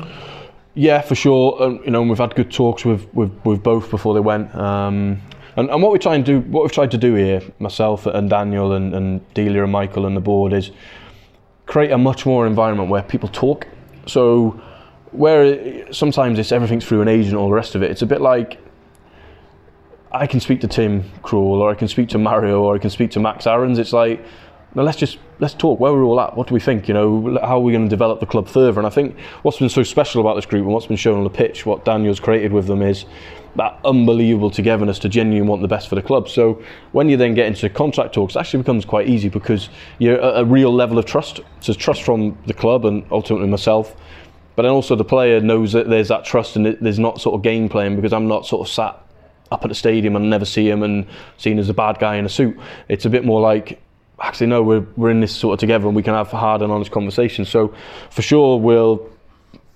Yeah, 0.76 1.02
for 1.02 1.16
sure. 1.16 1.62
Um, 1.62 1.82
you 1.84 1.92
know, 1.92 2.02
we've 2.02 2.18
had 2.18 2.36
good 2.36 2.52
talks 2.52 2.86
with, 2.86 3.12
with, 3.14 3.32
with 3.44 3.62
both 3.64 3.90
before 3.90 4.14
they 4.14 4.20
went. 4.20 4.54
Um, 4.56 5.22
and, 5.56 5.70
and 5.70 5.84
what 5.84 5.92
we 5.92 6.00
try 6.00 6.16
and 6.16 6.26
do, 6.26 6.40
what 6.42 6.64
we've 6.64 6.72
tried 6.72 6.92
to 6.92 6.98
do 6.98 7.14
here, 7.14 7.42
myself 7.60 8.06
and 8.06 8.30
Daniel 8.30 8.74
and, 8.74 8.94
and 8.96 9.34
Delia 9.34 9.64
and 9.64 9.72
Michael 9.72 10.06
and 10.06 10.18
the 10.18 10.22
board, 10.22 10.54
is 10.54 10.72
create 11.66 11.92
a 11.92 11.98
much 11.98 12.26
more 12.26 12.48
environment 12.48 12.90
where 12.90 13.04
people 13.04 13.30
talk. 13.30 13.68
So 14.08 14.60
where 15.12 15.92
sometimes 15.94 16.40
it's 16.40 16.52
everything's 16.52 16.86
through 16.86 17.02
an 17.02 17.08
agent 17.08 17.36
or 17.36 17.48
the 17.50 17.56
rest 17.56 17.76
of 17.76 17.84
it. 17.84 17.92
It's 17.92 18.02
a 18.02 18.08
bit 18.08 18.22
like 18.22 18.60
I 20.16 20.28
can 20.28 20.40
speak 20.40 20.62
to 20.62 20.68
Tim 20.68 21.04
Krul 21.24 21.58
or 21.60 21.72
I 21.72 21.74
can 21.74 21.88
speak 21.88 22.10
to 22.10 22.20
Mario 22.20 22.62
or 22.62 22.76
I 22.76 22.78
can 22.78 22.92
speak 22.92 23.10
to 23.12 23.20
Max 23.20 23.48
Aarons. 23.48 23.80
It's 23.80 23.94
like, 23.94 24.24
now 24.76 24.84
let's 24.84 24.98
just 24.98 25.18
let's 25.40 25.56
talk. 25.56 25.80
Where 25.80 25.92
we're 25.92 26.04
all 26.04 26.22
at. 26.22 26.38
What 26.38 26.48
do 26.48 26.54
we 26.54 26.60
think? 26.60 26.88
You 26.88 26.94
know, 26.94 27.40
how 27.42 27.58
are 27.58 27.60
we 27.60 27.72
going 27.72 27.86
to 27.86 27.90
develop 27.90 28.20
the 28.20 28.28
club 28.28 28.48
further? 28.48 28.80
And 28.80 28.86
I 28.86 28.92
think 28.92 29.20
what's 29.42 29.58
been 29.58 29.70
so 29.70 29.82
special 29.82 30.22
about 30.22 30.36
this 30.36 30.46
group 30.46 30.64
and 30.66 30.74
what's 30.74 30.86
been 30.86 30.98
shown 30.98 31.18
on 31.18 31.24
the 31.24 31.32
pitch, 31.32 31.66
what 31.66 31.84
Daniel's 31.84 32.20
created 32.20 32.54
with 32.54 32.68
them 32.68 32.84
is 32.84 33.06
that 33.56 33.80
unbelievable 33.86 34.50
togetherness 34.50 34.98
to 35.00 35.10
genuinely 35.10 35.48
want 35.48 35.62
the 35.62 35.68
best 35.68 35.88
for 35.88 35.96
the 35.96 36.02
club. 36.02 36.30
So 36.30 36.64
when 36.92 37.10
you 37.10 37.18
then 37.18 37.34
get 37.34 37.48
into 37.48 37.68
contract 37.70 38.14
talks, 38.14 38.36
it 38.36 38.40
actually 38.40 38.64
becomes 38.64 38.86
quite 38.86 39.08
easy 39.08 39.30
because 39.30 39.70
you're 40.00 40.20
at 40.20 40.42
a 40.42 40.46
real 40.46 40.74
level 40.74 40.98
of 40.98 41.06
trust. 41.06 41.40
So 41.60 41.74
trust 41.74 42.04
from 42.04 42.38
the 42.46 42.54
club 42.54 42.86
and 42.86 43.04
ultimately 43.12 43.48
myself. 43.48 43.96
But 44.56 44.64
then 44.64 44.72
also 44.72 44.96
the 44.96 45.06
player 45.06 45.40
knows 45.40 45.72
that 45.74 45.90
there's 45.90 46.08
that 46.10 46.26
trust 46.26 46.56
and 46.56 46.66
there's 46.66 47.00
not 47.00 47.20
sort 47.20 47.36
of 47.36 47.42
game 47.42 47.70
playing 47.70 47.96
because 47.96 48.14
I'm 48.14 48.28
not 48.28 48.46
sort 48.46 48.68
of 48.68 48.72
sat 48.72 49.03
up 49.54 49.64
at 49.64 49.70
the 49.70 49.76
stadium 49.76 50.16
and 50.16 50.30
never 50.30 50.46
see 50.46 50.70
him 50.70 50.84
and 50.84 51.06
seen 51.38 51.60
as 51.60 51.70
a 51.70 51.74
bad 51.74 52.00
guy 52.00 52.16
in 52.16 52.26
a 52.26 52.30
suit. 52.30 52.58
It's 52.90 53.06
a 53.06 53.10
bit 53.10 53.24
more 53.24 53.40
like 53.40 53.80
actually 54.22 54.48
no, 54.48 54.64
we're 54.64 54.86
we're 54.98 55.12
in 55.12 55.20
this 55.20 55.36
sort 55.36 55.54
of 55.54 55.60
together 55.60 55.88
and 55.88 55.96
we 55.96 56.04
can 56.04 56.14
have 56.14 56.30
hard 56.30 56.62
and 56.62 56.72
honest 56.72 56.92
conversations. 56.92 57.50
So 57.50 57.74
for 58.10 58.22
sure 58.22 58.60
we'll 58.60 59.10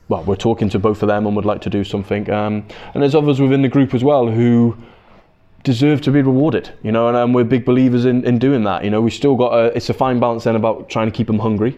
well 0.09 0.23
we're 0.23 0.35
talking 0.35 0.69
to 0.69 0.79
both 0.79 1.03
of 1.03 1.07
them 1.07 1.25
and 1.27 1.35
would 1.35 1.45
like 1.45 1.61
to 1.61 1.69
do 1.69 1.83
something. 1.83 2.29
Um, 2.29 2.65
and 2.93 3.03
there's 3.03 3.15
others 3.15 3.39
within 3.39 3.61
the 3.61 3.69
group 3.69 3.93
as 3.93 4.03
well 4.03 4.27
who 4.27 4.75
deserve 5.63 6.01
to 6.01 6.11
be 6.11 6.21
rewarded, 6.21 6.71
you 6.81 6.91
know, 6.91 7.07
and, 7.09 7.17
and 7.17 7.35
we're 7.35 7.43
big 7.43 7.65
believers 7.65 8.05
in, 8.05 8.25
in 8.25 8.39
doing 8.39 8.63
that. 8.63 8.83
You 8.83 8.89
know, 8.89 9.01
we 9.01 9.11
still 9.11 9.35
got 9.35 9.53
a, 9.53 9.75
it's 9.75 9.89
a 9.89 9.93
fine 9.93 10.19
balance 10.19 10.45
then 10.45 10.55
about 10.55 10.89
trying 10.89 11.07
to 11.07 11.11
keep 11.11 11.27
them 11.27 11.39
hungry. 11.39 11.75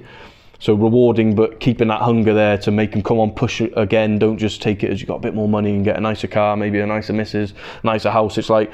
So 0.59 0.73
rewarding, 0.73 1.35
but 1.35 1.61
keeping 1.61 1.87
that 1.87 2.01
hunger 2.01 2.33
there 2.33 2.57
to 2.59 2.71
make 2.71 2.91
them 2.91 3.01
come 3.01 3.19
on, 3.19 3.31
push 3.31 3.61
it 3.61 3.71
again. 3.77 4.19
Don't 4.19 4.37
just 4.37 4.61
take 4.61 4.83
it 4.83 4.91
as 4.91 4.99
you 4.99 5.07
got 5.07 5.15
a 5.15 5.21
bit 5.21 5.33
more 5.33 5.47
money 5.47 5.73
and 5.73 5.85
get 5.85 5.95
a 5.95 6.01
nicer 6.01 6.27
car, 6.27 6.57
maybe 6.57 6.79
a 6.79 6.85
nicer 6.85 7.13
missus, 7.13 7.53
nicer 7.83 8.11
house. 8.11 8.37
It's 8.37 8.49
like, 8.49 8.71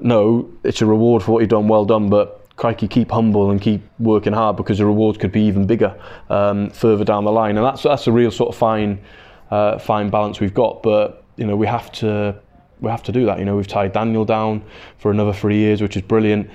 no, 0.00 0.48
it's 0.62 0.80
a 0.80 0.86
reward 0.86 1.24
for 1.24 1.32
what 1.32 1.40
you've 1.40 1.50
done. 1.50 1.66
Well 1.66 1.84
done, 1.84 2.08
but 2.08 2.48
crikey, 2.56 2.86
keep 2.86 3.10
humble 3.10 3.50
and 3.50 3.60
keep 3.60 3.82
working 3.98 4.32
hard 4.32 4.56
because 4.56 4.78
the 4.78 4.86
rewards 4.86 5.18
could 5.18 5.32
be 5.32 5.42
even 5.42 5.66
bigger 5.66 6.00
um, 6.30 6.70
further 6.70 7.04
down 7.04 7.24
the 7.24 7.32
line. 7.32 7.56
And 7.56 7.66
that's 7.66 7.82
that's 7.82 8.06
a 8.06 8.12
real 8.12 8.30
sort 8.30 8.50
of 8.50 8.56
fine, 8.56 9.00
uh, 9.50 9.78
fine 9.78 10.10
balance 10.10 10.38
we've 10.38 10.54
got. 10.54 10.82
But 10.82 11.24
you 11.36 11.46
know, 11.46 11.56
we 11.56 11.66
have 11.66 11.90
to 11.92 12.40
we 12.80 12.90
have 12.90 13.02
to 13.04 13.12
do 13.12 13.26
that. 13.26 13.40
You 13.40 13.44
know, 13.44 13.56
we've 13.56 13.66
tied 13.66 13.92
Daniel 13.92 14.24
down 14.24 14.62
for 14.98 15.10
another 15.10 15.32
three 15.32 15.56
years, 15.56 15.82
which 15.82 15.96
is 15.96 16.02
brilliant 16.02 16.48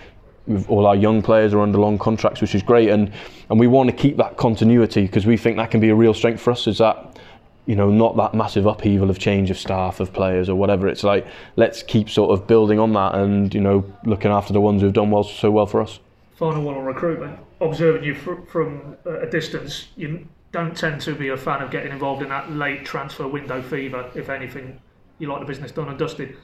all 0.67 0.85
our 0.85 0.95
young 0.95 1.21
players 1.21 1.53
are 1.53 1.61
under 1.61 1.77
long 1.77 1.97
contracts, 1.97 2.41
which 2.41 2.55
is 2.55 2.63
great, 2.63 2.89
and 2.89 3.11
and 3.49 3.59
we 3.59 3.67
want 3.67 3.89
to 3.89 3.95
keep 3.95 4.17
that 4.17 4.37
continuity 4.37 5.03
because 5.03 5.25
we 5.25 5.37
think 5.37 5.57
that 5.57 5.71
can 5.71 5.79
be 5.79 5.89
a 5.89 5.95
real 5.95 6.13
strength 6.13 6.41
for 6.41 6.51
us. 6.51 6.67
Is 6.67 6.79
that 6.79 7.19
you 7.65 7.75
know 7.75 7.89
not 7.89 8.17
that 8.17 8.33
massive 8.33 8.65
upheaval 8.65 9.09
of 9.09 9.19
change 9.19 9.51
of 9.51 9.57
staff 9.57 9.99
of 9.99 10.11
players 10.11 10.49
or 10.49 10.55
whatever. 10.55 10.87
It's 10.87 11.03
like 11.03 11.27
let's 11.55 11.83
keep 11.83 12.09
sort 12.09 12.31
of 12.31 12.47
building 12.47 12.79
on 12.79 12.93
that 12.93 13.15
and 13.15 13.53
you 13.53 13.61
know 13.61 13.85
looking 14.05 14.31
after 14.31 14.53
the 14.53 14.61
ones 14.61 14.81
who've 14.81 14.93
done 14.93 15.11
well 15.11 15.23
so 15.23 15.51
well 15.51 15.67
for 15.67 15.81
us. 15.81 15.99
Final 16.35 16.63
one 16.63 16.75
on 16.75 16.85
recruitment. 16.85 17.37
Observing 17.61 18.03
you 18.03 18.15
fr- 18.15 18.41
from 18.47 18.97
a 19.05 19.27
distance, 19.27 19.89
you 19.97 20.27
don't 20.51 20.75
tend 20.75 21.01
to 21.01 21.13
be 21.13 21.29
a 21.29 21.37
fan 21.37 21.61
of 21.61 21.69
getting 21.69 21.91
involved 21.91 22.23
in 22.23 22.29
that 22.29 22.51
late 22.51 22.85
transfer 22.85 23.27
window 23.27 23.61
fever. 23.61 24.09
If 24.15 24.29
anything, 24.29 24.79
you 25.19 25.27
like 25.27 25.41
the 25.41 25.45
business 25.45 25.71
done 25.71 25.89
and 25.89 25.99
dusted 25.99 26.37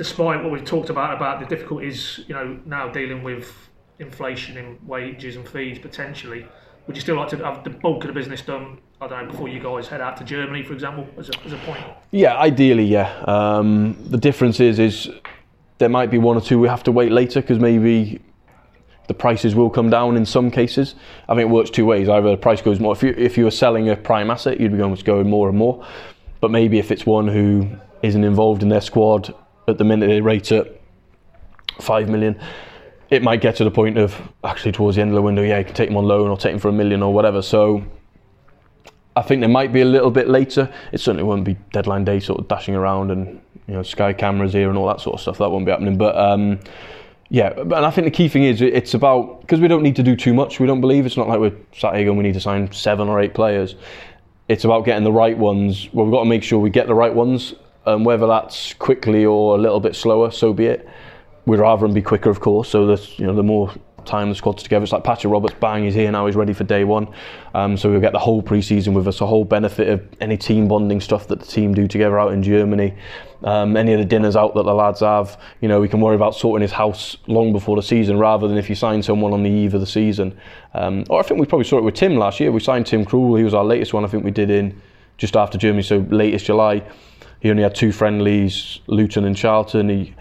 despite 0.00 0.42
what 0.42 0.50
we've 0.50 0.64
talked 0.64 0.88
about 0.88 1.14
about 1.14 1.40
the 1.40 1.44
difficulties, 1.44 2.20
you 2.26 2.34
know, 2.34 2.58
now 2.64 2.88
dealing 2.88 3.22
with 3.22 3.52
inflation 3.98 4.56
in 4.56 4.78
wages 4.86 5.36
and 5.36 5.46
fees 5.46 5.78
potentially, 5.78 6.46
would 6.86 6.96
you 6.96 7.02
still 7.02 7.16
like 7.16 7.28
to 7.28 7.36
have 7.44 7.62
the 7.64 7.68
bulk 7.68 8.02
of 8.04 8.08
the 8.08 8.14
business 8.14 8.40
done? 8.40 8.78
I 9.02 9.08
don't 9.08 9.26
know 9.26 9.30
before 9.30 9.48
you 9.48 9.60
guys 9.60 9.88
head 9.88 10.00
out 10.00 10.16
to 10.16 10.24
Germany, 10.24 10.62
for 10.62 10.72
example, 10.72 11.06
as 11.18 11.28
a, 11.28 11.32
as 11.44 11.52
a 11.52 11.58
point. 11.58 11.84
Yeah, 12.12 12.38
ideally, 12.38 12.84
yeah. 12.84 13.14
Um, 13.26 13.94
the 14.08 14.16
difference 14.16 14.58
is, 14.58 14.78
is 14.78 15.10
there 15.76 15.90
might 15.90 16.10
be 16.10 16.16
one 16.16 16.34
or 16.34 16.40
two 16.40 16.58
we 16.58 16.68
have 16.68 16.82
to 16.84 16.92
wait 16.92 17.12
later 17.12 17.42
because 17.42 17.58
maybe 17.58 18.22
the 19.06 19.12
prices 19.12 19.54
will 19.54 19.68
come 19.68 19.90
down 19.90 20.16
in 20.16 20.24
some 20.24 20.50
cases. 20.50 20.94
I 21.28 21.34
think 21.34 21.42
it 21.42 21.52
works 21.52 21.68
two 21.68 21.84
ways. 21.84 22.08
Either 22.08 22.30
the 22.30 22.38
price 22.38 22.62
goes 22.62 22.80
more. 22.80 22.94
If 22.94 23.02
you 23.02 23.14
if 23.18 23.36
you 23.36 23.44
were 23.44 23.50
selling 23.50 23.90
a 23.90 23.96
prime 23.96 24.30
asset, 24.30 24.58
you'd 24.58 24.72
be 24.72 24.78
going 24.78 24.96
to 24.96 25.04
go 25.04 25.22
more 25.22 25.50
and 25.50 25.58
more. 25.58 25.86
But 26.40 26.50
maybe 26.50 26.78
if 26.78 26.90
it's 26.90 27.04
one 27.04 27.28
who 27.28 27.68
isn't 28.00 28.24
involved 28.24 28.62
in 28.62 28.70
their 28.70 28.80
squad 28.80 29.34
at 29.70 29.78
the 29.78 29.84
minute 29.84 30.08
they 30.08 30.20
rate 30.20 30.52
it 30.52 30.80
five 31.80 32.08
million. 32.08 32.38
It 33.10 33.22
might 33.22 33.40
get 33.40 33.56
to 33.56 33.64
the 33.64 33.70
point 33.70 33.98
of 33.98 34.20
actually 34.44 34.72
towards 34.72 34.96
the 34.96 35.02
end 35.02 35.10
of 35.10 35.16
the 35.16 35.22
window, 35.22 35.42
yeah, 35.42 35.58
you 35.58 35.64
can 35.64 35.74
take 35.74 35.88
them 35.88 35.96
on 35.96 36.04
loan 36.04 36.30
or 36.30 36.36
take 36.36 36.52
them 36.52 36.60
for 36.60 36.68
a 36.68 36.72
million 36.72 37.02
or 37.02 37.12
whatever. 37.12 37.42
So 37.42 37.84
I 39.16 39.22
think 39.22 39.40
there 39.40 39.48
might 39.48 39.72
be 39.72 39.80
a 39.80 39.86
little 39.86 40.10
bit 40.10 40.28
later. 40.28 40.72
It 40.92 41.00
certainly 41.00 41.24
won't 41.24 41.44
be 41.44 41.54
deadline 41.72 42.04
day 42.04 42.20
sort 42.20 42.40
of 42.40 42.48
dashing 42.48 42.74
around 42.74 43.10
and 43.10 43.40
you 43.66 43.74
know 43.74 43.82
sky 43.82 44.12
cameras 44.12 44.52
here 44.52 44.68
and 44.68 44.78
all 44.78 44.86
that 44.86 45.00
sort 45.00 45.14
of 45.14 45.20
stuff. 45.20 45.38
That 45.38 45.50
won't 45.50 45.66
be 45.66 45.72
happening. 45.72 45.98
But 45.98 46.16
um, 46.16 46.60
yeah, 47.28 47.52
and 47.58 47.74
I 47.74 47.90
think 47.90 48.04
the 48.04 48.12
key 48.12 48.28
thing 48.28 48.44
is 48.44 48.62
it's 48.62 48.94
about 48.94 49.40
because 49.40 49.60
we 49.60 49.68
don't 49.68 49.82
need 49.82 49.96
to 49.96 50.02
do 50.02 50.14
too 50.14 50.32
much. 50.32 50.60
We 50.60 50.66
don't 50.66 50.80
believe 50.80 51.06
it's 51.06 51.16
not 51.16 51.28
like 51.28 51.40
we're 51.40 51.56
sat 51.74 51.96
here 51.96 52.08
and 52.08 52.16
we 52.16 52.22
need 52.22 52.34
to 52.34 52.40
sign 52.40 52.70
seven 52.72 53.08
or 53.08 53.20
eight 53.20 53.34
players. 53.34 53.74
It's 54.48 54.64
about 54.64 54.84
getting 54.84 55.04
the 55.04 55.12
right 55.12 55.36
ones. 55.36 55.88
Well, 55.92 56.06
we've 56.06 56.12
got 56.12 56.24
to 56.24 56.28
make 56.28 56.42
sure 56.42 56.58
we 56.58 56.70
get 56.70 56.86
the 56.86 56.94
right 56.94 57.14
ones 57.14 57.54
um, 57.86 58.04
whether 58.04 58.26
that's 58.26 58.74
quickly 58.74 59.24
or 59.24 59.56
a 59.56 59.58
little 59.58 59.80
bit 59.80 59.96
slower, 59.96 60.30
so 60.30 60.52
be 60.52 60.66
it. 60.66 60.88
We'd 61.46 61.60
rather 61.60 61.86
them 61.86 61.94
be 61.94 62.02
quicker, 62.02 62.30
of 62.30 62.40
course. 62.40 62.68
So 62.68 62.86
that 62.86 63.18
you 63.18 63.26
know, 63.26 63.34
the 63.34 63.42
more 63.42 63.72
time 64.04 64.28
the 64.28 64.34
squad's 64.34 64.62
together, 64.62 64.82
it's 64.82 64.92
like 64.92 65.04
Patrick 65.04 65.32
Roberts. 65.32 65.54
Bang, 65.60 65.84
he's 65.84 65.94
here 65.94 66.10
now. 66.10 66.26
He's 66.26 66.36
ready 66.36 66.52
for 66.52 66.64
day 66.64 66.84
one. 66.84 67.08
Um, 67.54 67.76
so 67.76 67.90
we'll 67.90 68.00
get 68.00 68.12
the 68.12 68.18
whole 68.18 68.42
pre-season 68.42 68.94
with 68.94 69.08
us, 69.08 69.20
a 69.20 69.26
whole 69.26 69.44
benefit 69.44 69.88
of 69.88 70.06
any 70.20 70.36
team 70.36 70.68
bonding 70.68 71.00
stuff 71.00 71.26
that 71.28 71.40
the 71.40 71.46
team 71.46 71.74
do 71.74 71.88
together 71.88 72.18
out 72.18 72.32
in 72.32 72.42
Germany. 72.42 72.94
Um, 73.42 73.76
any 73.76 73.94
of 73.94 73.98
the 73.98 74.04
dinners 74.04 74.36
out 74.36 74.54
that 74.54 74.64
the 74.64 74.74
lads 74.74 75.00
have, 75.00 75.40
you 75.62 75.68
know, 75.68 75.80
we 75.80 75.88
can 75.88 76.00
worry 76.00 76.14
about 76.14 76.34
sorting 76.34 76.62
his 76.62 76.72
house 76.72 77.16
long 77.26 77.52
before 77.52 77.76
the 77.76 77.82
season 77.82 78.18
rather 78.18 78.46
than 78.46 78.58
if 78.58 78.68
you 78.68 78.74
sign 78.74 79.02
someone 79.02 79.32
on 79.32 79.42
the 79.42 79.50
eve 79.50 79.72
of 79.72 79.80
the 79.80 79.86
season. 79.86 80.38
Um, 80.74 81.04
or 81.08 81.20
I 81.20 81.22
think 81.22 81.40
we 81.40 81.46
probably 81.46 81.64
saw 81.64 81.78
it 81.78 81.84
with 81.84 81.94
Tim 81.94 82.16
last 82.16 82.38
year. 82.38 82.52
We 82.52 82.60
signed 82.60 82.86
Tim 82.86 83.06
Krul. 83.06 83.38
He 83.38 83.44
was 83.44 83.54
our 83.54 83.64
latest 83.64 83.94
one. 83.94 84.04
I 84.04 84.08
think 84.08 84.24
we 84.24 84.30
did 84.30 84.50
in 84.50 84.80
just 85.16 85.36
after 85.36 85.56
Germany, 85.56 85.82
so 85.82 85.98
latest 86.10 86.46
July. 86.46 86.82
He 87.40 87.50
only 87.50 87.62
had 87.62 87.74
two 87.74 87.92
friendlies, 87.92 88.80
Luton 88.86 89.24
and 89.24 89.36
Charlton. 89.36 89.88
He 89.88 90.14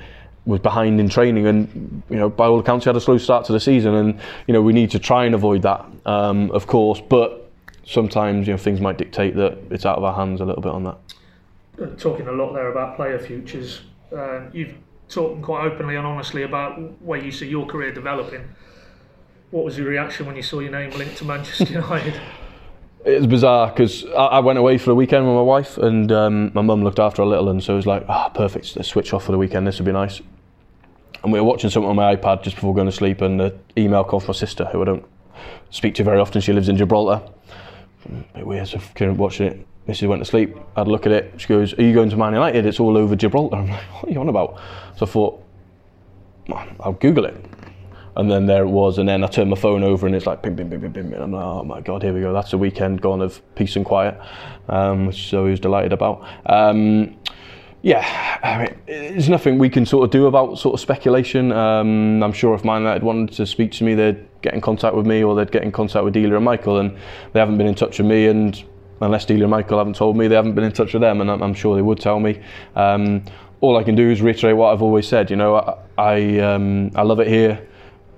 was 0.45 0.59
behind 0.59 0.99
in 0.99 1.09
training, 1.09 1.45
and 1.47 2.03
you 2.09 2.15
know, 2.15 2.29
by 2.29 2.47
all 2.47 2.59
accounts, 2.59 2.85
he 2.85 2.89
had 2.89 2.95
a 2.95 3.01
slow 3.01 3.17
start 3.17 3.45
to 3.45 3.53
the 3.53 3.59
season. 3.59 3.93
And 3.93 4.19
you 4.47 4.53
know, 4.53 4.61
we 4.61 4.73
need 4.73 4.91
to 4.91 4.99
try 4.99 5.25
and 5.25 5.35
avoid 5.35 5.61
that, 5.63 5.85
um, 6.05 6.49
of 6.51 6.67
course. 6.67 7.01
But 7.01 7.51
sometimes 7.85 8.47
you 8.47 8.53
know 8.53 8.57
things 8.57 8.79
might 8.79 8.97
dictate 8.97 9.35
that 9.35 9.57
it's 9.71 9.85
out 9.85 9.97
of 9.97 10.03
our 10.03 10.13
hands 10.13 10.41
a 10.41 10.45
little 10.45 10.61
bit 10.61 10.71
on 10.71 10.83
that. 10.83 11.97
Talking 11.97 12.27
a 12.27 12.31
lot 12.31 12.53
there 12.53 12.71
about 12.71 12.95
player 12.95 13.19
futures. 13.19 13.81
Uh, 14.15 14.41
you've 14.51 14.75
talked 15.07 15.41
quite 15.41 15.65
openly 15.65 15.95
and 15.95 16.05
honestly 16.05 16.43
about 16.43 17.01
where 17.01 17.23
you 17.23 17.31
see 17.31 17.47
your 17.47 17.65
career 17.65 17.91
developing. 17.93 18.47
What 19.51 19.65
was 19.65 19.77
your 19.77 19.87
reaction 19.87 20.25
when 20.25 20.35
you 20.35 20.43
saw 20.43 20.59
your 20.59 20.71
name 20.71 20.91
linked 20.91 21.17
to 21.17 21.25
Manchester 21.25 21.63
United? 21.73 22.19
It's 23.05 23.25
bizarre 23.25 23.67
because 23.67 24.05
I, 24.05 24.25
I, 24.25 24.39
went 24.39 24.59
away 24.59 24.77
for 24.77 24.89
the 24.89 24.95
weekend 24.95 25.25
with 25.25 25.33
my 25.33 25.41
wife, 25.41 25.77
and 25.77 26.11
um, 26.11 26.51
my 26.53 26.61
mum 26.61 26.83
looked 26.83 26.99
after 26.99 27.21
a 27.21 27.25
little, 27.25 27.49
and 27.49 27.63
so 27.63 27.73
it 27.73 27.77
was 27.77 27.85
like, 27.85 28.03
ah, 28.09 28.25
oh, 28.27 28.37
perfect. 28.37 28.65
Switch 28.85 29.13
off 29.13 29.23
for 29.23 29.31
the 29.31 29.37
weekend. 29.37 29.65
This 29.65 29.79
would 29.79 29.85
be 29.85 29.93
nice. 29.93 30.21
And 31.23 31.31
we 31.31 31.39
were 31.39 31.45
watching 31.45 31.69
something 31.69 31.89
on 31.89 31.95
my 31.95 32.15
iPad 32.15 32.43
just 32.43 32.57
before 32.57 32.73
going 32.75 32.87
to 32.87 32.91
sleep, 32.91 33.21
and 33.21 33.39
the 33.39 33.57
email 33.77 34.03
called 34.03 34.23
from 34.23 34.33
my 34.33 34.37
sister, 34.37 34.65
who 34.65 34.81
I 34.81 34.85
don't 34.85 35.05
speak 35.69 35.95
to 35.95 36.03
very 36.03 36.19
often. 36.19 36.41
She 36.41 36.51
lives 36.51 36.67
in 36.67 36.75
Gibraltar. 36.75 37.25
A 38.05 38.37
bit 38.37 38.45
weird, 38.47 38.67
so 38.67 38.79
I 38.79 39.09
watching 39.11 39.47
it. 39.47 39.67
Mrs. 39.87 40.07
went 40.07 40.21
to 40.21 40.25
sleep. 40.25 40.55
I 40.75 40.81
had 40.81 40.87
a 40.87 40.91
look 40.91 41.05
at 41.05 41.11
it. 41.11 41.33
She 41.37 41.47
goes, 41.47 41.73
"Are 41.79 41.81
you 41.81 41.93
going 41.93 42.09
to 42.09 42.17
Man 42.17 42.33
United? 42.33 42.65
It's 42.65 42.79
all 42.79 42.97
over 42.97 43.15
Gibraltar." 43.15 43.55
I'm 43.57 43.69
like, 43.69 43.81
"What 43.93 44.09
are 44.09 44.11
you 44.11 44.19
on 44.19 44.29
about?" 44.29 44.59
So 44.97 45.05
I 45.05 45.09
thought, 45.09 45.43
I'll 46.79 46.93
Google 46.93 47.25
it. 47.25 47.35
And 48.19 48.29
then 48.29 48.47
there 48.47 48.63
it 48.63 48.69
was, 48.69 48.97
and 48.97 49.07
then 49.07 49.23
I 49.23 49.27
turned 49.27 49.49
my 49.49 49.55
phone 49.55 49.81
over, 49.81 50.05
and 50.05 50.13
it's 50.13 50.25
like 50.25 50.43
ping, 50.43 50.57
ping, 50.57 50.69
ping, 50.69 50.81
ping, 50.81 50.91
ping. 50.91 51.13
And 51.13 51.23
I'm 51.23 51.31
like, 51.31 51.45
oh 51.45 51.63
my 51.63 51.79
god, 51.79 52.03
here 52.03 52.13
we 52.13 52.19
go. 52.19 52.33
That's 52.33 52.51
a 52.51 52.57
weekend 52.57 53.01
gone 53.01 53.21
of 53.21 53.41
peace 53.55 53.77
and 53.77 53.85
quiet, 53.85 54.19
um, 54.67 55.05
which 55.05 55.33
I 55.33 55.39
was 55.39 55.57
delighted 55.57 55.93
about. 55.93 56.27
Um, 56.45 57.15
yeah, 57.81 58.37
I 58.43 58.57
mean, 58.57 58.77
there's 58.87 59.29
nothing 59.29 59.57
we 59.57 59.69
can 59.69 59.85
sort 59.85 60.03
of 60.03 60.11
do 60.11 60.25
about 60.25 60.59
sort 60.59 60.73
of 60.73 60.81
speculation. 60.81 61.53
Um, 61.53 62.21
I'm 62.21 62.33
sure 62.33 62.53
if 62.53 62.65
Man 62.65 62.81
United 62.81 63.03
wanted 63.03 63.33
to 63.37 63.45
speak 63.45 63.71
to 63.73 63.85
me, 63.85 63.95
they'd 63.95 64.27
get 64.41 64.53
in 64.53 64.59
contact 64.59 64.95
with 64.95 65.07
me, 65.07 65.23
or 65.23 65.33
they'd 65.33 65.49
get 65.49 65.63
in 65.63 65.71
contact 65.71 66.03
with 66.03 66.13
Delia 66.13 66.35
and 66.35 66.43
Michael, 66.43 66.79
and 66.79 66.97
they 67.31 67.39
haven't 67.39 67.57
been 67.57 67.67
in 67.67 67.75
touch 67.75 67.99
with 67.99 68.07
me. 68.07 68.27
And 68.27 68.61
unless 68.99 69.23
Delia 69.23 69.45
and 69.45 69.51
Michael 69.51 69.77
haven't 69.77 69.95
told 69.95 70.17
me, 70.17 70.27
they 70.27 70.35
haven't 70.35 70.55
been 70.55 70.65
in 70.65 70.73
touch 70.73 70.91
with 70.93 71.01
them, 71.01 71.21
and 71.21 71.31
I'm, 71.31 71.41
I'm 71.41 71.53
sure 71.53 71.77
they 71.77 71.81
would 71.81 72.01
tell 72.01 72.19
me. 72.19 72.41
Um, 72.75 73.23
all 73.61 73.77
I 73.77 73.83
can 73.83 73.95
do 73.95 74.09
is 74.09 74.21
reiterate 74.21 74.57
what 74.57 74.73
I've 74.73 74.81
always 74.81 75.07
said. 75.07 75.29
You 75.29 75.37
know, 75.37 75.55
I 75.55 75.77
I, 75.97 76.39
um, 76.39 76.91
I 76.95 77.03
love 77.03 77.21
it 77.21 77.27
here. 77.27 77.65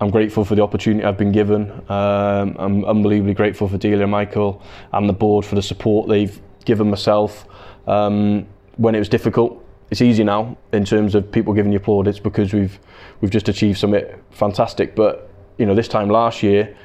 I'm 0.01 0.09
grateful 0.09 0.43
for 0.43 0.55
the 0.55 0.63
opportunity 0.63 1.05
I've 1.05 1.17
been 1.17 1.31
given. 1.31 1.69
Um, 1.87 2.55
I'm 2.57 2.83
unbelievably 2.85 3.35
grateful 3.35 3.67
for 3.67 3.77
Delia 3.77 4.07
Michael 4.07 4.59
and 4.93 5.07
the 5.07 5.13
board 5.13 5.45
for 5.45 5.53
the 5.53 5.61
support 5.61 6.09
they've 6.09 6.41
given 6.65 6.89
myself 6.89 7.45
um, 7.85 8.47
when 8.77 8.95
it 8.95 8.99
was 8.99 9.09
difficult. 9.09 9.63
It's 9.91 10.01
easy 10.01 10.23
now 10.23 10.57
in 10.73 10.85
terms 10.85 11.13
of 11.13 11.31
people 11.31 11.53
giving 11.53 11.71
you 11.71 11.79
plaudits 11.79 12.17
because 12.17 12.51
we've 12.51 12.79
we've 13.19 13.29
just 13.29 13.47
achieved 13.47 13.77
something 13.77 14.03
fantastic. 14.31 14.95
But 14.95 15.29
you 15.59 15.67
know, 15.67 15.75
this 15.75 15.87
time 15.87 16.09
last 16.09 16.41
year, 16.41 16.75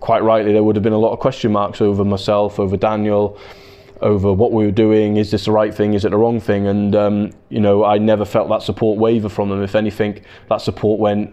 quite 0.00 0.22
rightly, 0.22 0.52
there 0.52 0.62
would 0.62 0.76
have 0.76 0.82
been 0.82 0.92
a 0.92 0.98
lot 0.98 1.12
of 1.12 1.20
question 1.20 1.52
marks 1.52 1.80
over 1.80 2.04
myself, 2.04 2.60
over 2.60 2.76
Daniel, 2.76 3.38
over 4.02 4.30
what 4.30 4.52
we 4.52 4.66
were 4.66 4.72
doing. 4.72 5.16
Is 5.16 5.30
this 5.30 5.46
the 5.46 5.52
right 5.52 5.74
thing? 5.74 5.94
Is 5.94 6.04
it 6.04 6.10
the 6.10 6.18
wrong 6.18 6.40
thing? 6.40 6.66
And 6.66 6.94
um, 6.94 7.30
you 7.48 7.60
know, 7.60 7.82
I 7.82 7.96
never 7.96 8.26
felt 8.26 8.50
that 8.50 8.60
support 8.60 8.98
waver 8.98 9.30
from 9.30 9.48
them. 9.48 9.62
If 9.62 9.74
anything, 9.74 10.22
that 10.50 10.60
support 10.60 11.00
went 11.00 11.32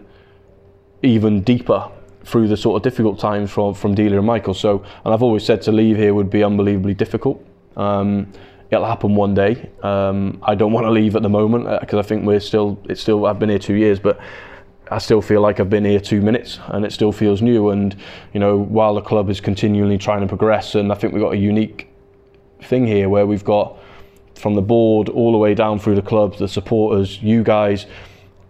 even 1.04 1.42
deeper 1.42 1.90
through 2.24 2.48
the 2.48 2.56
sort 2.56 2.76
of 2.76 2.82
difficult 2.82 3.18
times 3.18 3.50
from 3.50 3.74
from 3.74 3.94
Delia 3.94 4.18
and 4.18 4.26
Michael. 4.26 4.54
So, 4.54 4.84
and 5.04 5.14
I've 5.14 5.22
always 5.22 5.44
said 5.44 5.62
to 5.62 5.72
leave 5.72 5.96
here 5.96 6.14
would 6.14 6.30
be 6.30 6.42
unbelievably 6.42 6.94
difficult. 6.94 7.44
Um, 7.76 8.32
it'll 8.70 8.86
happen 8.86 9.14
one 9.14 9.34
day. 9.34 9.70
Um, 9.82 10.40
I 10.42 10.54
don't 10.54 10.72
want 10.72 10.86
to 10.86 10.90
leave 10.90 11.16
at 11.16 11.22
the 11.22 11.28
moment 11.28 11.64
because 11.80 11.96
uh, 11.96 12.00
I 12.00 12.02
think 12.02 12.24
we're 12.24 12.40
still. 12.40 12.78
It's 12.88 13.00
still. 13.00 13.26
I've 13.26 13.38
been 13.38 13.50
here 13.50 13.58
two 13.58 13.74
years, 13.74 13.98
but 13.98 14.18
I 14.90 14.98
still 14.98 15.22
feel 15.22 15.40
like 15.40 15.60
I've 15.60 15.70
been 15.70 15.84
here 15.84 16.00
two 16.00 16.20
minutes 16.20 16.58
and 16.68 16.84
it 16.84 16.92
still 16.92 17.12
feels 17.12 17.40
new. 17.40 17.70
And, 17.70 17.96
you 18.32 18.40
know, 18.40 18.58
while 18.58 18.94
the 18.94 19.00
club 19.00 19.30
is 19.30 19.40
continually 19.40 19.96
trying 19.96 20.20
to 20.20 20.26
progress, 20.26 20.74
and 20.74 20.92
I 20.92 20.94
think 20.94 21.14
we've 21.14 21.22
got 21.22 21.32
a 21.32 21.38
unique 21.38 21.88
thing 22.62 22.86
here 22.86 23.08
where 23.08 23.26
we've 23.26 23.44
got 23.44 23.78
from 24.34 24.54
the 24.54 24.62
board 24.62 25.08
all 25.08 25.32
the 25.32 25.38
way 25.38 25.54
down 25.54 25.78
through 25.78 25.94
the 25.94 26.02
club, 26.02 26.36
the 26.36 26.48
supporters, 26.48 27.22
you 27.22 27.42
guys, 27.42 27.86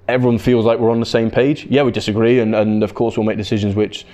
everyone 0.09 0.39
feels 0.39 0.65
like 0.65 0.79
we're 0.79 0.91
on 0.91 1.01
the 1.01 1.07
same 1.07 1.31
page. 1.31 1.67
Yeah, 1.67 1.83
we 1.83 1.91
disagree, 1.91 2.41
and, 2.41 2.55
and 2.55 2.83
of 2.83 2.95
course 2.95 3.17
we'll 3.17 3.27
make 3.27 3.37
decisions 3.37 3.75
which 3.75 4.07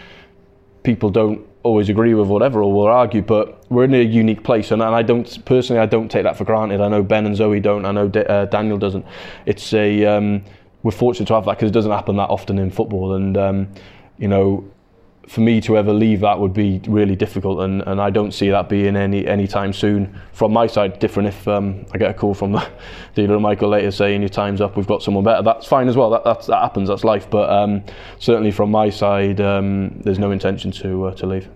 people 0.83 1.11
don't 1.11 1.47
always 1.63 1.89
agree 1.89 2.15
with, 2.15 2.29
whatever, 2.29 2.63
or 2.63 2.73
will 2.73 2.87
argue. 2.87 3.23
But 3.23 3.65
we're 3.71 3.85
in 3.85 3.95
a 3.95 4.03
unique 4.03 4.43
place, 4.45 4.71
and, 4.71 4.83
and 4.83 4.95
I 4.95 5.03
don't 5.03 5.45
personally, 5.45 5.81
I 5.81 5.87
don't 5.87 6.11
take 6.11 6.25
that 6.25 6.37
for 6.37 6.45
granted. 6.45 6.81
I 6.81 6.89
know 6.89 7.03
Ben 7.03 7.27
and 7.27 7.37
Zoe 7.37 7.61
don't. 7.61 7.85
I 7.85 7.93
know 7.93 8.09
D- 8.09 8.21
uh, 8.21 8.47
Daniel 8.47 8.79
doesn't. 8.79 9.05
It's 9.47 9.73
a 9.73 10.07
um, 10.07 10.45
we're 10.83 10.93
fortunate 10.93 11.27
to 11.27 11.35
have 11.35 11.45
that 11.45 11.57
because 11.57 11.71
it 11.71 11.75
doesn't 11.75 11.93
happen 11.93 12.17
that 12.17 12.31
often 12.31 12.59
in 12.59 12.71
football, 12.71 13.15
and 13.15 13.37
um, 13.37 13.69
you 14.19 14.29
know 14.29 14.71
for 15.29 15.41
me 15.43 15.61
to 15.61 15.77
ever 15.77 15.93
leave 15.93 16.21
that 16.21 16.39
would 16.41 16.53
be 16.53 16.81
really 16.89 17.15
difficult, 17.15 17.61
and, 17.61 17.83
and 17.83 18.01
I 18.01 18.11
don't 18.11 18.33
see 18.33 18.51
that 18.51 18.69
being 18.69 18.97
any 18.97 19.27
any 19.27 19.47
time 19.47 19.73
soon. 19.73 20.21
From 20.33 20.53
my 20.53 20.67
side, 20.67 20.99
different 20.99 21.29
if 21.29 21.47
um, 21.47 21.87
I 21.93 21.99
get 21.99 22.11
a 22.11 22.15
call 22.15 22.35
from 22.35 22.53
the 22.53 22.69
Delia 23.15 23.39
Michael 23.39 23.69
later 23.69 23.91
saying 23.91 24.23
your 24.23 24.29
time's 24.29 24.61
up, 24.61 24.77
we've 24.77 24.87
got 24.87 25.03
someone 25.03 25.25
better. 25.25 25.43
That's 25.43 25.67
fine 25.67 25.89
as 25.89 25.97
well. 25.97 26.11
That 26.11 26.25
that 26.25 26.61
happens. 26.63 26.89
That's 26.89 27.05
life. 27.05 27.31
But 27.31 27.51
um, 27.51 27.85
certainly 28.19 28.51
from 28.51 28.71
my 28.71 28.91
side, 28.91 29.41
um, 29.41 30.01
there's 30.01 30.19
no 30.19 30.31
intention 30.31 30.71
to 30.73 31.07
uh, 31.07 31.15
to 31.15 31.27
leave. 31.27 31.49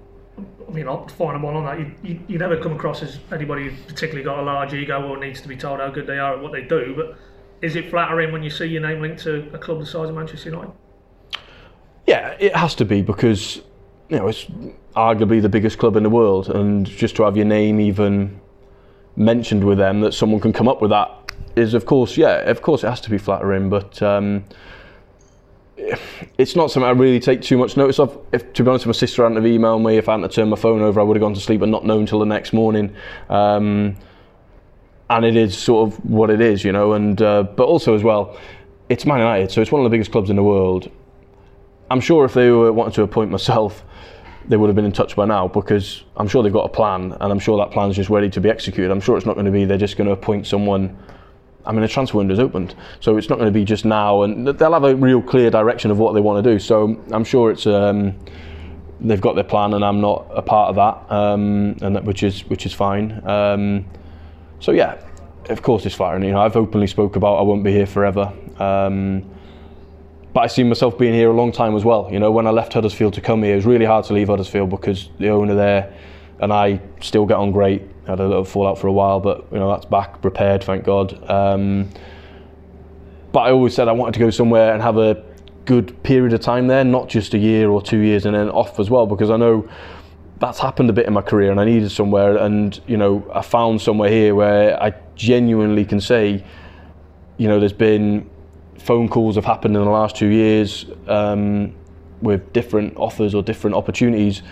I 0.69 0.71
mean, 0.71 0.89
I'll 0.89 1.07
find 1.09 1.45
all 1.45 1.57
on 1.57 1.65
that. 1.65 1.79
You, 1.79 1.93
you, 2.03 2.21
you 2.27 2.39
never 2.39 2.57
come 2.57 2.73
across 2.73 3.03
as 3.03 3.19
anybody 3.33 3.69
who's 3.69 3.81
particularly 3.87 4.25
got 4.25 4.41
a 4.41 4.43
large 4.43 4.75
ego 4.75 5.09
or 5.09 5.19
needs 5.19 5.41
to 5.41 5.49
be 5.49 5.57
told 5.57 5.79
how 5.81 5.89
good 5.91 6.07
they 6.07 6.19
are 6.19 6.35
at 6.35 6.43
what 6.43 6.53
they 6.53 6.63
do. 6.63 6.95
But 6.97 7.17
is 7.65 7.77
it 7.77 7.91
flattering 7.91 8.33
when 8.33 8.43
you 8.43 8.51
see 8.51 8.67
your 8.67 8.83
name 8.83 9.01
linked 9.01 9.23
to 9.23 9.49
a 9.53 9.59
club 9.59 9.79
the 9.79 9.87
size 9.87 10.09
of 10.09 10.17
Manchester 10.17 10.51
United? 10.51 10.73
Yeah, 12.07 12.37
it 12.39 12.55
has 12.55 12.75
to 12.77 12.85
be 12.85 13.03
because 13.03 13.57
you 14.09 14.19
know 14.19 14.29
it's 14.29 14.47
arguably 14.95 15.41
the 15.41 15.49
biggest 15.49 15.79
club 15.79 15.97
in 15.97 16.03
the 16.03 16.11
world, 16.11 16.51
and 16.51 16.87
just 16.87 17.17
to 17.17 17.25
have 17.25 17.37
your 17.37 17.47
name 17.47 17.81
even 17.81 18.41
mentioned 19.17 19.65
with 19.65 19.79
them, 19.79 20.01
that 20.01 20.13
someone 20.13 20.41
can 20.41 20.53
come 20.53 20.69
up 20.69 20.81
with 20.81 20.91
that 20.91 21.11
is, 21.57 21.75
of 21.75 21.87
course, 21.87 22.17
yeah, 22.17 22.39
of 22.51 22.63
course, 22.63 22.83
it 22.85 22.89
has 22.89 23.01
to 23.03 23.11
be 23.11 23.19
flattering, 23.19 23.69
but. 23.71 24.03
Um, 24.03 24.45
it's 26.39 26.55
not 26.55 26.71
something 26.71 26.89
I 26.89 26.93
really 26.93 27.21
take 27.21 27.43
too 27.43 27.59
much 27.59 27.77
notice 27.77 27.99
of. 27.99 28.17
If, 28.33 28.53
to 28.55 28.63
be 28.63 28.71
honest, 28.71 28.85
if 28.85 28.87
my 28.87 28.93
sister 28.93 29.23
hadn't 29.23 29.37
have 29.37 29.45
emailed 29.45 29.85
me, 29.85 29.97
if 29.97 30.09
I 30.09 30.13
hadn't 30.13 30.31
turned 30.31 30.51
my 30.51 30.57
phone 30.57 30.81
over, 30.81 31.01
I 31.01 31.03
would 31.03 31.17
have 31.17 31.21
gone 31.21 31.35
to 31.35 31.41
sleep 31.41 31.63
and 31.63 31.71
not 31.71 31.85
known 31.85 32.01
until 32.01 32.21
the 32.21 32.27
next 32.27 32.53
morning. 32.53 32.95
Um, 33.29 33.97
and 35.11 35.25
it 35.25 35.37
is 35.37 35.59
sort 35.59 35.89
of 35.89 36.05
what 36.05 36.31
it 36.31 36.41
is, 36.41 36.65
you 36.65 36.73
know. 36.73 36.93
And 36.93 37.21
uh, 37.21 37.43
but 37.43 37.67
also 37.67 37.95
as 37.95 38.03
well, 38.03 38.39
it's 38.89 39.05
Man 39.05 39.19
United, 39.19 39.51
so 39.51 39.61
it's 39.61 39.73
one 39.73 39.81
of 39.81 39.85
the 39.85 39.91
biggest 39.91 40.13
clubs 40.13 40.31
in 40.31 40.37
the 40.37 40.43
world. 40.43 40.91
I'm 41.95 42.01
sure 42.01 42.25
if 42.25 42.35
they 42.35 42.51
were 42.51 42.73
wanting 42.73 42.95
to 42.95 43.03
appoint 43.03 43.31
myself, 43.31 43.85
they 44.49 44.57
would 44.57 44.67
have 44.67 44.75
been 44.75 44.85
in 44.85 44.91
touch 44.91 45.15
by 45.15 45.27
now 45.27 45.47
because 45.47 46.03
I'm 46.17 46.27
sure 46.27 46.43
they've 46.43 46.53
got 46.53 46.65
a 46.65 46.69
plan 46.69 47.13
and 47.13 47.33
I'm 47.33 47.39
sure 47.39 47.57
that 47.59 47.71
plan 47.71 47.89
is 47.89 47.95
just 47.95 48.11
ready 48.11 48.29
to 48.31 48.41
be 48.41 48.51
executed. 48.51 48.91
I'm 48.91 49.01
sure 49.01 49.17
it's 49.17 49.25
not 49.25 49.35
going 49.35 49.47
to 49.47 49.53
be 49.53 49.65
they're 49.65 49.79
just 49.79 49.97
going 49.97 50.09
to 50.09 50.13
appoint 50.13 50.45
someone. 50.45 50.99
I 51.65 51.71
mean, 51.71 51.83
the 51.83 51.89
transfer 51.89 52.19
window's 52.19 52.41
opened, 52.41 52.75
so 52.99 53.17
it's 53.17 53.29
not 53.29 53.37
going 53.37 53.47
to 53.47 53.57
be 53.57 53.65
just 53.65 53.85
now, 53.85 54.23
and 54.23 54.45
they'll 54.45 54.73
have 54.73 54.83
a 54.83 54.97
real 54.97 55.23
clear 55.23 55.51
direction 55.51 55.93
of 55.93 55.99
what 55.99 56.15
they 56.15 56.21
want 56.21 56.45
to 56.45 56.51
do. 56.53 56.59
So 56.59 57.01
I'm 57.13 57.23
sure 57.23 57.53
it's 57.53 57.65
um, 57.65 58.19
they've 59.01 59.21
got 59.21 59.37
their 59.37 59.45
plan, 59.45 59.73
and 59.73 59.85
I'm 59.85 60.01
not 60.01 60.27
a 60.35 60.43
part 60.43 60.71
of 60.71 60.75
that, 60.75 61.15
um, 61.15 61.77
and 61.81 61.95
that, 61.95 62.05
which 62.05 62.25
is 62.25 62.41
which 62.51 62.67
is 62.67 62.73
fine. 62.73 63.23
Um, 63.25 63.87
so 64.59 64.73
yeah, 64.73 64.99
of 65.49 65.63
course 65.63 65.87
it's 65.87 65.95
flattering. 65.95 66.25
You 66.25 66.33
know, 66.33 66.41
I've 66.41 66.57
openly 66.57 66.89
spoke 66.89 67.15
about 67.15 67.37
I 67.37 67.43
won't 67.43 67.63
be 67.63 67.71
here 67.71 67.87
forever. 67.87 68.33
Um, 68.59 69.31
but 70.35 70.41
I 70.41 70.47
see 70.49 70.65
myself 70.65 70.99
being 70.99 71.15
here 71.15 71.31
a 71.31 71.33
long 71.33 71.53
time 71.53 71.77
as 71.77 71.85
well. 71.85 72.09
You 72.11 72.19
know, 72.19 72.33
when 72.33 72.47
I 72.49 72.51
left 72.51 72.73
Huddersfield 72.73 73.15
to 73.15 73.21
come 73.21 73.45
here, 73.45 73.53
it 73.53 73.57
was 73.57 73.67
really 73.67 73.85
hard 73.85 74.05
to 74.07 74.13
leave 74.13 74.27
Huddersfield 74.27 74.69
because 74.69 75.09
the 75.19 75.29
owner 75.29 75.55
there 75.55 75.95
and 76.41 76.53
I 76.53 76.81
still 77.01 77.25
get 77.25 77.37
on 77.37 77.53
great. 77.53 77.83
Had 78.07 78.21
a 78.21 78.27
little 78.27 78.45
fallout 78.45 78.79
for 78.79 78.89
a 78.89 78.93
while, 78.93 79.21
but 79.21 79.47
you 79.51 79.59
know 79.59 79.71
that's 79.71 79.87
back 79.87 80.23
repaired, 80.25 80.63
thank 80.63 80.85
God. 80.85 81.31
Um, 81.31 81.89
but 83.33 83.41
I 83.41 83.51
always 83.53 83.75
said 83.75 83.89
I 83.89 83.93
wanted 83.93 84.15
to 84.15 84.21
go 84.21 84.31
somewhere 84.31 84.75
and 84.75 84.83
have 84.83 84.99
a 84.99 85.25
good 85.65 86.03
period 86.03 86.35
of 86.35 86.41
time 86.41 86.67
there, 86.67 86.85
not 86.85 87.09
just 87.09 87.33
a 87.33 87.39
year 87.39 87.71
or 87.71 87.81
two 87.81 87.99
years 87.99 88.27
and 88.27 88.35
then 88.35 88.51
off 88.51 88.79
as 88.79 88.91
well, 88.91 89.07
because 89.07 89.31
I 89.31 89.37
know 89.37 89.69
that's 90.41 90.59
happened 90.59 90.91
a 90.91 90.93
bit 90.93 91.07
in 91.07 91.13
my 91.13 91.23
career 91.23 91.51
and 91.53 91.61
I 91.61 91.65
needed 91.65 91.91
somewhere 91.91 92.37
and 92.37 92.79
you 92.89 92.97
know 92.97 93.25
I 93.33 93.41
found 93.41 93.81
somewhere 93.81 94.11
here 94.11 94.35
where 94.35 94.83
I 94.83 94.93
genuinely 95.15 95.85
can 95.85 96.01
say 96.01 96.45
you 97.39 97.49
know 97.49 97.61
there's 97.61 97.73
been 97.73 98.29
phone 98.79 99.09
calls 99.09 99.37
have 99.37 99.45
happened 99.45 99.77
in 99.77 99.83
the 99.83 99.91
last 99.91 100.17
two 100.17 100.29
years 100.29 100.87
um, 101.09 101.75
with 102.21 102.53
different 102.53 102.97
offers 102.97 103.35
or 103.35 103.43
different 103.43 103.77
opportunities. 103.77 104.43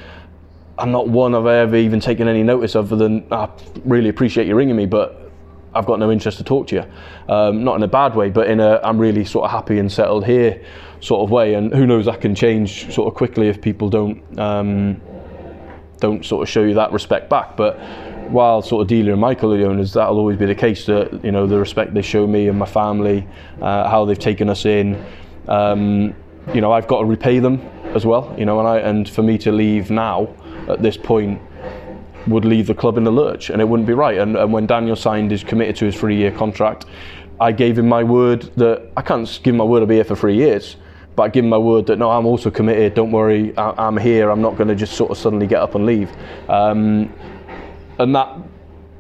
I'm 0.79 0.91
not 0.91 1.09
one 1.09 1.35
I've 1.35 1.47
ever 1.47 1.77
even 1.77 2.01
taken 2.01 2.29
any 2.29 2.43
notice 2.43 2.75
of, 2.75 2.93
other 2.93 3.09
than 3.09 3.27
I 3.33 3.49
really 3.85 4.09
appreciate 4.09 4.47
you 4.47 4.55
ringing 4.55 4.77
me, 4.77 4.87
but 4.87 5.31
I've 5.75 5.87
got 5.87 5.99
no 5.99 6.11
interest 6.11 6.39
to 6.39 6.45
talk 6.45 6.67
to 6.69 6.77
you. 6.77 7.33
Um, 7.33 7.65
not 7.65 7.77
in 7.77 7.83
a 7.83 7.89
bad 7.89 8.15
way, 8.15 8.31
but 8.31 8.49
in 8.49 8.61
a 8.61 8.81
I'm 8.83 8.99
really 8.99 9.25
sort 9.25 9.45
of 9.45 9.51
happy 9.51 9.79
and 9.79 9.91
settled 9.91 10.27
here 10.27 10.63
sort 11.01 11.23
of 11.23 11.31
way. 11.31 11.55
And 11.55 11.73
who 11.73 11.87
knows, 11.87 12.07
that 12.07 12.21
can 12.21 12.35
change 12.35 12.93
sort 12.93 13.09
of 13.09 13.15
quickly 13.15 13.49
if 13.49 13.61
people 13.61 13.89
don't 13.89 14.39
um, 14.39 15.01
don't 15.99 16.25
sort 16.25 16.43
of 16.43 16.49
show 16.49 16.63
you 16.63 16.75
that 16.75 16.93
respect 16.93 17.31
back. 17.31 17.57
But 17.57 17.79
while 18.33 18.63
sort 18.63 18.91
of 18.91 18.99
and 19.09 19.21
Michael 19.21 19.53
are 19.55 19.59
the 19.59 19.67
owners, 19.67 19.93
that'll 19.93 20.19
always 20.19 20.37
be 20.37 20.47
the 20.47 20.55
case. 20.55 20.87
That 20.87 21.25
you 21.25 21.33
know 21.33 21.47
the 21.47 21.59
respect 21.59 21.95
they 21.95 22.03
show 22.03 22.27
me 22.27 22.49
and 22.49 22.59
my 22.59 22.67
family, 22.67 23.27
uh, 23.61 23.89
how 23.89 24.05
they've 24.05 24.19
taken 24.19 24.49
us 24.49 24.65
in. 24.65 25.05
Um, 25.49 26.15
you 26.55 26.61
know, 26.61 26.73
I've 26.73 26.89
got 26.89 27.01
to 27.01 27.05
repay 27.05 27.39
them 27.39 27.61
as 27.95 28.05
well. 28.05 28.35
You 28.39 28.47
know, 28.47 28.59
and 28.59 28.69
I 28.69 28.79
and 28.79 29.09
for 29.09 29.23
me 29.23 29.39
to 29.39 29.53
leave 29.53 29.91
now 29.91 30.35
at 30.69 30.83
this 30.83 30.97
point, 30.97 31.41
would 32.27 32.45
leave 32.45 32.67
the 32.67 32.75
club 32.75 32.97
in 32.99 33.05
the 33.05 33.11
lurch, 33.11 33.51
and 33.51 33.61
it 33.61 33.69
wouldn't 33.69 33.87
be 33.87 33.95
right. 33.95 34.19
And, 34.19 34.37
and 34.37 34.53
when 34.53 34.67
Daniel 34.67 34.97
signed 34.97 35.31
his 35.31 35.45
committed 35.45 35.77
to 35.77 35.87
his 35.87 35.97
three-year 35.97 36.33
contract, 36.33 36.87
I 37.41 37.53
gave 37.53 37.79
him 37.79 37.89
my 37.89 38.05
word 38.05 38.43
that 38.57 38.91
I 38.97 39.03
can't 39.03 39.41
give 39.43 39.55
my 39.55 39.65
word 39.65 39.81
I'll 39.81 39.87
be 39.87 39.97
here 39.97 40.05
for 40.05 40.15
three 40.15 40.37
years, 40.37 40.77
but 41.17 41.25
I 41.25 41.29
give 41.29 41.45
him 41.45 41.51
my 41.51 41.59
word 41.59 41.87
that 41.87 41.99
no, 41.99 42.11
I'm 42.11 42.27
also 42.27 42.51
committed. 42.51 42.95
Don't 42.95 43.11
worry, 43.11 43.57
I, 43.57 43.89
am 43.89 43.97
here. 43.97 44.31
I'm 44.31 44.41
not 44.41 44.57
going 44.57 44.69
to 44.69 44.75
just 44.75 44.95
sort 44.95 45.11
of 45.11 45.19
suddenly 45.19 45.47
get 45.47 45.61
up 45.61 45.75
and 45.75 45.85
leave. 45.85 46.11
Um, 46.49 47.13
and 48.03 48.15
that 48.15 48.37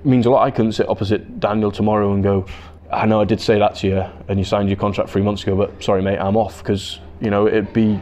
means 0.05 0.27
a 0.27 0.31
lot. 0.31 0.45
I 0.45 0.51
couldn't 0.51 0.73
sit 0.73 0.89
opposite 0.89 1.41
Daniel 1.41 1.71
tomorrow 1.71 2.13
and 2.13 2.23
go, 2.23 2.47
I 2.93 3.07
know 3.07 3.21
I 3.21 3.25
did 3.25 3.41
say 3.41 3.59
that 3.59 3.77
to 3.77 3.87
you, 3.87 4.05
and 4.29 4.39
you 4.39 4.45
signed 4.45 4.69
your 4.69 4.77
contract 4.77 5.11
three 5.11 5.23
months 5.23 5.43
ago, 5.43 5.57
but 5.57 5.83
sorry, 5.83 6.03
mate, 6.03 6.19
I'm 6.19 6.37
off 6.37 6.63
because 6.63 7.01
you 7.21 7.31
know 7.31 7.47
it'd 7.47 7.73
be 7.73 8.01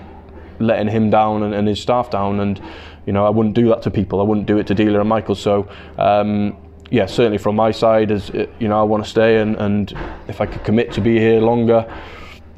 letting 0.58 0.88
him 0.88 1.10
down 1.10 1.42
and, 1.42 1.54
and, 1.54 1.66
his 1.66 1.80
staff 1.80 2.10
down, 2.10 2.40
and 2.40 2.60
you 3.06 3.12
know 3.12 3.24
I 3.24 3.30
wouldn't 3.30 3.54
do 3.54 3.68
that 3.68 3.82
to 3.82 3.90
people. 3.90 4.20
I 4.20 4.24
wouldn't 4.24 4.46
do 4.46 4.58
it 4.58 4.66
to 4.68 4.74
Delia 4.74 5.00
and 5.00 5.08
Michael. 5.08 5.34
So. 5.34 5.68
Um, 5.98 6.56
yeah, 6.92 7.06
certainly 7.06 7.38
from 7.38 7.54
my 7.54 7.70
side, 7.70 8.10
as 8.10 8.30
you 8.30 8.66
know, 8.66 8.80
I 8.80 8.82
want 8.82 9.04
to 9.04 9.08
stay, 9.08 9.38
and, 9.38 9.54
and 9.56 9.96
if 10.26 10.40
I 10.40 10.46
could 10.46 10.64
commit 10.64 10.90
to 10.94 11.00
be 11.00 11.20
here 11.20 11.40
longer, 11.40 11.86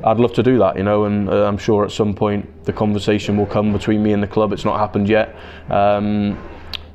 I'd 0.03 0.17
love 0.17 0.33
to 0.35 0.43
do 0.43 0.59
that, 0.59 0.77
you 0.77 0.83
know, 0.83 1.05
and 1.05 1.29
uh, 1.29 1.47
I'm 1.47 1.59
sure 1.59 1.85
at 1.85 1.93
some 1.93 2.15
point 2.15 2.65
the 2.65 2.73
conversation 2.73 3.37
will 3.37 3.47
come 3.47 3.75
between 3.75 4.03
me 4.03 4.15
and 4.15 4.23
the 4.23 4.27
club. 4.27 4.55
It's 4.55 4.65
not 4.65 4.79
happened 4.79 5.07
yet, 5.09 5.37
um, 5.69 6.43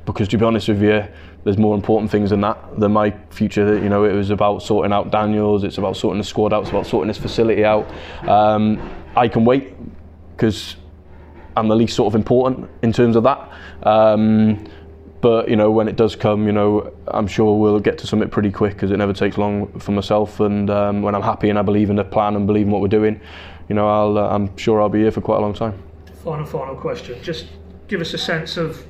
because 0.04 0.26
to 0.28 0.36
be 0.36 0.44
honest 0.44 0.68
with 0.68 0.82
you, 0.82 1.06
there's 1.48 1.56
more 1.56 1.74
important 1.74 2.10
things 2.10 2.28
than 2.28 2.42
that 2.42 2.58
than 2.78 2.92
my 2.92 3.10
future. 3.30 3.78
You 3.78 3.88
know, 3.88 4.04
it 4.04 4.12
was 4.12 4.28
about 4.28 4.62
sorting 4.62 4.92
out 4.92 5.10
Daniels, 5.10 5.64
it's 5.64 5.78
about 5.78 5.96
sorting 5.96 6.18
the 6.18 6.24
squad 6.24 6.52
out, 6.52 6.64
it's 6.64 6.70
about 6.70 6.86
sorting 6.86 7.08
this 7.08 7.16
facility 7.16 7.64
out. 7.64 7.90
Um, 8.28 8.78
I 9.16 9.28
can 9.28 9.46
wait 9.46 9.74
because 10.36 10.76
I'm 11.56 11.68
the 11.68 11.74
least 11.74 11.96
sort 11.96 12.12
of 12.12 12.14
important 12.14 12.68
in 12.82 12.92
terms 12.92 13.16
of 13.16 13.22
that. 13.22 13.50
Um, 13.82 14.62
but 15.22 15.48
you 15.48 15.56
know, 15.56 15.70
when 15.70 15.88
it 15.88 15.96
does 15.96 16.14
come, 16.14 16.44
you 16.44 16.52
know, 16.52 16.92
I'm 17.06 17.26
sure 17.26 17.58
we'll 17.58 17.80
get 17.80 17.96
to 17.98 18.06
something 18.06 18.28
pretty 18.28 18.50
quick 18.50 18.74
because 18.74 18.90
it 18.90 18.98
never 18.98 19.14
takes 19.14 19.38
long 19.38 19.72
for 19.78 19.92
myself. 19.92 20.40
And 20.40 20.68
um, 20.68 21.00
when 21.00 21.14
I'm 21.14 21.22
happy 21.22 21.48
and 21.48 21.58
I 21.58 21.62
believe 21.62 21.88
in 21.88 21.96
the 21.96 22.04
plan 22.04 22.36
and 22.36 22.46
believe 22.46 22.66
in 22.66 22.72
what 22.72 22.82
we're 22.82 22.88
doing, 22.88 23.18
you 23.70 23.74
know, 23.74 23.88
I'll, 23.88 24.18
uh, 24.18 24.28
I'm 24.28 24.54
sure 24.58 24.82
I'll 24.82 24.90
be 24.90 25.00
here 25.00 25.10
for 25.10 25.22
quite 25.22 25.38
a 25.38 25.40
long 25.40 25.54
time. 25.54 25.82
Final, 26.22 26.44
final 26.44 26.76
question. 26.76 27.16
Just 27.22 27.46
give 27.86 28.02
us 28.02 28.12
a 28.12 28.18
sense 28.18 28.58
of 28.58 28.84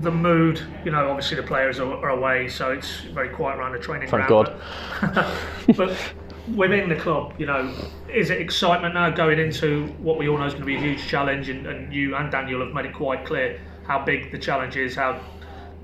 the 0.00 0.10
mood, 0.10 0.62
you 0.84 0.90
know, 0.90 1.10
obviously 1.10 1.36
the 1.36 1.42
players 1.42 1.78
are, 1.78 1.92
are 1.92 2.10
away, 2.10 2.48
so 2.48 2.70
it's 2.70 3.00
very 3.00 3.28
quiet 3.28 3.58
around 3.58 3.72
the 3.72 3.78
training 3.78 4.08
Thank 4.08 4.26
ground. 4.26 4.48
God. 4.48 5.36
But, 5.66 5.76
but 5.76 5.96
within 6.54 6.88
the 6.88 6.96
club, 6.96 7.34
you 7.38 7.46
know, 7.46 7.74
is 8.12 8.30
it 8.30 8.40
excitement 8.40 8.94
now 8.94 9.10
going 9.10 9.38
into 9.38 9.86
what 9.98 10.18
we 10.18 10.28
all 10.28 10.38
know 10.38 10.46
is 10.46 10.54
going 10.54 10.62
to 10.62 10.66
be 10.66 10.76
a 10.76 10.80
huge 10.80 11.06
challenge? 11.06 11.48
And, 11.48 11.66
and 11.66 11.92
you 11.92 12.16
and 12.16 12.30
Daniel 12.30 12.64
have 12.64 12.74
made 12.74 12.86
it 12.86 12.94
quite 12.94 13.24
clear 13.24 13.60
how 13.86 14.04
big 14.04 14.32
the 14.32 14.38
challenge 14.38 14.76
is, 14.76 14.94
how 14.94 15.20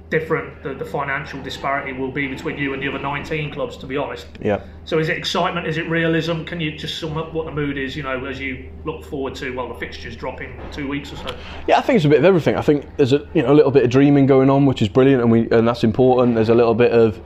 different 0.08 0.62
the, 0.62 0.74
the 0.74 0.84
financial 0.84 1.42
disparity 1.42 1.92
will 1.92 2.12
be 2.12 2.28
between 2.28 2.56
you 2.56 2.74
and 2.74 2.82
the 2.82 2.88
other 2.88 2.98
19 2.98 3.52
clubs, 3.52 3.76
to 3.78 3.86
be 3.86 3.96
honest. 3.96 4.26
Yeah. 4.40 4.62
So 4.84 4.98
is 4.98 5.08
it 5.08 5.16
excitement? 5.16 5.66
Is 5.66 5.78
it 5.78 5.88
realism? 5.88 6.44
Can 6.44 6.60
you 6.60 6.76
just 6.76 6.98
sum 6.98 7.16
up 7.16 7.32
what 7.32 7.46
the 7.46 7.52
mood 7.52 7.76
is, 7.76 7.96
you 7.96 8.02
know, 8.02 8.24
as 8.24 8.38
you 8.38 8.70
look 8.84 9.04
forward 9.04 9.34
to, 9.36 9.54
well, 9.54 9.68
the 9.68 9.74
fixtures 9.74 10.16
dropping 10.16 10.60
two 10.70 10.86
weeks 10.88 11.12
or 11.12 11.16
so? 11.16 11.36
Yeah, 11.66 11.78
I 11.78 11.82
think 11.82 11.96
it's 11.96 12.04
a 12.04 12.08
bit 12.08 12.20
of 12.20 12.24
everything. 12.24 12.56
I 12.56 12.62
think 12.62 12.86
there's 12.96 13.12
a, 13.12 13.28
you 13.34 13.42
know, 13.42 13.52
a 13.52 13.54
little 13.54 13.72
bit 13.72 13.84
of 13.84 13.90
dreaming 13.90 14.26
going 14.26 14.48
on, 14.48 14.64
which 14.66 14.80
is 14.80 14.88
brilliant, 14.88 15.22
and, 15.22 15.30
we, 15.30 15.50
and 15.50 15.66
that's 15.66 15.82
important. 15.82 16.36
There's 16.36 16.50
a 16.50 16.54
little 16.54 16.74
bit 16.74 16.92
of 16.92 17.20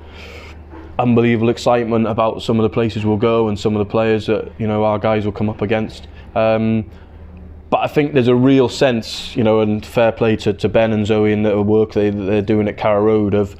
unbelievable 0.99 1.49
excitement 1.49 2.07
about 2.07 2.43
some 2.43 2.59
of 2.59 2.63
the 2.63 2.71
places 2.71 3.05
we'll 3.05 3.17
go 3.17 3.49
and 3.49 3.59
some 3.59 3.75
of 3.75 3.79
the 3.79 3.91
players 3.91 4.27
that, 4.27 4.53
you 4.59 4.67
know, 4.67 4.85
our 4.85 4.99
guys 4.99 5.25
will 5.25 5.33
come 5.33 5.49
up 5.49 5.63
against. 5.63 6.09
Um, 6.35 6.91
but 7.71 7.79
I 7.79 7.87
think 7.87 8.15
there's 8.15 8.29
a 8.29 8.35
real 8.35 8.69
sense, 8.69 9.35
you 9.37 9.45
know, 9.45 9.61
and 9.61 9.85
fair 9.87 10.11
play 10.11 10.37
to, 10.37 10.53
to 10.53 10.69
Ben 10.69 10.93
and 10.93 11.07
Zoe 11.07 11.33
and 11.33 11.47
the 11.47 11.63
work 11.63 11.93
they, 11.93 12.11
they're 12.11 12.43
doing 12.43 12.69
at 12.69 12.77
Carrow 12.77 13.03
Road 13.03 13.35
of, 13.35 13.55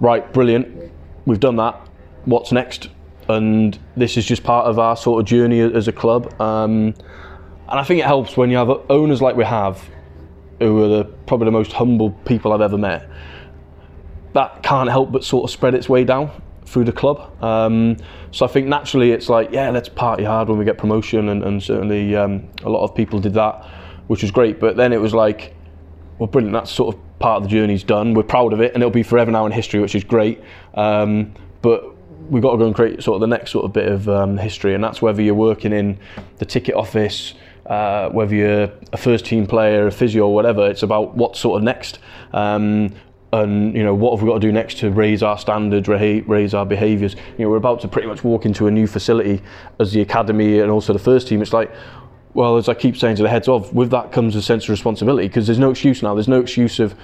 right, 0.00 0.32
brilliant, 0.32 0.90
we've 1.26 1.40
done 1.40 1.56
that, 1.56 1.74
what's 2.24 2.50
next? 2.50 2.88
And 3.28 3.78
this 3.96 4.16
is 4.16 4.24
just 4.24 4.42
part 4.42 4.66
of 4.66 4.78
our 4.78 4.96
sort 4.96 5.20
of 5.20 5.26
journey 5.26 5.60
as 5.60 5.86
a 5.86 5.92
club. 5.92 6.40
Um, 6.40 6.94
and 7.68 7.80
I 7.80 7.84
think 7.84 8.00
it 8.00 8.06
helps 8.06 8.36
when 8.36 8.50
you 8.50 8.56
have 8.56 8.70
owners 8.88 9.20
like 9.20 9.36
we 9.36 9.44
have, 9.44 9.82
who 10.58 10.82
are 10.84 10.88
the, 10.88 11.04
probably 11.04 11.44
the 11.44 11.52
most 11.52 11.72
humble 11.72 12.12
people 12.24 12.52
I've 12.52 12.62
ever 12.62 12.78
met. 12.78 13.08
That 14.32 14.62
can't 14.62 14.88
help 14.88 15.12
but 15.12 15.24
sort 15.24 15.44
of 15.44 15.50
spread 15.50 15.74
its 15.74 15.88
way 15.88 16.04
down 16.04 16.30
through 16.66 16.84
the 16.84 16.92
club. 16.92 17.42
Um, 17.42 17.96
so 18.32 18.44
I 18.44 18.48
think 18.48 18.66
naturally 18.66 19.12
it's 19.12 19.28
like, 19.28 19.50
yeah, 19.52 19.70
let's 19.70 19.88
party 19.88 20.24
hard 20.24 20.48
when 20.48 20.58
we 20.58 20.64
get 20.64 20.78
promotion, 20.78 21.28
and, 21.28 21.42
and 21.42 21.62
certainly 21.62 22.14
um, 22.16 22.48
a 22.64 22.68
lot 22.68 22.82
of 22.84 22.94
people 22.94 23.20
did 23.20 23.34
that, 23.34 23.64
which 24.08 24.22
was 24.22 24.30
great. 24.30 24.60
But 24.60 24.76
then 24.76 24.92
it 24.92 25.00
was 25.00 25.14
like, 25.14 25.54
well, 26.18 26.26
brilliant, 26.26 26.52
that's 26.52 26.70
sort 26.70 26.94
of 26.94 27.18
part 27.18 27.38
of 27.38 27.42
the 27.44 27.48
journey's 27.48 27.84
done. 27.84 28.14
We're 28.14 28.24
proud 28.24 28.52
of 28.52 28.60
it, 28.60 28.74
and 28.74 28.82
it'll 28.82 28.90
be 28.90 29.02
forever 29.02 29.30
now 29.30 29.46
in 29.46 29.52
history, 29.52 29.80
which 29.80 29.94
is 29.94 30.04
great. 30.04 30.42
Um, 30.74 31.32
but 31.62 31.84
we've 32.30 32.42
got 32.42 32.52
to 32.52 32.58
go 32.58 32.66
and 32.66 32.74
create 32.74 33.02
sort 33.02 33.16
of 33.16 33.20
the 33.20 33.26
next 33.26 33.52
sort 33.52 33.64
of 33.64 33.72
bit 33.72 33.88
of 33.88 34.08
um, 34.08 34.36
history, 34.36 34.74
and 34.74 34.82
that's 34.82 35.00
whether 35.00 35.22
you're 35.22 35.34
working 35.34 35.72
in 35.72 35.98
the 36.38 36.44
ticket 36.44 36.74
office. 36.74 37.34
Uh, 37.66 38.08
whether 38.10 38.32
you're 38.32 38.70
a 38.92 38.96
first 38.96 39.24
team 39.24 39.44
player, 39.44 39.88
a 39.88 39.90
physio, 39.90 40.24
or 40.24 40.32
whatever, 40.32 40.70
it's 40.70 40.84
about 40.84 41.16
what's 41.16 41.40
sort 41.40 41.58
of 41.58 41.64
next. 41.64 41.98
Um, 42.32 42.94
and 43.32 43.74
you 43.74 43.82
know 43.82 43.94
what 43.94 44.12
have 44.12 44.22
we 44.22 44.28
got 44.28 44.34
to 44.34 44.46
do 44.46 44.52
next 44.52 44.78
to 44.78 44.90
raise 44.90 45.22
our 45.22 45.38
standards, 45.38 45.88
raise 45.88 46.54
our 46.54 46.64
behaviours. 46.64 47.14
You 47.36 47.44
know, 47.44 47.50
we're 47.50 47.56
about 47.56 47.80
to 47.80 47.88
pretty 47.88 48.08
much 48.08 48.24
walk 48.24 48.46
into 48.46 48.66
a 48.66 48.70
new 48.70 48.86
facility 48.86 49.42
as 49.80 49.92
the 49.92 50.00
academy 50.00 50.60
and 50.60 50.70
also 50.70 50.92
the 50.92 50.98
first 50.98 51.28
team. 51.28 51.42
It's 51.42 51.52
like, 51.52 51.72
well, 52.34 52.56
as 52.56 52.68
I 52.68 52.74
keep 52.74 52.96
saying 52.96 53.16
to 53.16 53.22
the 53.22 53.28
heads 53.28 53.48
of, 53.48 53.72
with 53.72 53.90
that 53.90 54.12
comes 54.12 54.36
a 54.36 54.42
sense 54.42 54.64
of 54.64 54.70
responsibility 54.70 55.26
because 55.26 55.46
there's 55.46 55.58
no 55.58 55.70
excuse 55.70 56.02
now. 56.02 56.14
There's 56.14 56.28
no 56.28 56.40
excuse 56.40 56.78
of, 56.78 56.94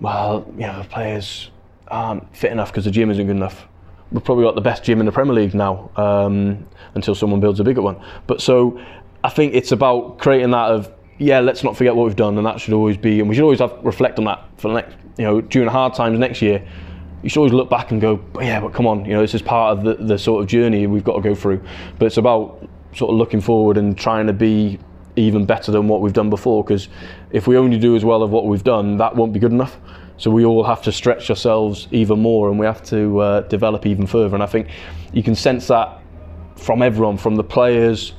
well, 0.00 0.46
you 0.54 0.66
know, 0.66 0.84
players 0.88 1.50
aren't 1.88 2.34
fit 2.34 2.52
enough 2.52 2.70
because 2.70 2.84
the 2.84 2.90
gym 2.90 3.10
isn't 3.10 3.26
good 3.26 3.36
enough. 3.36 3.66
We've 4.10 4.24
probably 4.24 4.44
got 4.44 4.54
the 4.54 4.60
best 4.60 4.84
gym 4.84 5.00
in 5.00 5.06
the 5.06 5.12
Premier 5.12 5.34
League 5.34 5.54
now 5.54 5.90
um, 5.96 6.66
until 6.94 7.14
someone 7.14 7.40
builds 7.40 7.60
a 7.60 7.64
bigger 7.64 7.82
one. 7.82 8.02
But 8.26 8.40
so 8.40 8.80
I 9.24 9.30
think 9.30 9.54
it's 9.54 9.72
about 9.72 10.18
creating 10.18 10.50
that 10.50 10.70
of 10.70 10.92
yeah, 11.18 11.40
let's 11.40 11.62
not 11.62 11.76
forget 11.76 11.94
what 11.94 12.04
we've 12.04 12.16
done, 12.16 12.36
and 12.36 12.46
that 12.46 12.60
should 12.60 12.74
always 12.74 12.96
be, 12.96 13.20
and 13.20 13.28
we 13.28 13.34
should 13.34 13.44
always 13.44 13.60
have 13.60 13.78
reflect 13.82 14.18
on 14.18 14.24
that 14.24 14.44
for 14.56 14.68
the 14.68 14.74
next 14.74 14.96
you 15.18 15.24
know, 15.24 15.40
during 15.40 15.68
hard 15.68 15.94
times 15.94 16.18
next 16.18 16.42
year, 16.42 16.66
you 17.22 17.28
should 17.28 17.38
always 17.38 17.52
look 17.52 17.70
back 17.70 17.90
and 17.90 18.00
go, 18.00 18.22
yeah, 18.40 18.60
but 18.60 18.72
come 18.72 18.86
on, 18.86 19.04
you 19.04 19.12
know, 19.12 19.20
this 19.20 19.34
is 19.34 19.42
part 19.42 19.78
of 19.78 19.84
the, 19.84 19.94
the 20.04 20.18
sort 20.18 20.42
of 20.42 20.48
journey 20.48 20.86
we've 20.86 21.04
got 21.04 21.16
to 21.16 21.22
go 21.22 21.34
through. 21.34 21.62
But 21.98 22.06
it's 22.06 22.16
about 22.16 22.68
sort 22.94 23.10
of 23.10 23.16
looking 23.16 23.40
forward 23.40 23.76
and 23.76 23.96
trying 23.96 24.26
to 24.26 24.32
be 24.32 24.78
even 25.14 25.44
better 25.44 25.70
than 25.70 25.86
what 25.88 26.00
we've 26.00 26.12
done 26.12 26.30
before. 26.30 26.64
Because 26.64 26.88
if 27.30 27.46
we 27.46 27.56
only 27.56 27.78
do 27.78 27.94
as 27.94 28.04
well 28.04 28.22
of 28.22 28.30
what 28.30 28.46
we've 28.46 28.64
done, 28.64 28.96
that 28.96 29.14
won't 29.14 29.32
be 29.32 29.38
good 29.38 29.52
enough. 29.52 29.78
So 30.16 30.30
we 30.30 30.44
all 30.44 30.64
have 30.64 30.82
to 30.82 30.92
stretch 30.92 31.30
ourselves 31.30 31.88
even 31.90 32.20
more, 32.20 32.48
and 32.48 32.58
we 32.58 32.66
have 32.66 32.82
to 32.84 33.18
uh, 33.20 33.40
develop 33.42 33.86
even 33.86 34.06
further. 34.06 34.34
And 34.34 34.42
I 34.42 34.46
think 34.46 34.68
you 35.12 35.22
can 35.22 35.34
sense 35.34 35.66
that 35.68 36.00
from 36.56 36.82
everyone, 36.82 37.18
from 37.18 37.36
the 37.36 37.44
players 37.44 38.14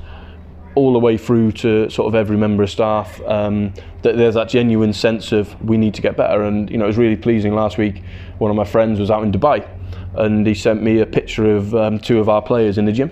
all 0.76 0.94
the 0.94 1.00
way 1.00 1.18
through 1.18 1.52
to 1.52 1.90
sort 1.90 2.08
of 2.08 2.16
every 2.16 2.38
member 2.38 2.64
of 2.64 2.70
staff 2.70 3.22
um, 3.26 3.74
that 4.02 4.18
there's 4.18 4.34
that 4.34 4.50
genuine 4.50 4.94
sense 4.94 5.32
of 5.32 5.60
we 5.64 5.78
need 5.78 5.94
to 5.94 6.02
get 6.02 6.18
better. 6.18 6.44
And 6.44 6.70
you 6.70 6.78
know 6.78 6.86
it 6.86 6.88
was 6.88 6.98
really 6.98 7.16
pleasing 7.16 7.54
last 7.54 7.78
week 7.78 8.04
one 8.40 8.50
of 8.50 8.58
my 8.58 8.64
friends 8.64 9.00
was 9.00 9.12
out 9.12 9.24
in 9.24 9.32
Dubai 9.32 9.68
and 10.16 10.46
he 10.46 10.54
sent 10.54 10.82
me 10.82 11.00
a 11.00 11.06
picture 11.06 11.56
of 11.56 11.74
um, 11.76 12.00
two 12.00 12.20
of 12.20 12.30
our 12.30 12.42
players 12.42 12.78
in 12.78 12.86
the 12.86 12.92
gym. 12.92 13.12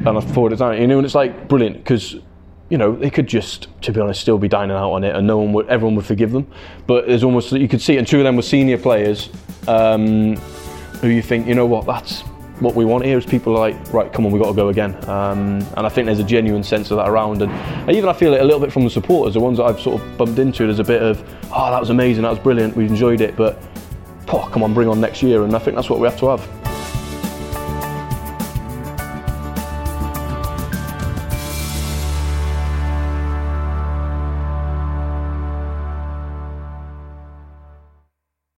And 0.00 0.18
I 0.18 0.20
forwarded 0.20 0.60
it 0.60 0.80
you 0.80 0.86
know 0.86 0.98
and 0.98 1.04
it's 1.04 1.14
like 1.14 1.48
brilliant 1.48 1.78
because 1.78 2.16
you 2.70 2.78
know 2.78 2.94
they 2.96 3.10
could 3.10 3.26
just 3.26 3.68
to 3.82 3.92
be 3.92 4.00
honest 4.00 4.20
still 4.20 4.38
be 4.38 4.48
dining 4.48 4.76
out 4.76 4.92
on 4.92 5.04
it 5.04 5.14
and 5.14 5.26
no 5.26 5.38
one 5.38 5.52
would 5.52 5.68
everyone 5.68 5.96
would 5.96 6.06
forgive 6.06 6.32
them. 6.32 6.46
But 6.86 7.06
there's 7.06 7.24
almost 7.24 7.52
you 7.52 7.68
could 7.68 7.82
see 7.82 7.96
and 7.96 8.06
two 8.06 8.18
of 8.18 8.24
them 8.24 8.36
were 8.36 8.42
senior 8.42 8.78
players 8.78 9.28
um, 9.66 10.36
who 11.00 11.08
you 11.08 11.22
think 11.22 11.46
you 11.48 11.54
know 11.54 11.66
what? 11.66 11.86
That's 11.86 12.22
what 12.60 12.74
we 12.74 12.84
want 12.84 13.04
here 13.04 13.18
is 13.18 13.26
people 13.26 13.52
like, 13.52 13.92
right, 13.92 14.12
come 14.12 14.24
on, 14.26 14.32
we've 14.32 14.42
got 14.42 14.50
to 14.50 14.54
go 14.54 14.68
again. 14.68 14.94
Um, 15.08 15.60
and 15.76 15.86
I 15.86 15.88
think 15.88 16.06
there's 16.06 16.20
a 16.20 16.24
genuine 16.24 16.62
sense 16.62 16.90
of 16.90 16.98
that 16.98 17.08
around. 17.08 17.42
And, 17.42 17.90
even 17.90 18.08
I 18.08 18.12
feel 18.12 18.32
it 18.32 18.40
a 18.40 18.44
little 18.44 18.60
bit 18.60 18.72
from 18.72 18.84
the 18.84 18.90
supporters, 18.90 19.34
the 19.34 19.40
ones 19.40 19.58
that 19.58 19.64
I've 19.64 19.80
sort 19.80 20.00
of 20.00 20.16
bumped 20.16 20.38
into, 20.38 20.64
there's 20.64 20.78
a 20.78 20.84
bit 20.84 21.02
of, 21.02 21.22
oh, 21.52 21.70
that 21.70 21.80
was 21.80 21.90
amazing, 21.90 22.22
that 22.22 22.30
was 22.30 22.38
brilliant, 22.38 22.76
we 22.76 22.86
enjoyed 22.86 23.20
it, 23.20 23.36
but, 23.36 23.60
oh, 24.28 24.48
come 24.52 24.62
on, 24.62 24.72
bring 24.72 24.88
on 24.88 25.00
next 25.00 25.22
year. 25.22 25.44
And 25.44 25.54
I 25.54 25.58
think 25.58 25.74
that's 25.76 25.90
what 25.90 25.98
we 25.98 26.08
have 26.08 26.18
to 26.20 26.28
have. 26.28 26.63